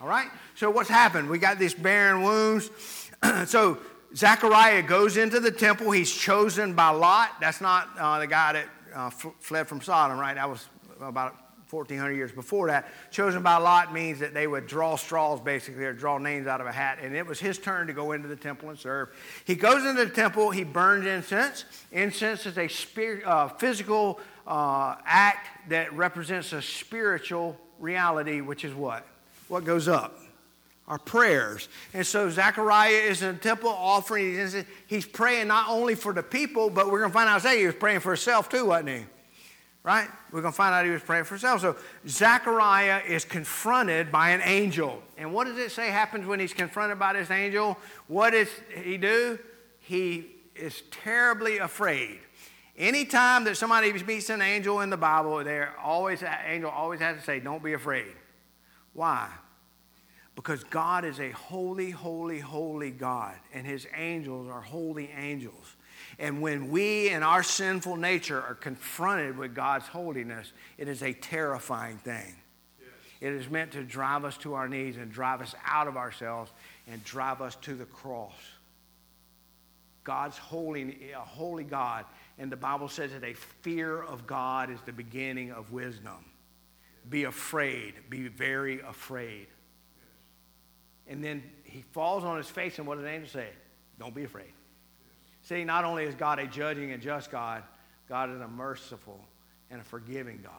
All 0.00 0.08
right? 0.08 0.28
So, 0.54 0.70
what's 0.70 0.88
happened? 0.88 1.28
We 1.28 1.38
got 1.38 1.58
these 1.58 1.74
barren 1.74 2.22
wounds. 2.22 2.70
so, 3.44 3.76
Zechariah 4.16 4.84
goes 4.84 5.18
into 5.18 5.38
the 5.38 5.50
temple. 5.50 5.90
He's 5.90 6.10
chosen 6.10 6.72
by 6.72 6.88
Lot. 6.88 7.38
That's 7.42 7.60
not 7.60 7.90
uh, 7.98 8.20
the 8.20 8.26
guy 8.26 8.54
that 8.54 8.66
uh, 8.94 9.10
fled 9.10 9.68
from 9.68 9.82
Sodom, 9.82 10.18
right? 10.18 10.36
That 10.36 10.48
was 10.48 10.66
about 10.98 11.36
1400 11.70 12.12
years 12.12 12.32
before 12.32 12.68
that. 12.68 12.88
Chosen 13.10 13.42
by 13.42 13.56
Lot 13.56 13.92
means 13.92 14.20
that 14.20 14.32
they 14.32 14.46
would 14.46 14.66
draw 14.66 14.96
straws 14.96 15.40
basically 15.40 15.84
or 15.84 15.92
draw 15.92 16.18
names 16.18 16.46
out 16.46 16.60
of 16.60 16.66
a 16.66 16.72
hat. 16.72 16.98
And 17.02 17.14
it 17.14 17.26
was 17.26 17.38
his 17.38 17.58
turn 17.58 17.86
to 17.88 17.92
go 17.92 18.12
into 18.12 18.28
the 18.28 18.36
temple 18.36 18.70
and 18.70 18.78
serve. 18.78 19.10
He 19.44 19.54
goes 19.54 19.84
into 19.84 20.04
the 20.04 20.10
temple, 20.10 20.50
he 20.50 20.64
burns 20.64 21.06
incense. 21.06 21.64
Incense 21.92 22.46
is 22.46 22.56
a 22.56 22.68
spirit, 22.68 23.24
uh, 23.26 23.48
physical 23.48 24.20
uh, 24.46 24.96
act 25.04 25.68
that 25.68 25.92
represents 25.92 26.52
a 26.52 26.62
spiritual 26.62 27.56
reality, 27.78 28.40
which 28.40 28.64
is 28.64 28.74
what? 28.74 29.06
What 29.48 29.64
goes 29.64 29.88
up? 29.88 30.18
Our 30.86 30.98
prayers. 30.98 31.68
And 31.92 32.06
so 32.06 32.30
Zechariah 32.30 32.90
is 32.90 33.22
in 33.22 33.34
the 33.34 33.40
temple 33.40 33.68
offering. 33.68 34.64
He's 34.86 35.06
praying 35.06 35.48
not 35.48 35.68
only 35.68 35.94
for 35.94 36.14
the 36.14 36.22
people, 36.22 36.70
but 36.70 36.90
we're 36.90 37.00
going 37.00 37.10
to 37.10 37.14
find 37.14 37.28
out 37.28 37.42
today 37.42 37.60
he 37.60 37.66
was 37.66 37.74
praying 37.74 38.00
for 38.00 38.12
himself 38.12 38.48
too, 38.48 38.66
wasn't 38.66 38.88
he? 38.88 39.04
Right? 39.82 40.08
We're 40.32 40.42
going 40.42 40.52
to 40.52 40.56
find 40.56 40.74
out 40.74 40.84
he 40.84 40.90
was 40.90 41.02
praying 41.02 41.24
for 41.24 41.34
himself. 41.34 41.60
So 41.60 41.76
Zechariah 42.06 43.02
is 43.06 43.24
confronted 43.24 44.12
by 44.12 44.30
an 44.30 44.40
angel. 44.44 45.02
And 45.16 45.32
what 45.32 45.46
does 45.46 45.58
it 45.58 45.70
say 45.70 45.88
happens 45.88 46.26
when 46.26 46.40
he's 46.40 46.52
confronted 46.52 46.98
by 46.98 47.14
this 47.14 47.30
angel? 47.30 47.78
What 48.06 48.30
does 48.30 48.48
he 48.74 48.96
do? 48.96 49.38
He 49.80 50.26
is 50.54 50.82
terribly 50.90 51.58
afraid. 51.58 52.18
Anytime 52.76 53.44
that 53.44 53.56
somebody 53.56 53.92
meets 54.04 54.30
an 54.30 54.42
angel 54.42 54.80
in 54.80 54.90
the 54.90 54.96
Bible, 54.96 55.42
they're 55.42 55.74
always 55.82 56.22
angel 56.46 56.70
always 56.70 57.00
has 57.00 57.16
to 57.16 57.22
say, 57.24 57.40
"Don't 57.40 57.62
be 57.62 57.72
afraid." 57.72 58.14
Why? 58.92 59.28
Because 60.36 60.62
God 60.62 61.04
is 61.04 61.18
a 61.18 61.30
holy, 61.30 61.90
holy, 61.90 62.38
holy 62.38 62.92
God, 62.92 63.34
and 63.52 63.66
His 63.66 63.88
angels 63.96 64.48
are 64.48 64.60
holy 64.60 65.10
angels. 65.10 65.74
And 66.18 66.42
when 66.42 66.70
we 66.70 67.10
in 67.10 67.22
our 67.22 67.42
sinful 67.42 67.96
nature 67.96 68.40
are 68.42 68.54
confronted 68.54 69.38
with 69.38 69.54
God's 69.54 69.86
holiness, 69.86 70.52
it 70.76 70.88
is 70.88 71.02
a 71.02 71.12
terrifying 71.12 71.98
thing. 71.98 72.34
Yes. 72.80 72.90
It 73.20 73.32
is 73.32 73.48
meant 73.48 73.72
to 73.72 73.84
drive 73.84 74.24
us 74.24 74.36
to 74.38 74.54
our 74.54 74.68
knees 74.68 74.96
and 74.96 75.12
drive 75.12 75.40
us 75.40 75.54
out 75.64 75.86
of 75.86 75.96
ourselves 75.96 76.50
and 76.90 77.04
drive 77.04 77.40
us 77.40 77.54
to 77.62 77.74
the 77.74 77.84
cross. 77.84 78.32
God's 80.02 80.38
holy, 80.38 81.12
a 81.12 81.20
holy 81.20 81.64
God. 81.64 82.04
And 82.38 82.50
the 82.50 82.56
Bible 82.56 82.88
says 82.88 83.12
that 83.12 83.22
a 83.22 83.34
fear 83.34 84.02
of 84.02 84.26
God 84.26 84.70
is 84.70 84.78
the 84.86 84.92
beginning 84.92 85.52
of 85.52 85.70
wisdom. 85.70 86.24
Be 87.10 87.24
afraid. 87.24 87.94
Be 88.08 88.28
very 88.28 88.80
afraid. 88.80 89.46
And 91.06 91.22
then 91.22 91.42
he 91.64 91.82
falls 91.92 92.24
on 92.24 92.38
his 92.38 92.48
face, 92.48 92.78
and 92.78 92.86
what 92.86 92.96
does 92.96 93.04
the 93.04 93.10
angel 93.10 93.28
say? 93.28 93.48
Don't 93.98 94.14
be 94.14 94.24
afraid. 94.24 94.52
See, 95.48 95.64
not 95.64 95.86
only 95.86 96.04
is 96.04 96.14
God 96.14 96.38
a 96.38 96.46
judging 96.46 96.92
and 96.92 97.00
just 97.00 97.30
God, 97.30 97.62
God 98.06 98.28
is 98.28 98.38
a 98.42 98.48
merciful 98.48 99.18
and 99.70 99.80
a 99.80 99.84
forgiving 99.84 100.40
God. 100.42 100.52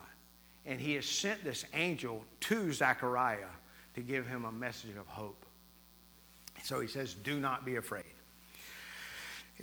And 0.65 0.81
he 0.81 0.95
has 0.95 1.05
sent 1.05 1.43
this 1.43 1.63
angel 1.75 2.25
to 2.41 2.73
Zechariah 2.73 3.51
to 3.93 4.01
give 4.01 4.25
him 4.25 4.45
a 4.45 4.51
message 4.51 4.95
of 4.99 5.05
hope. 5.05 5.45
So 6.63 6.79
he 6.79 6.87
says, 6.87 7.13
Do 7.13 7.39
not 7.39 7.65
be 7.65 7.75
afraid. 7.75 8.03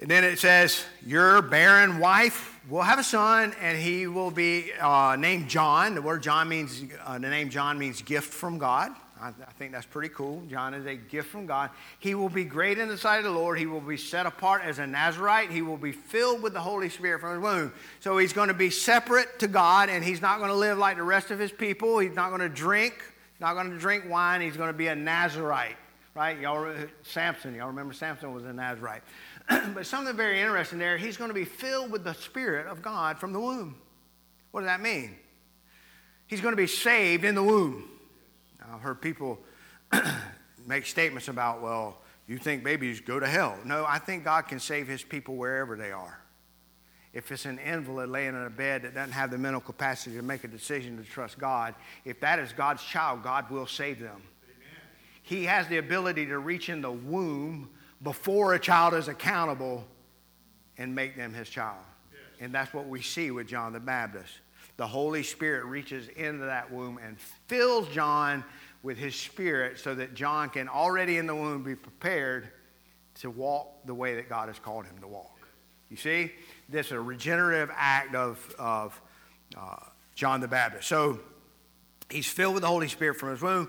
And 0.00 0.08
then 0.08 0.22
it 0.22 0.38
says, 0.38 0.84
Your 1.04 1.42
barren 1.42 1.98
wife 1.98 2.60
will 2.68 2.82
have 2.82 3.00
a 3.00 3.04
son, 3.04 3.52
and 3.60 3.76
he 3.76 4.06
will 4.06 4.30
be 4.30 4.70
uh, 4.80 5.16
named 5.18 5.48
John. 5.48 5.96
The 5.96 6.02
word 6.02 6.22
John 6.22 6.48
means, 6.48 6.84
uh, 7.04 7.18
the 7.18 7.30
name 7.30 7.50
John 7.50 7.80
means 7.80 8.00
gift 8.00 8.32
from 8.32 8.58
God. 8.58 8.92
I, 9.20 9.28
I, 9.28 9.52
think 9.58 9.72
that's 9.72 9.86
pretty 9.86 10.10
cool. 10.10 10.42
John 10.48 10.74
is 10.74 10.84
a 10.84 10.94
gift 10.94 11.30
from 11.30 11.46
God. 11.46 11.70
He 11.98 12.14
will 12.14 12.28
be 12.28 12.44
great 12.44 12.78
in 12.78 12.88
the 12.88 12.98
sight 12.98 13.18
of 13.18 13.24
the 13.24 13.30
Lord. 13.30 13.58
He 13.58 13.66
will 13.66 13.80
be 13.80 13.96
set 13.96 14.26
apart 14.26 14.62
as 14.62 14.78
a 14.78 14.86
Nazarite. 14.86 15.50
He 15.50 15.62
will 15.62 15.78
be 15.78 15.92
filled 15.92 16.42
with 16.42 16.52
the 16.52 16.60
Holy 16.60 16.90
Spirit 16.90 17.20
from 17.20 17.34
his 17.34 17.42
womb. 17.42 17.72
So 18.00 18.18
he's 18.18 18.34
going 18.34 18.48
to 18.48 18.54
be 18.54 18.68
separate 18.68 19.38
to 19.38 19.48
God, 19.48 19.88
and 19.88 20.04
he's 20.04 20.20
not 20.20 20.38
going 20.38 20.50
to 20.50 20.56
live 20.56 20.76
like 20.76 20.98
the 20.98 21.02
rest 21.02 21.30
of 21.30 21.38
his 21.38 21.50
people. 21.50 21.98
He's 21.98 22.14
not 22.14 22.28
going 22.28 22.42
to 22.42 22.48
drink. 22.48 22.94
not 23.40 23.54
going 23.54 23.70
to 23.70 23.78
drink 23.78 24.04
wine. 24.08 24.42
He's 24.42 24.56
going 24.56 24.70
to 24.70 24.76
be 24.76 24.88
a 24.88 24.96
Nazarite, 24.96 25.76
right? 26.14 26.38
Y'all, 26.38 26.74
Samson. 27.02 27.54
Y'all 27.54 27.68
remember 27.68 27.94
Samson 27.94 28.34
was 28.34 28.44
a 28.44 28.52
Nazarite. 28.52 29.02
but 29.48 29.86
something 29.86 30.14
very 30.14 30.40
interesting 30.40 30.78
there. 30.78 30.98
He's 30.98 31.16
going 31.16 31.30
to 31.30 31.34
be 31.34 31.46
filled 31.46 31.90
with 31.90 32.04
the 32.04 32.14
Spirit 32.14 32.66
of 32.66 32.82
God 32.82 33.18
from 33.18 33.32
the 33.32 33.40
womb. 33.40 33.76
What 34.50 34.60
does 34.60 34.68
that 34.68 34.82
mean? 34.82 35.16
He's 36.26 36.40
going 36.42 36.52
to 36.52 36.56
be 36.56 36.66
saved 36.66 37.24
in 37.24 37.34
the 37.34 37.42
womb. 37.42 37.88
I've 38.72 38.80
heard 38.80 39.00
people 39.00 39.38
make 40.66 40.86
statements 40.86 41.28
about, 41.28 41.62
well, 41.62 42.02
you 42.26 42.38
think 42.38 42.64
babies 42.64 43.00
go 43.00 43.20
to 43.20 43.26
hell. 43.26 43.56
No, 43.64 43.84
I 43.86 43.98
think 43.98 44.24
God 44.24 44.48
can 44.48 44.58
save 44.58 44.88
his 44.88 45.02
people 45.02 45.36
wherever 45.36 45.76
they 45.76 45.92
are. 45.92 46.18
If 47.12 47.32
it's 47.32 47.46
an 47.46 47.58
invalid 47.58 48.10
laying 48.10 48.34
in 48.34 48.42
a 48.42 48.50
bed 48.50 48.82
that 48.82 48.94
doesn't 48.94 49.12
have 49.12 49.30
the 49.30 49.38
mental 49.38 49.60
capacity 49.60 50.16
to 50.16 50.22
make 50.22 50.44
a 50.44 50.48
decision 50.48 50.98
to 50.98 51.04
trust 51.04 51.38
God, 51.38 51.74
if 52.04 52.20
that 52.20 52.38
is 52.38 52.52
God's 52.52 52.82
child, 52.82 53.22
God 53.22 53.50
will 53.50 53.66
save 53.66 54.00
them. 54.00 54.20
Amen. 54.44 54.68
He 55.22 55.44
has 55.44 55.66
the 55.68 55.78
ability 55.78 56.26
to 56.26 56.38
reach 56.38 56.68
in 56.68 56.82
the 56.82 56.90
womb 56.90 57.70
before 58.02 58.54
a 58.54 58.58
child 58.58 58.92
is 58.92 59.08
accountable 59.08 59.86
and 60.76 60.94
make 60.94 61.16
them 61.16 61.32
his 61.32 61.48
child. 61.48 61.78
Yes. 62.12 62.20
And 62.40 62.54
that's 62.54 62.74
what 62.74 62.86
we 62.86 63.00
see 63.00 63.30
with 63.30 63.46
John 63.46 63.72
the 63.72 63.80
Baptist 63.80 64.40
the 64.76 64.86
Holy 64.86 65.22
Spirit 65.22 65.64
reaches 65.64 66.08
into 66.08 66.46
that 66.46 66.70
womb 66.70 66.98
and 66.98 67.18
fills 67.46 67.88
John 67.88 68.44
with 68.82 68.98
his 68.98 69.14
spirit 69.14 69.78
so 69.78 69.94
that 69.94 70.14
John 70.14 70.50
can 70.50 70.68
already 70.68 71.16
in 71.16 71.26
the 71.26 71.34
womb 71.34 71.62
be 71.62 71.74
prepared 71.74 72.48
to 73.16 73.30
walk 73.30 73.86
the 73.86 73.94
way 73.94 74.16
that 74.16 74.28
God 74.28 74.48
has 74.48 74.58
called 74.58 74.84
him 74.84 74.98
to 75.00 75.08
walk. 75.08 75.36
You 75.90 75.96
see, 75.96 76.32
this 76.68 76.86
is 76.86 76.92
a 76.92 77.00
regenerative 77.00 77.70
act 77.74 78.14
of, 78.14 78.54
of 78.58 79.00
uh, 79.56 79.76
John 80.14 80.40
the 80.40 80.48
Baptist. 80.48 80.88
So 80.88 81.20
he's 82.10 82.26
filled 82.26 82.54
with 82.54 82.62
the 82.62 82.68
Holy 82.68 82.88
Spirit 82.88 83.16
from 83.16 83.30
his 83.30 83.40
womb. 83.40 83.68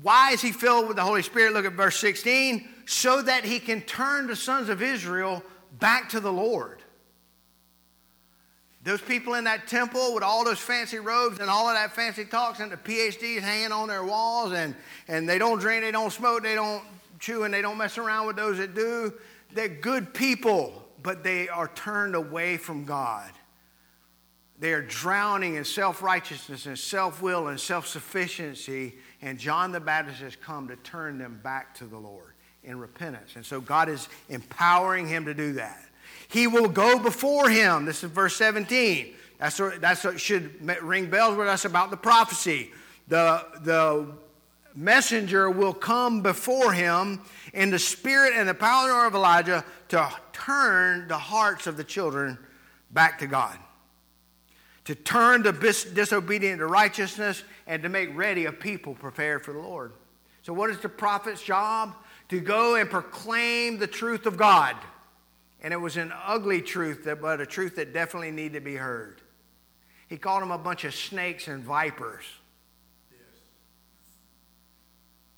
Why 0.00 0.32
is 0.32 0.40
he 0.40 0.52
filled 0.52 0.88
with 0.88 0.96
the 0.96 1.02
Holy 1.02 1.22
Spirit? 1.22 1.52
Look 1.52 1.64
at 1.64 1.72
verse 1.72 1.98
16. 1.98 2.68
So 2.86 3.22
that 3.22 3.44
he 3.44 3.58
can 3.58 3.80
turn 3.82 4.26
the 4.26 4.36
sons 4.36 4.68
of 4.68 4.82
Israel 4.82 5.42
back 5.78 6.10
to 6.10 6.20
the 6.20 6.32
Lord. 6.32 6.81
Those 8.84 9.00
people 9.00 9.34
in 9.34 9.44
that 9.44 9.68
temple 9.68 10.12
with 10.12 10.24
all 10.24 10.44
those 10.44 10.58
fancy 10.58 10.98
robes 10.98 11.38
and 11.38 11.48
all 11.48 11.68
of 11.68 11.74
that 11.74 11.94
fancy 11.94 12.24
talks 12.24 12.58
and 12.58 12.72
the 12.72 12.76
PhDs 12.76 13.40
hanging 13.40 13.70
on 13.70 13.86
their 13.86 14.02
walls 14.02 14.52
and, 14.52 14.74
and 15.06 15.28
they 15.28 15.38
don't 15.38 15.60
drink, 15.60 15.84
they 15.84 15.92
don't 15.92 16.12
smoke, 16.12 16.42
they 16.42 16.56
don't 16.56 16.82
chew, 17.20 17.44
and 17.44 17.54
they 17.54 17.62
don't 17.62 17.78
mess 17.78 17.96
around 17.96 18.26
with 18.26 18.36
those 18.36 18.58
that 18.58 18.74
do. 18.74 19.12
They're 19.52 19.68
good 19.68 20.12
people, 20.12 20.84
but 21.00 21.22
they 21.22 21.48
are 21.48 21.68
turned 21.68 22.16
away 22.16 22.56
from 22.56 22.84
God. 22.84 23.30
They 24.58 24.72
are 24.72 24.82
drowning 24.82 25.56
in 25.56 25.64
self 25.64 26.02
righteousness 26.02 26.66
and 26.66 26.78
self 26.78 27.22
will 27.22 27.48
and 27.48 27.58
self 27.58 27.86
sufficiency. 27.86 28.94
And 29.20 29.38
John 29.38 29.72
the 29.72 29.80
Baptist 29.80 30.20
has 30.20 30.36
come 30.36 30.68
to 30.68 30.76
turn 30.76 31.18
them 31.18 31.40
back 31.42 31.74
to 31.76 31.84
the 31.84 31.98
Lord 31.98 32.32
in 32.64 32.78
repentance. 32.78 33.34
And 33.34 33.44
so 33.44 33.60
God 33.60 33.88
is 33.88 34.08
empowering 34.28 35.08
him 35.08 35.24
to 35.24 35.34
do 35.34 35.54
that. 35.54 35.84
He 36.32 36.46
will 36.46 36.68
go 36.68 36.98
before 36.98 37.50
him. 37.50 37.84
This 37.84 38.02
is 38.02 38.10
verse 38.10 38.34
17. 38.36 39.12
That's 39.38 39.60
what, 39.60 39.82
that's 39.82 40.02
what 40.02 40.18
should 40.18 40.66
ring 40.82 41.10
bells 41.10 41.36
with 41.36 41.46
us 41.46 41.66
about 41.66 41.90
the 41.90 41.96
prophecy. 41.98 42.70
The, 43.08 43.44
the 43.60 44.06
messenger 44.74 45.50
will 45.50 45.74
come 45.74 46.22
before 46.22 46.72
him 46.72 47.20
in 47.52 47.68
the 47.68 47.78
spirit 47.78 48.32
and 48.34 48.48
the 48.48 48.54
power 48.54 49.04
of 49.04 49.14
Elijah 49.14 49.62
to 49.88 50.10
turn 50.32 51.06
the 51.06 51.18
hearts 51.18 51.66
of 51.66 51.76
the 51.76 51.84
children 51.84 52.38
back 52.90 53.18
to 53.18 53.26
God, 53.26 53.58
to 54.86 54.94
turn 54.94 55.42
the 55.42 55.52
disobedient 55.92 56.60
to 56.60 56.66
righteousness, 56.66 57.44
and 57.66 57.82
to 57.82 57.90
make 57.90 58.08
ready 58.16 58.46
a 58.46 58.52
people 58.52 58.94
prepared 58.94 59.44
for 59.44 59.52
the 59.52 59.60
Lord. 59.60 59.92
So, 60.40 60.54
what 60.54 60.70
is 60.70 60.78
the 60.78 60.88
prophet's 60.88 61.42
job? 61.42 61.94
To 62.30 62.40
go 62.40 62.76
and 62.76 62.88
proclaim 62.88 63.78
the 63.78 63.86
truth 63.86 64.24
of 64.24 64.38
God. 64.38 64.76
And 65.62 65.72
it 65.72 65.76
was 65.76 65.96
an 65.96 66.12
ugly 66.26 66.60
truth, 66.60 67.08
but 67.20 67.40
a 67.40 67.46
truth 67.46 67.76
that 67.76 67.94
definitely 67.94 68.32
needed 68.32 68.54
to 68.54 68.60
be 68.60 68.74
heard. 68.74 69.22
He 70.08 70.18
called 70.18 70.42
them 70.42 70.50
a 70.50 70.58
bunch 70.58 70.84
of 70.84 70.92
snakes 70.94 71.48
and 71.48 71.62
vipers. 71.62 72.24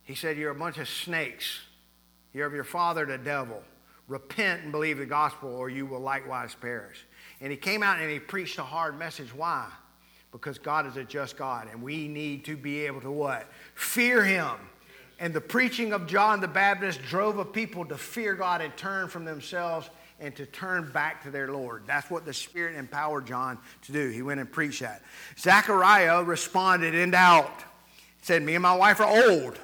He 0.02 0.14
said, 0.14 0.36
You're 0.36 0.50
a 0.50 0.54
bunch 0.54 0.78
of 0.78 0.88
snakes. 0.88 1.60
You're 2.32 2.46
of 2.46 2.54
your 2.54 2.64
father, 2.64 3.04
the 3.06 3.18
devil. 3.18 3.62
Repent 4.08 4.62
and 4.62 4.72
believe 4.72 4.98
the 4.98 5.06
gospel, 5.06 5.48
or 5.50 5.70
you 5.70 5.86
will 5.86 6.00
likewise 6.00 6.54
perish. 6.54 7.06
And 7.40 7.50
he 7.50 7.56
came 7.56 7.82
out 7.82 8.00
and 8.00 8.10
he 8.10 8.18
preached 8.18 8.58
a 8.58 8.62
hard 8.62 8.98
message. 8.98 9.34
Why? 9.34 9.68
Because 10.32 10.58
God 10.58 10.86
is 10.86 10.96
a 10.96 11.04
just 11.04 11.36
God, 11.36 11.68
and 11.70 11.80
we 11.82 12.08
need 12.08 12.44
to 12.46 12.56
be 12.56 12.80
able 12.86 13.00
to 13.02 13.10
what? 13.10 13.46
Fear 13.74 14.24
him. 14.24 14.56
And 15.20 15.32
the 15.32 15.40
preaching 15.40 15.92
of 15.92 16.06
John 16.06 16.40
the 16.40 16.48
Baptist 16.48 17.00
drove 17.02 17.38
a 17.38 17.44
people 17.44 17.84
to 17.86 17.96
fear 17.96 18.34
God 18.34 18.60
and 18.60 18.76
turn 18.76 19.08
from 19.08 19.24
themselves 19.24 19.88
and 20.20 20.34
to 20.36 20.46
turn 20.46 20.90
back 20.92 21.22
to 21.24 21.30
their 21.30 21.50
Lord. 21.52 21.82
That's 21.86 22.10
what 22.10 22.24
the 22.24 22.32
Spirit 22.32 22.76
empowered 22.76 23.26
John 23.26 23.58
to 23.82 23.92
do. 23.92 24.10
He 24.10 24.22
went 24.22 24.40
and 24.40 24.50
preached 24.50 24.80
that. 24.80 25.02
Zechariah 25.38 26.22
responded 26.22 26.94
in 26.94 27.10
doubt. 27.10 27.60
He 28.20 28.26
said, 28.26 28.42
Me 28.42 28.54
and 28.54 28.62
my 28.62 28.76
wife 28.76 29.00
are 29.00 29.30
old. 29.30 29.58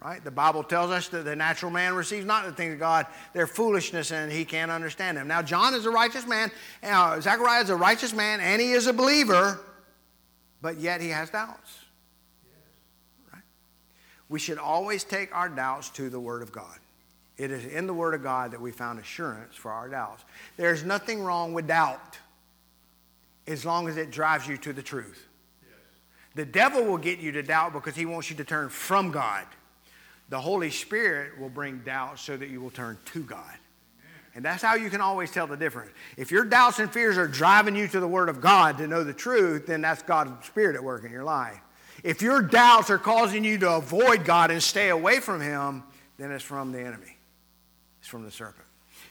Right? 0.00 0.22
The 0.22 0.30
Bible 0.30 0.62
tells 0.62 0.92
us 0.92 1.08
that 1.08 1.24
the 1.24 1.34
natural 1.34 1.72
man 1.72 1.94
receives 1.94 2.24
not 2.24 2.44
the 2.44 2.52
things 2.52 2.74
of 2.74 2.78
God. 2.78 3.06
They're 3.32 3.48
foolishness 3.48 4.12
and 4.12 4.30
he 4.30 4.44
can't 4.44 4.70
understand 4.70 5.16
them. 5.16 5.26
Now, 5.26 5.42
John 5.42 5.74
is 5.74 5.86
a 5.86 5.90
righteous 5.90 6.24
man. 6.24 6.52
Uh, 6.84 7.20
Zechariah 7.20 7.64
is 7.64 7.70
a 7.70 7.76
righteous 7.76 8.12
man 8.12 8.38
and 8.38 8.62
he 8.62 8.70
is 8.72 8.86
a 8.86 8.92
believer, 8.92 9.58
but 10.62 10.78
yet 10.78 11.00
he 11.00 11.08
has 11.08 11.30
doubts. 11.30 11.80
Right? 13.32 13.42
We 14.28 14.38
should 14.38 14.58
always 14.58 15.02
take 15.02 15.34
our 15.34 15.48
doubts 15.48 15.90
to 15.90 16.08
the 16.08 16.20
Word 16.20 16.42
of 16.42 16.52
God. 16.52 16.78
It 17.38 17.52
is 17.52 17.64
in 17.64 17.86
the 17.86 17.94
Word 17.94 18.14
of 18.14 18.22
God 18.22 18.50
that 18.50 18.60
we 18.60 18.72
found 18.72 18.98
assurance 18.98 19.54
for 19.54 19.70
our 19.70 19.88
doubts. 19.88 20.24
There's 20.56 20.82
nothing 20.82 21.22
wrong 21.22 21.54
with 21.54 21.68
doubt 21.68 22.18
as 23.46 23.64
long 23.64 23.88
as 23.88 23.96
it 23.96 24.10
drives 24.10 24.46
you 24.46 24.56
to 24.58 24.72
the 24.72 24.82
truth. 24.82 25.24
The 26.34 26.44
devil 26.44 26.84
will 26.84 26.98
get 26.98 27.20
you 27.20 27.32
to 27.32 27.42
doubt 27.42 27.72
because 27.72 27.94
he 27.94 28.06
wants 28.06 28.28
you 28.28 28.36
to 28.36 28.44
turn 28.44 28.68
from 28.68 29.12
God. 29.12 29.46
The 30.28 30.40
Holy 30.40 30.70
Spirit 30.70 31.38
will 31.38 31.48
bring 31.48 31.78
doubt 31.78 32.18
so 32.18 32.36
that 32.36 32.50
you 32.50 32.60
will 32.60 32.70
turn 32.70 32.98
to 33.06 33.22
God. 33.22 33.54
And 34.34 34.44
that's 34.44 34.62
how 34.62 34.74
you 34.74 34.90
can 34.90 35.00
always 35.00 35.30
tell 35.30 35.46
the 35.46 35.56
difference. 35.56 35.90
If 36.16 36.30
your 36.30 36.44
doubts 36.44 36.80
and 36.80 36.92
fears 36.92 37.16
are 37.16 37.26
driving 37.26 37.74
you 37.74 37.88
to 37.88 37.98
the 37.98 38.06
Word 38.06 38.28
of 38.28 38.40
God 38.40 38.78
to 38.78 38.86
know 38.86 39.02
the 39.02 39.14
truth, 39.14 39.66
then 39.66 39.80
that's 39.80 40.02
God's 40.02 40.46
Spirit 40.46 40.76
at 40.76 40.84
work 40.84 41.04
in 41.04 41.10
your 41.10 41.24
life. 41.24 41.60
If 42.04 42.20
your 42.20 42.42
doubts 42.42 42.90
are 42.90 42.98
causing 42.98 43.44
you 43.44 43.58
to 43.58 43.72
avoid 43.72 44.24
God 44.24 44.50
and 44.50 44.62
stay 44.62 44.90
away 44.90 45.18
from 45.20 45.40
Him, 45.40 45.82
then 46.18 46.30
it's 46.30 46.44
from 46.44 46.72
the 46.72 46.80
enemy 46.80 47.17
from 48.08 48.24
the 48.24 48.30
serpent. 48.30 48.64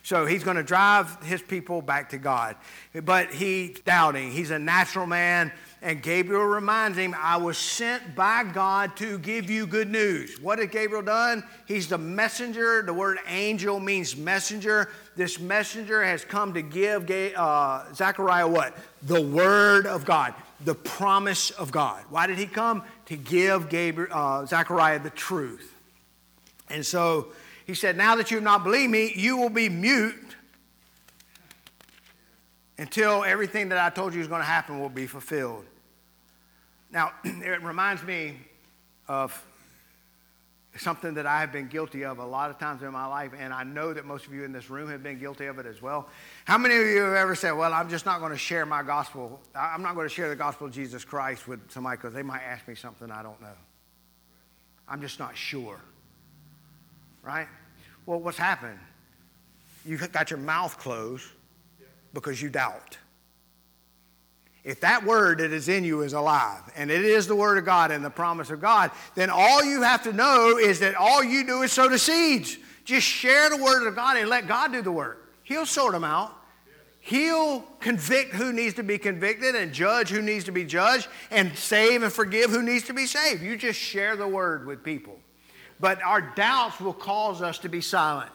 So 0.03 0.25
he's 0.25 0.43
going 0.43 0.57
to 0.57 0.63
drive 0.63 1.21
his 1.23 1.41
people 1.41 1.81
back 1.81 2.09
to 2.11 2.17
God. 2.17 2.55
But 3.03 3.33
he's 3.33 3.79
doubting. 3.81 4.31
He's 4.31 4.51
a 4.51 4.59
natural 4.59 5.05
man. 5.05 5.51
And 5.81 6.01
Gabriel 6.01 6.45
reminds 6.45 6.97
him, 6.97 7.13
I 7.19 7.37
was 7.37 7.57
sent 7.57 8.15
by 8.15 8.45
God 8.45 8.95
to 8.97 9.19
give 9.19 9.49
you 9.49 9.67
good 9.67 9.89
news. 9.89 10.39
What 10.41 10.59
has 10.59 10.69
Gabriel 10.69 11.03
done? 11.03 11.43
He's 11.67 11.87
the 11.87 11.97
messenger. 11.97 12.81
The 12.83 12.93
word 12.93 13.17
angel 13.27 13.79
means 13.79 14.15
messenger. 14.15 14.89
This 15.15 15.39
messenger 15.39 16.03
has 16.03 16.23
come 16.23 16.53
to 16.53 16.61
give 16.61 17.09
uh, 17.35 17.93
Zechariah 17.93 18.47
what? 18.47 18.77
The 19.03 19.21
word 19.21 19.87
of 19.87 20.05
God, 20.05 20.33
the 20.63 20.75
promise 20.75 21.51
of 21.51 21.71
God. 21.71 22.03
Why 22.09 22.27
did 22.27 22.37
he 22.37 22.45
come? 22.45 22.83
To 23.07 23.17
give 23.17 23.69
Gabriel, 23.69 24.09
uh, 24.11 24.45
Zechariah 24.45 24.99
the 24.99 25.09
truth. 25.09 25.73
And 26.69 26.85
so 26.85 27.27
he 27.67 27.73
said, 27.73 27.97
Now 27.97 28.15
that 28.15 28.31
you 28.31 28.37
have 28.37 28.43
not 28.45 28.63
believed 28.63 28.91
me, 28.91 29.11
you 29.13 29.37
will 29.37 29.49
be 29.49 29.67
mute 29.67 30.15
until 32.77 33.25
everything 33.25 33.69
that 33.69 33.77
I 33.77 33.93
told 33.93 34.13
you 34.13 34.21
is 34.21 34.27
going 34.27 34.41
to 34.41 34.45
happen 34.45 34.79
will 34.79 34.89
be 34.89 35.05
fulfilled. 35.05 35.65
Now, 36.91 37.11
it 37.23 37.61
reminds 37.61 38.03
me 38.03 38.37
of 39.09 39.43
something 40.77 41.15
that 41.15 41.25
I 41.25 41.41
have 41.41 41.51
been 41.51 41.67
guilty 41.67 42.05
of 42.05 42.19
a 42.19 42.25
lot 42.25 42.51
of 42.51 42.59
times 42.59 42.83
in 42.83 42.91
my 42.91 43.07
life, 43.07 43.31
and 43.37 43.51
I 43.51 43.63
know 43.63 43.93
that 43.93 44.05
most 44.05 44.27
of 44.27 44.33
you 44.33 44.43
in 44.43 44.53
this 44.53 44.69
room 44.69 44.89
have 44.89 45.03
been 45.03 45.19
guilty 45.19 45.47
of 45.47 45.59
it 45.59 45.65
as 45.65 45.81
well. 45.81 46.07
How 46.45 46.57
many 46.57 46.77
of 46.77 46.85
you 46.85 47.01
have 47.01 47.15
ever 47.15 47.35
said, 47.35 47.51
Well, 47.51 47.73
I'm 47.73 47.89
just 47.89 48.05
not 48.05 48.19
going 48.21 48.31
to 48.31 48.37
share 48.37 48.65
my 48.65 48.81
gospel? 48.81 49.41
I'm 49.53 49.81
not 49.81 49.95
going 49.95 50.07
to 50.07 50.13
share 50.13 50.29
the 50.29 50.37
gospel 50.37 50.67
of 50.67 50.73
Jesus 50.73 51.03
Christ 51.03 51.49
with 51.49 51.69
somebody 51.69 51.97
because 51.97 52.13
they 52.13 52.23
might 52.23 52.43
ask 52.43 52.65
me 52.65 52.75
something 52.75 53.11
I 53.11 53.23
don't 53.23 53.41
know. 53.41 53.57
I'm 54.87 55.01
just 55.01 55.19
not 55.19 55.35
sure 55.35 55.81
right? 57.27 57.47
Well, 58.05 58.19
what's 58.21 58.37
happened? 58.37 58.79
You 59.85 59.97
got 59.97 60.31
your 60.31 60.39
mouth 60.39 60.77
closed 60.79 61.25
because 62.13 62.41
you 62.41 62.49
doubt. 62.49 62.97
If 64.63 64.79
that 64.81 65.05
word 65.05 65.39
that 65.39 65.51
is 65.51 65.67
in 65.69 65.83
you 65.83 66.01
is 66.01 66.13
alive, 66.13 66.61
and 66.75 66.89
it 66.89 67.03
is 67.03 67.27
the 67.27 67.35
word 67.35 67.57
of 67.57 67.65
God 67.65 67.91
and 67.91 68.03
the 68.03 68.09
promise 68.09 68.49
of 68.49 68.61
God, 68.61 68.91
then 69.15 69.29
all 69.29 69.63
you 69.63 69.81
have 69.81 70.03
to 70.03 70.13
know 70.13 70.57
is 70.57 70.79
that 70.79 70.95
all 70.95 71.23
you 71.23 71.45
do 71.45 71.61
is 71.63 71.71
sow 71.71 71.89
the 71.89 71.99
seeds. 71.99 72.57
Just 72.85 73.05
share 73.05 73.49
the 73.49 73.57
word 73.57 73.87
of 73.87 73.95
God 73.95 74.17
and 74.17 74.29
let 74.29 74.47
God 74.47 74.71
do 74.71 74.81
the 74.81 74.91
work. 74.91 75.33
He'll 75.43 75.65
sort 75.65 75.91
them 75.91 76.03
out. 76.03 76.33
He'll 76.99 77.61
convict 77.79 78.33
who 78.33 78.51
needs 78.51 78.75
to 78.75 78.83
be 78.83 78.97
convicted 78.97 79.55
and 79.55 79.73
judge 79.73 80.09
who 80.09 80.21
needs 80.21 80.45
to 80.45 80.51
be 80.51 80.65
judged 80.65 81.07
and 81.31 81.57
save 81.57 82.03
and 82.03 82.11
forgive 82.11 82.49
who 82.49 82.61
needs 82.61 82.85
to 82.85 82.93
be 82.93 83.05
saved. 83.05 83.41
You 83.41 83.55
just 83.57 83.79
share 83.79 84.17
the 84.17 84.27
word 84.27 84.65
with 84.65 84.83
people 84.83 85.17
but 85.79 86.01
our 86.01 86.21
doubts 86.21 86.79
will 86.79 86.93
cause 86.93 87.41
us 87.41 87.59
to 87.59 87.69
be 87.69 87.81
silent. 87.81 88.31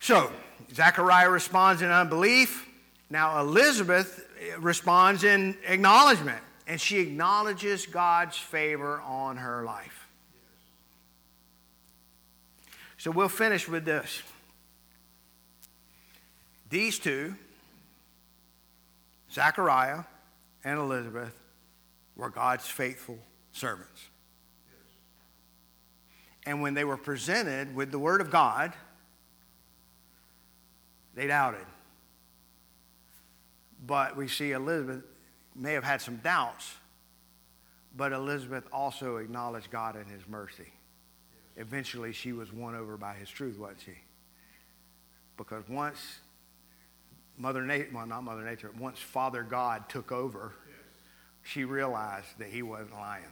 So, 0.00 0.30
Zechariah 0.74 1.30
responds 1.30 1.80
in 1.80 1.90
unbelief. 1.90 2.68
Now, 3.08 3.40
Elizabeth 3.40 4.28
responds 4.58 5.24
in 5.24 5.56
acknowledgement, 5.66 6.42
and 6.66 6.80
she 6.80 6.98
acknowledges 6.98 7.86
God's 7.86 8.36
favor 8.36 9.00
on 9.00 9.38
her 9.38 9.64
life. 9.64 10.06
So, 12.98 13.10
we'll 13.10 13.28
finish 13.28 13.66
with 13.66 13.84
this. 13.84 14.22
These 16.68 16.98
two, 16.98 17.34
Zechariah 19.32 20.04
and 20.64 20.78
Elizabeth, 20.78 21.32
were 22.16 22.30
God's 22.30 22.66
faithful 22.66 23.18
servants. 23.52 24.08
And 26.46 26.60
when 26.60 26.74
they 26.74 26.84
were 26.84 26.96
presented 26.96 27.74
with 27.74 27.90
the 27.90 27.98
Word 27.98 28.20
of 28.20 28.30
God, 28.30 28.72
they 31.14 31.26
doubted. 31.26 31.66
But 33.86 34.16
we 34.16 34.28
see 34.28 34.52
Elizabeth 34.52 35.02
may 35.54 35.72
have 35.72 35.84
had 35.84 36.00
some 36.00 36.16
doubts, 36.16 36.74
but 37.96 38.12
Elizabeth 38.12 38.64
also 38.72 39.16
acknowledged 39.16 39.70
God 39.70 39.96
and 39.96 40.06
His 40.06 40.26
mercy. 40.28 40.72
Eventually, 41.56 42.12
she 42.12 42.32
was 42.32 42.52
won 42.52 42.74
over 42.74 42.96
by 42.96 43.14
His 43.14 43.30
truth, 43.30 43.58
wasn't 43.58 43.80
she? 43.86 43.94
Because 45.36 45.68
once 45.68 46.18
Mother 47.38 47.62
Nature, 47.62 47.90
well, 47.92 48.06
not 48.06 48.22
Mother 48.22 48.44
Nature, 48.44 48.70
once 48.78 48.98
Father 48.98 49.42
God 49.42 49.88
took 49.88 50.12
over, 50.12 50.52
she 51.42 51.64
realized 51.64 52.38
that 52.38 52.48
He 52.48 52.62
wasn't 52.62 52.92
lying 52.92 53.24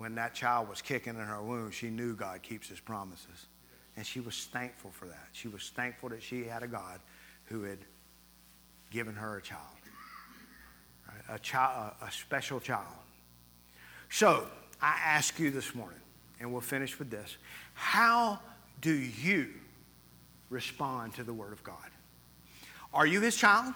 when 0.00 0.14
that 0.14 0.32
child 0.32 0.66
was 0.66 0.80
kicking 0.80 1.14
in 1.14 1.20
her 1.20 1.42
womb, 1.42 1.70
she 1.70 1.90
knew 1.90 2.16
God 2.16 2.42
keeps 2.42 2.70
his 2.70 2.80
promises. 2.80 3.48
And 3.98 4.06
she 4.06 4.18
was 4.18 4.48
thankful 4.50 4.90
for 4.92 5.04
that. 5.04 5.28
She 5.32 5.46
was 5.46 5.70
thankful 5.76 6.08
that 6.08 6.22
she 6.22 6.44
had 6.44 6.62
a 6.62 6.66
God 6.66 7.00
who 7.44 7.64
had 7.64 7.80
given 8.90 9.14
her 9.14 9.36
a 9.36 9.42
child, 9.42 9.60
right? 11.06 11.36
a, 11.36 11.38
child, 11.38 11.92
a 12.00 12.10
special 12.10 12.60
child. 12.60 12.86
So 14.08 14.46
I 14.80 14.98
ask 15.04 15.38
you 15.38 15.50
this 15.50 15.74
morning, 15.74 16.00
and 16.40 16.50
we'll 16.50 16.62
finish 16.62 16.98
with 16.98 17.10
this 17.10 17.36
how 17.74 18.40
do 18.80 18.94
you 18.94 19.48
respond 20.48 21.12
to 21.16 21.24
the 21.24 21.34
Word 21.34 21.52
of 21.52 21.62
God? 21.62 21.76
Are 22.94 23.06
you 23.06 23.20
His 23.20 23.36
child? 23.36 23.74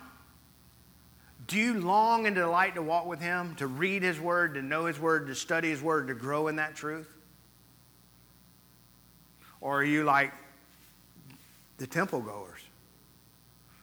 Do 1.47 1.59
you 1.59 1.75
long 1.75 2.27
and 2.27 2.35
delight 2.35 2.75
to 2.77 2.83
walk 2.83 3.07
with 3.07 3.21
Him, 3.21 3.55
to 3.57 3.67
read 3.67 4.03
His 4.03 4.19
Word, 4.19 4.55
to 4.55 4.63
know 4.63 4.87
His 4.87 4.99
Word, 4.99 5.27
to 5.27 5.35
study 5.35 5.71
His 5.71 5.83
Word, 5.83 6.09
to 6.09 6.15
grow 6.15 6.49
in 6.49 6.57
that 6.57 6.75
truth? 6.75 7.09
Or 9.61 9.81
are 9.81 9.85
you 9.85 10.05
like 10.05 10.33
the 11.79 11.87
temple 11.87 12.21
goers 12.21 12.61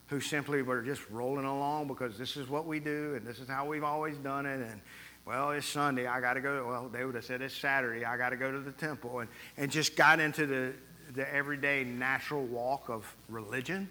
who 0.08 0.20
simply 0.20 0.62
were 0.62 0.82
just 0.82 1.02
rolling 1.10 1.46
along 1.46 1.88
because 1.88 2.18
this 2.18 2.36
is 2.36 2.50
what 2.50 2.66
we 2.66 2.80
do 2.80 3.16
and 3.16 3.26
this 3.26 3.40
is 3.40 3.48
how 3.48 3.66
we've 3.66 3.84
always 3.84 4.18
done 4.18 4.46
it 4.46 4.60
and 4.60 4.82
well, 5.26 5.52
it's 5.52 5.68
Sunday, 5.68 6.08
I 6.08 6.20
got 6.20 6.34
to 6.34 6.42
go. 6.42 6.66
Well, 6.68 6.90
they 6.90 7.06
would 7.06 7.16
have 7.16 7.26
said 7.26 7.42
it's 7.42 7.56
Saturday, 7.56 8.06
I 8.06 8.18
got 8.18 8.30
to 8.30 8.38
go 8.38 8.52
to 8.52 8.60
the 8.60 8.72
temple, 8.72 9.20
and, 9.20 9.30
and 9.56 9.72
just 9.72 9.96
got 9.96 10.20
into 10.20 10.48
the, 10.48 10.74
the 11.14 11.32
everyday 11.32 11.84
natural 11.84 12.44
walk 12.44 12.90
of 12.90 13.16
religion? 13.30 13.88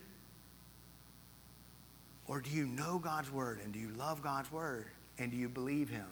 Or 2.30 2.40
do 2.40 2.48
you 2.48 2.64
know 2.64 3.00
God's 3.00 3.28
Word 3.28 3.58
and 3.64 3.72
do 3.72 3.80
you 3.80 3.88
love 3.98 4.22
God's 4.22 4.52
Word 4.52 4.86
and 5.18 5.32
do 5.32 5.36
you 5.36 5.48
believe 5.48 5.88
Him? 5.88 6.06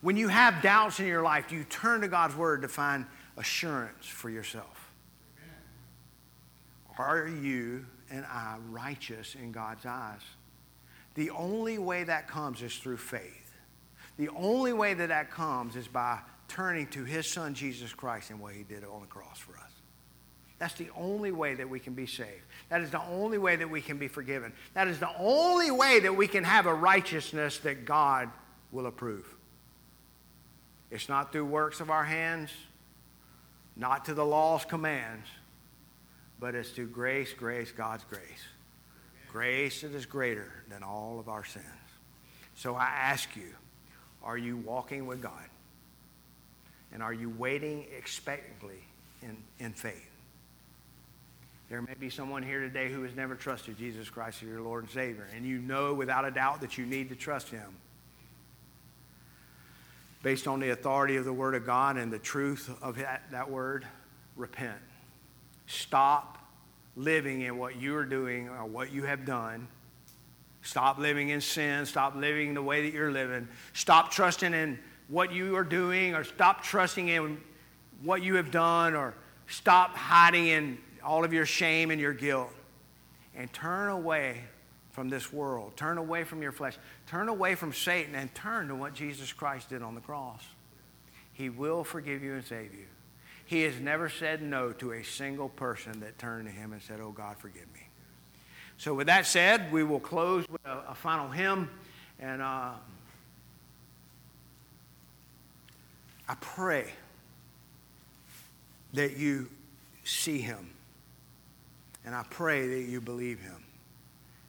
When 0.00 0.16
you 0.16 0.28
have 0.28 0.62
doubts 0.62 1.00
in 1.00 1.06
your 1.08 1.24
life, 1.24 1.48
do 1.48 1.56
you 1.56 1.64
turn 1.64 2.02
to 2.02 2.08
God's 2.08 2.36
Word 2.36 2.62
to 2.62 2.68
find 2.68 3.06
assurance 3.36 4.06
for 4.06 4.30
yourself? 4.30 4.92
Are 6.96 7.26
you 7.26 7.84
and 8.08 8.24
I 8.24 8.58
righteous 8.70 9.34
in 9.34 9.50
God's 9.50 9.84
eyes? 9.84 10.20
The 11.16 11.30
only 11.30 11.76
way 11.76 12.04
that 12.04 12.28
comes 12.28 12.62
is 12.62 12.76
through 12.76 12.98
faith. 12.98 13.56
The 14.18 14.28
only 14.28 14.72
way 14.72 14.94
that 14.94 15.08
that 15.08 15.32
comes 15.32 15.74
is 15.74 15.88
by 15.88 16.20
turning 16.46 16.86
to 16.90 17.02
his 17.02 17.26
son 17.26 17.54
Jesus 17.54 17.92
Christ 17.92 18.30
and 18.30 18.38
what 18.38 18.54
he 18.54 18.62
did 18.62 18.84
on 18.84 19.00
the 19.00 19.08
cross 19.08 19.40
for 19.40 19.54
us. 19.54 19.72
That's 20.60 20.74
the 20.74 20.90
only 20.96 21.32
way 21.32 21.54
that 21.56 21.68
we 21.68 21.80
can 21.80 21.94
be 21.94 22.06
saved. 22.06 22.44
That 22.72 22.80
is 22.80 22.88
the 22.88 23.02
only 23.02 23.36
way 23.36 23.56
that 23.56 23.68
we 23.68 23.82
can 23.82 23.98
be 23.98 24.08
forgiven. 24.08 24.50
That 24.72 24.88
is 24.88 24.98
the 24.98 25.14
only 25.18 25.70
way 25.70 26.00
that 26.00 26.16
we 26.16 26.26
can 26.26 26.42
have 26.42 26.64
a 26.64 26.72
righteousness 26.72 27.58
that 27.58 27.84
God 27.84 28.30
will 28.70 28.86
approve. 28.86 29.26
It's 30.90 31.06
not 31.06 31.32
through 31.32 31.44
works 31.44 31.80
of 31.80 31.90
our 31.90 32.02
hands, 32.02 32.48
not 33.76 34.06
to 34.06 34.14
the 34.14 34.24
law's 34.24 34.64
commands, 34.64 35.26
but 36.40 36.54
it's 36.54 36.70
through 36.70 36.86
grace, 36.86 37.34
grace, 37.34 37.70
God's 37.70 38.04
grace. 38.04 38.46
Grace 39.30 39.82
that 39.82 39.92
is 39.92 40.06
greater 40.06 40.50
than 40.70 40.82
all 40.82 41.20
of 41.20 41.28
our 41.28 41.44
sins. 41.44 41.66
So 42.54 42.74
I 42.74 42.86
ask 42.86 43.36
you, 43.36 43.52
are 44.24 44.38
you 44.38 44.56
walking 44.56 45.04
with 45.04 45.20
God? 45.20 45.44
And 46.90 47.02
are 47.02 47.12
you 47.12 47.28
waiting 47.28 47.84
expectantly 47.94 48.82
in, 49.20 49.36
in 49.58 49.74
faith? 49.74 50.11
There 51.72 51.80
may 51.80 51.94
be 51.98 52.10
someone 52.10 52.42
here 52.42 52.60
today 52.60 52.92
who 52.92 53.02
has 53.04 53.16
never 53.16 53.34
trusted 53.34 53.78
Jesus 53.78 54.10
Christ 54.10 54.42
as 54.42 54.48
your 54.50 54.60
Lord 54.60 54.84
and 54.84 54.92
Savior, 54.92 55.26
and 55.34 55.46
you 55.46 55.56
know 55.56 55.94
without 55.94 56.26
a 56.26 56.30
doubt 56.30 56.60
that 56.60 56.76
you 56.76 56.84
need 56.84 57.08
to 57.08 57.14
trust 57.14 57.48
Him. 57.48 57.64
Based 60.22 60.46
on 60.46 60.60
the 60.60 60.68
authority 60.68 61.16
of 61.16 61.24
the 61.24 61.32
Word 61.32 61.54
of 61.54 61.64
God 61.64 61.96
and 61.96 62.12
the 62.12 62.18
truth 62.18 62.70
of 62.82 62.98
that, 62.98 63.22
that 63.30 63.50
Word, 63.50 63.86
repent. 64.36 64.76
Stop 65.66 66.36
living 66.94 67.40
in 67.40 67.56
what 67.56 67.76
you 67.76 67.96
are 67.96 68.04
doing 68.04 68.50
or 68.50 68.66
what 68.66 68.92
you 68.92 69.04
have 69.04 69.24
done 69.24 69.66
Stop 70.62 70.98
living 70.98 71.30
in 71.30 71.40
sin. 71.40 71.84
Stop 71.86 72.14
living 72.14 72.54
the 72.54 72.62
way 72.62 72.82
that 72.82 72.94
you're 72.94 73.10
living. 73.10 73.48
Stop 73.72 74.12
trusting 74.12 74.54
in 74.54 74.78
what 75.08 75.32
you 75.32 75.56
are 75.56 75.64
doing 75.64 76.14
or 76.14 76.22
stop 76.22 76.62
trusting 76.62 77.08
in 77.08 77.40
what 78.02 78.22
you 78.22 78.36
have 78.36 78.50
done 78.50 78.94
or 78.94 79.14
stop 79.48 79.96
hiding 79.96 80.46
in 80.46 80.78
all 81.04 81.24
of 81.24 81.32
your 81.32 81.46
shame 81.46 81.90
and 81.90 82.00
your 82.00 82.12
guilt 82.12 82.50
and 83.34 83.52
turn 83.52 83.88
away 83.88 84.40
from 84.92 85.08
this 85.08 85.32
world. 85.32 85.76
Turn 85.76 85.98
away 85.98 86.24
from 86.24 86.42
your 86.42 86.52
flesh. 86.52 86.76
Turn 87.06 87.28
away 87.28 87.54
from 87.54 87.72
Satan 87.72 88.14
and 88.14 88.32
turn 88.34 88.68
to 88.68 88.74
what 88.74 88.94
Jesus 88.94 89.32
Christ 89.32 89.70
did 89.70 89.82
on 89.82 89.94
the 89.94 90.00
cross. 90.00 90.42
He 91.32 91.48
will 91.48 91.82
forgive 91.82 92.22
you 92.22 92.34
and 92.34 92.44
save 92.44 92.74
you. 92.74 92.84
He 93.46 93.62
has 93.62 93.80
never 93.80 94.08
said 94.08 94.42
no 94.42 94.72
to 94.72 94.92
a 94.92 95.02
single 95.02 95.48
person 95.48 96.00
that 96.00 96.18
turned 96.18 96.46
to 96.46 96.52
him 96.52 96.72
and 96.72 96.80
said, 96.80 97.00
Oh, 97.00 97.10
God, 97.10 97.36
forgive 97.38 97.72
me. 97.74 97.88
So, 98.78 98.94
with 98.94 99.06
that 99.08 99.26
said, 99.26 99.72
we 99.72 99.84
will 99.84 100.00
close 100.00 100.48
with 100.48 100.64
a, 100.64 100.84
a 100.90 100.94
final 100.94 101.28
hymn. 101.28 101.68
And 102.18 102.40
uh, 102.40 102.70
I 106.28 106.34
pray 106.40 106.92
that 108.92 109.16
you 109.16 109.48
see 110.04 110.38
him. 110.38 110.71
And 112.04 112.14
I 112.14 112.24
pray 112.30 112.66
that 112.66 112.90
you 112.90 113.00
believe 113.00 113.40
him. 113.40 113.62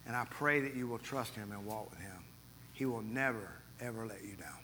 And 0.06 0.16
I 0.16 0.26
pray 0.30 0.60
that 0.60 0.74
you 0.74 0.86
will 0.86 0.98
trust 0.98 1.34
him 1.34 1.52
and 1.52 1.64
walk 1.64 1.90
with 1.90 2.00
him. 2.00 2.24
He 2.72 2.84
will 2.84 3.02
never, 3.02 3.50
ever 3.80 4.06
let 4.06 4.22
you 4.22 4.36
down. 4.36 4.63